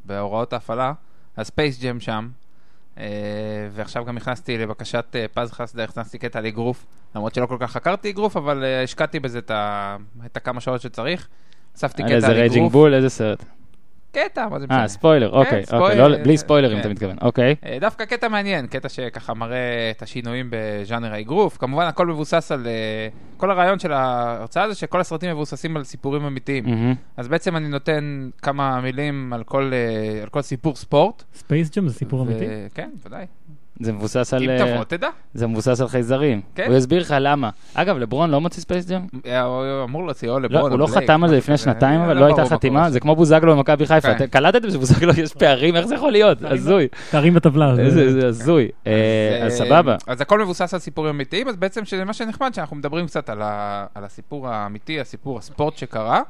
[0.04, 0.92] בהוראות ההפעלה,
[1.36, 2.28] הספייס ג'ם שם,
[3.70, 7.72] ועכשיו גם נכנסתי לבקשת אה, פז חסדה, הכנסתי קטע על אגרוף, למרות שלא כל כך
[7.72, 9.38] חקרתי אגרוף, אבל אה, השקעתי בזה
[10.26, 11.28] את, הכמה שעות שצריך.
[11.76, 12.72] אספתי על קטע איזה Raging אגרוף.
[12.72, 13.44] בול, איזה סרט?
[14.14, 14.82] קטע, מה זה משנה?
[14.82, 16.80] אה, ספוילר, אוקיי, אוקיי, ספוילר, לא- בלי ספוילרים כן.
[16.80, 17.54] אתה מתכוון, אוקיי.
[17.66, 19.58] אה, דווקא קטע מעניין, קטע שככה מראה
[19.96, 21.56] את השינויים בז'אנר האגרוף.
[21.58, 22.66] כמובן, הכל מבוסס על...
[22.66, 26.64] אה, כל הרעיון של ההרצאה זה שכל הסרטים מבוססים על סיפורים אמיתיים.
[26.64, 26.94] מהמם.
[27.16, 31.22] אז בעצם אני נותן כמה מילים על כל, אה, על כל סיפור ספורט.
[31.34, 32.44] ספייס ג'ם זה סיפור ו- אמיתי?
[32.74, 33.26] כן, ודאי.
[33.80, 34.42] זה מבוסס על...
[34.42, 35.08] אם אה, תבוא, תדע.
[35.34, 36.40] זה מבוסס על חייזרים.
[36.54, 36.66] כן.
[36.68, 37.50] הוא יסביר לך למה.
[37.74, 39.00] אגב, לברון לא מוציא ספייס ג'ם?
[39.26, 41.56] אה, הוא אמור להוציא או לא, לברון הוא לא חתם על זה לפני.
[41.56, 43.00] שנתיים, אבל לא לא הייתה חתימה, זה.
[43.00, 44.14] כמו בוזגלו במכבי חיפה.
[44.14, 44.26] כן.
[44.26, 45.76] קלטתם שבוזגלו יש פערים?
[45.76, 46.38] איך זה יכול להיות?
[46.42, 46.88] הזוי.
[47.10, 47.90] תרים בטבלה.
[47.90, 48.68] זה- הזוי.
[48.86, 48.92] אה,
[49.46, 49.96] אז אה, סבבה.
[50.06, 53.42] אז הכל מבוסס על סיפורים אמיתיים, אז בעצם שזה מה שנחמד, שאנחנו מדברים קצת על
[54.04, 56.20] הסיפור האמיתי, הסיפור הספורט שקרה,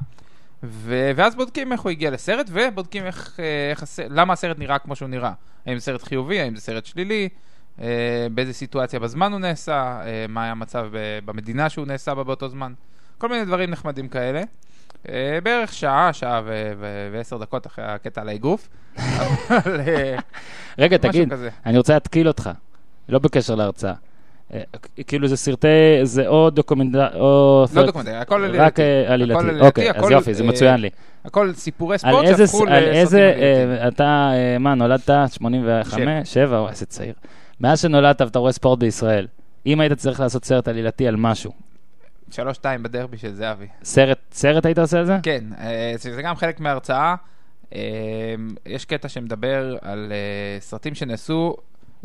[0.63, 4.79] ו, ואז בודקים איך הוא הגיע לסרט, ובודקים איך, אה, איך הס, למה הסרט נראה
[4.79, 5.31] כמו שהוא נראה.
[5.65, 7.29] האם זה סרט חיובי, האם זה סרט שלילי,
[7.81, 7.87] אה,
[8.31, 9.73] באיזה סיטואציה בזמן הוא נעשה,
[10.05, 12.73] אה, מה היה המצב ב- במדינה שהוא נעשה בה באותו זמן.
[13.17, 14.41] כל מיני דברים נחמדים כאלה.
[15.09, 18.69] אה, בערך שעה, שעה ו- ו- ועשר דקות אחרי הקטע על האגרוף.
[19.49, 20.17] אבל אה,
[20.77, 21.49] רגע, משהו תגיד, כזה.
[21.65, 22.49] אני רוצה להתקיל אותך,
[23.09, 23.93] לא בקשר להרצאה.
[24.53, 24.61] אה,
[25.07, 25.67] כאילו זה סרטי,
[26.03, 27.65] זה או דוקומנטרי, או...
[27.73, 28.57] לא דוקומנטרי, הכל עלילתי.
[28.57, 29.59] רק אה, עלילתי.
[29.59, 30.89] אוקיי, אז יופי, זה אה, מצוין לי.
[31.25, 33.69] הכל סיפורי על ספורט איזה, שהפכו על איזה, לסרטים עלילתיים.
[33.69, 35.93] אה, אתה, אה, מה, נולדת 85?
[35.93, 36.25] שבע.
[36.25, 36.61] 7?
[36.61, 37.13] וואי, איזה צעיר.
[37.59, 39.27] מאז שנולדת ואתה רואה ספורט בישראל,
[39.65, 41.51] אם היית צריך לעשות סרט עלילתי על משהו,
[42.31, 43.67] שלוש שתיים בדרבי של זהבי.
[43.83, 45.17] סרט, סרט היית עושה על זה?
[45.23, 45.43] כן,
[45.97, 47.15] זה גם חלק מההרצאה.
[47.75, 47.79] אה,
[48.65, 50.11] יש קטע שמדבר על
[50.59, 51.55] סרטים שנעשו,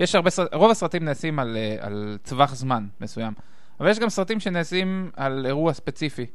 [0.00, 3.32] יש הרבה סרטים, רוב הסרטים נעשים על, אה, על טווח זמן מסוים,
[3.80, 6.26] אבל יש גם סרטים שנעשים על אירוע ספציפי,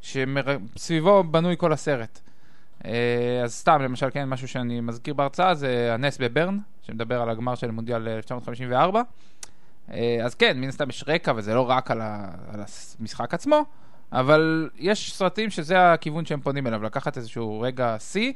[0.00, 2.20] שסביבו בנוי כל הסרט.
[2.84, 7.54] אה, אז סתם, למשל, כן, משהו שאני מזכיר בהרצאה זה הנס בברן, שמדבר על הגמר
[7.54, 9.02] של מונדיאל 1954.
[9.92, 12.60] אה, אז כן, מן הסתם יש רקע, וזה לא רק על, ה, על
[13.00, 13.64] המשחק עצמו,
[14.12, 18.32] אבל יש סרטים שזה הכיוון שהם פונים אליו, לקחת איזשהו רגע שיא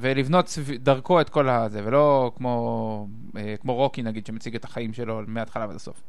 [0.00, 0.70] ולבנות סב...
[0.76, 5.66] דרכו את כל הזה, ולא כמו, אה, כמו רוקי נגיד, שמציג את החיים שלו מההתחלה
[5.66, 6.02] ועד הסוף.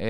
[0.00, 0.06] אה,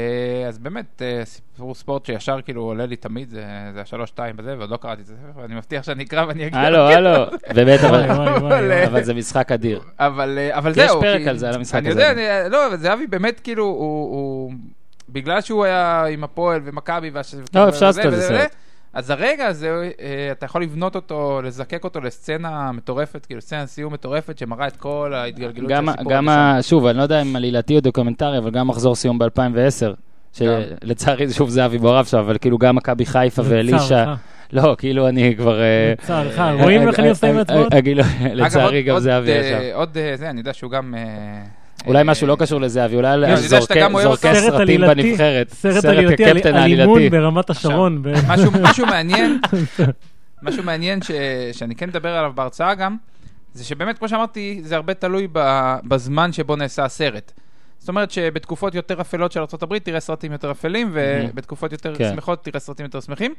[0.48, 4.70] אז באמת, אה, סיפור ספורט שישר כאילו עולה לי תמיד, זה, זה השלוש-שתיים בזה, ועוד
[4.70, 6.60] לא קראתי את זה, ואני מבטיח שאני אקרא ואני אגיע.
[6.60, 7.10] הלו, הלו,
[7.54, 9.80] באמת, אבל- זה משחק אדיר.
[9.98, 11.00] אבל, אבל יש זהו.
[11.00, 12.00] פרק כי- על זה, על המשחק אני הזה.
[12.02, 12.12] יודע,
[12.42, 14.52] אני, לא, אבל זהבי באמת כאילו, הוא, הוא...
[15.08, 17.10] בגלל שהוא היה עם הפועל ומכבי.
[17.54, 18.46] לא, אפשר לעשות וזה על זה וזה.
[18.94, 23.92] אז הרגע הזה, אה, אתה יכול לבנות אותו, לזקק אותו לסצנה מטורפת, כאילו סצנה סיום
[23.92, 26.12] מטורפת שמראה את כל ההתגלגלות של גם, הסיפור.
[26.12, 26.28] גם.
[26.28, 26.58] ה...
[26.62, 29.94] שוב, אני לא יודע אם עלילתי או דוקומנטרי, אבל גם מחזור סיום ב-2010, גם.
[30.32, 34.14] שלצערי זה שוב זהבי מעורב שם, אבל כאילו גם מכבי חיפה ואלישע.
[34.52, 35.60] לא, כאילו אני כבר...
[35.60, 37.42] אה, לצערך, רואים איך אני עושה עם אה?
[37.50, 39.74] אה, אה, כאילו, אגב, לצערי גם זהבי אה, ישב.
[39.74, 40.94] עוד אה, זה, אני יודע שהוא גם...
[41.86, 44.20] אולי משהו לא קשור לזהבי, אולי אני יודע שאתה זורקי.
[44.20, 45.50] סרט סרטים עלילתי, בנבחרת.
[45.50, 47.10] סרט עלילתי הקפטן על אימון העלילתי.
[47.10, 48.02] ברמת השרון.
[48.28, 49.40] משהו, משהו מעניין,
[50.42, 51.10] משהו מעניין ש,
[51.52, 52.96] שאני כן מדבר עליו בהרצאה גם,
[53.54, 55.40] זה שבאמת, כמו שאמרתי, זה הרבה תלוי ב,
[55.84, 57.32] בזמן שבו נעשה הסרט.
[57.78, 62.10] זאת אומרת שבתקופות יותר אפלות של ארה"ב תראה סרטים יותר אפלים, ובתקופות יותר כן.
[62.12, 63.34] שמחות תראה סרטים יותר שמחים.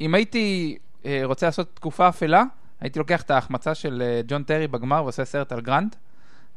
[0.00, 2.42] אם הייתי אה, רוצה לעשות תקופה אפלה,
[2.80, 5.96] הייתי לוקח את ההחמצה של אה, ג'ון טרי בגמר ועושה סרט על גרנט,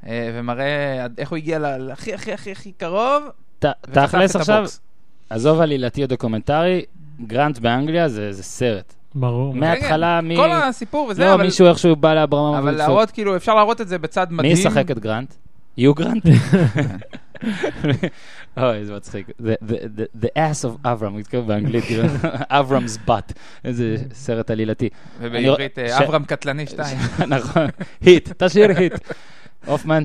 [0.08, 3.24] ומראה עד איך הוא הגיע להכי הכי הכי הכי קרוב,
[3.60, 4.66] ת- תכלס עכשיו.
[5.30, 6.86] עזוב עלילתי או דוקומנטרי,
[7.28, 8.94] גרנט באנגליה זה זה סרט.
[9.16, 9.54] ברור.
[9.54, 10.36] כן, מההתחלה, מי...
[10.36, 11.44] כל הסיפור וזה, לא, אבל...
[11.44, 14.54] מישהו איכשהו בא לאברהם אבל להראות, כאילו, אפשר להראות את זה בצד מדהים.
[14.54, 15.34] מי ישחק את גרנט?
[15.78, 16.24] יו גרנט?
[18.58, 19.28] אוי, זה מצחיק.
[19.30, 19.34] The-
[19.70, 22.04] the- the- The ass of אברהם, הוא התכוון באנגלית, כאילו,
[22.60, 23.34] אברהמ's butt.
[23.66, 24.90] איזה סרט עלילתי.
[25.20, 26.98] ובעברית, אני- אה, אברהם קטלני 2.
[27.28, 27.66] נכון,
[28.02, 28.94] היט, תשאיר היט.
[29.66, 30.04] הופמן,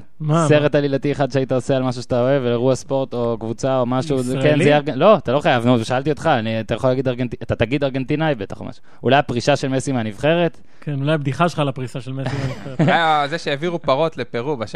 [0.49, 3.87] סרט עלילתי אחד שהיית עושה על משהו שאתה אוהב, על אירוע ספורט או קבוצה או
[3.87, 4.71] משהו, כן, ישראלי?
[4.95, 8.35] לא, אתה לא חייב, נו, שאלתי אותך, אני- אתה יכול להגיד ארגנטינאי, אתה תגיד ארגנטינאי
[8.35, 8.83] בטח או משהו.
[9.03, 10.61] אולי הפרישה של מסי מהנבחרת?
[10.81, 12.81] כן, אולי הבדיחה שלך על הפריסה של מסי בנבחרת.
[12.89, 14.67] היה זה שהעבירו פרות לפרו ב-6-0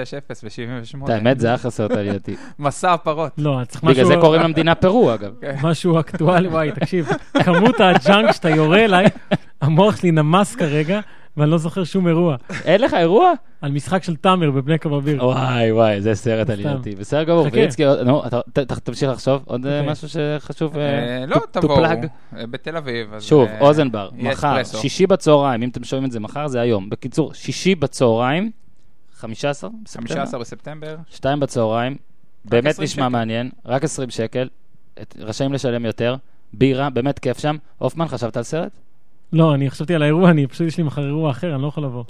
[0.45, 1.05] ב-78.
[1.05, 2.37] את האמת, זה אחלה סרט עלילתי.
[2.59, 3.33] מסע הפרות.
[3.39, 4.21] לא, צריך בגלל זה משהו...
[4.21, 5.33] קוראים למדינה פרו, אגב.
[5.63, 7.09] משהו אקטואלי, וואי, תקשיב,
[7.43, 9.07] כמות הג'אנק שאתה יורה אליי,
[9.61, 11.01] המוח שלי נמס כרגע,
[11.39, 12.37] ואני לא זוכר שום אירוע.
[12.65, 13.33] אין לך אירוע?
[13.61, 15.25] על משחק של תאמר בבני קבביר.
[15.25, 16.53] וואי וואי, זה סרט סתם.
[16.53, 16.91] עלילתי.
[16.91, 17.47] בסדר גמור.
[17.53, 18.23] ואיצקי, נו,
[18.85, 19.93] תמשיך לחשוב, עוד אה, אוקיי.
[19.93, 21.83] משהו שחשוב אה, אה, לא, תבואו.
[22.33, 23.15] בתל אביב.
[23.21, 24.65] שוב, אוזנבר, מחר.
[24.65, 26.91] שישי בצהריים, אם אתם שומעים את זה מחר, זה היום.
[26.91, 28.51] בקיצור, שישי בצהריים,
[29.15, 30.97] 15 בספטמבר, 15 בספטמבר.
[31.11, 31.97] שתיים בצהריים,
[32.45, 33.09] באמת 20 נשמע.
[33.09, 34.49] מעניין, רק 20 שקל,
[35.19, 36.17] רשאים לשלם יותר,
[36.53, 37.57] בירה, באמת כיף שם.
[37.79, 38.73] הופמן, חשבת על סרט?
[39.33, 41.85] לא, אני חשבתי על האירוע, אני פשוט יש לי מחר אירוע אחר, אני לא יכול
[41.85, 42.05] לבוא.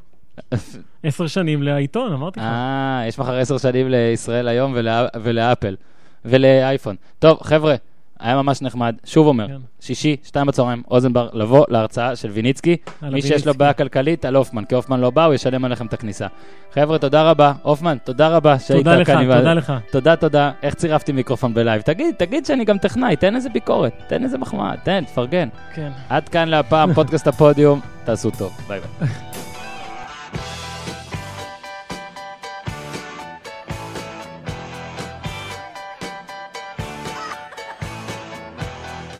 [1.02, 2.46] עשר שנים לעיתון, אמרתי לך.
[2.46, 4.74] אה, יש מחר עשר שנים לישראל היום
[5.22, 5.76] ולאפל
[6.24, 6.96] ולאייפון.
[7.18, 7.74] טוב, חבר'ה,
[8.20, 8.94] היה ממש נחמד.
[9.04, 9.56] שוב אומר, כן.
[9.80, 12.76] שישי, שתיים בצהריים, אוזן בר, לבוא להרצאה של ויניצקי.
[13.02, 13.54] מי שיש לו.
[13.54, 16.26] בעיה כלכלית, על הופמן, כי הופמן לא בא, הוא ישלם עליכם את הכניסה.
[16.74, 17.52] חבר'ה, תודה רבה.
[17.62, 19.18] הופמן, תודה רבה שהיית תודה לך, כאן.
[19.22, 19.72] עם ה- תודה לך.
[19.90, 20.50] תודה, תודה.
[20.62, 21.82] איך צירפתי מיקרופון בלייב?
[21.82, 25.48] תגיד, תגיד שאני גם טכנאי, תן איזה ביקורת, תן איזה מחמאה, תן, תפרגן.
[25.74, 25.90] כן.
[26.08, 28.52] עד כאן להפעם, פודקאסט הפודיום, תעשו טוב.
[28.68, 29.08] ביי ביי.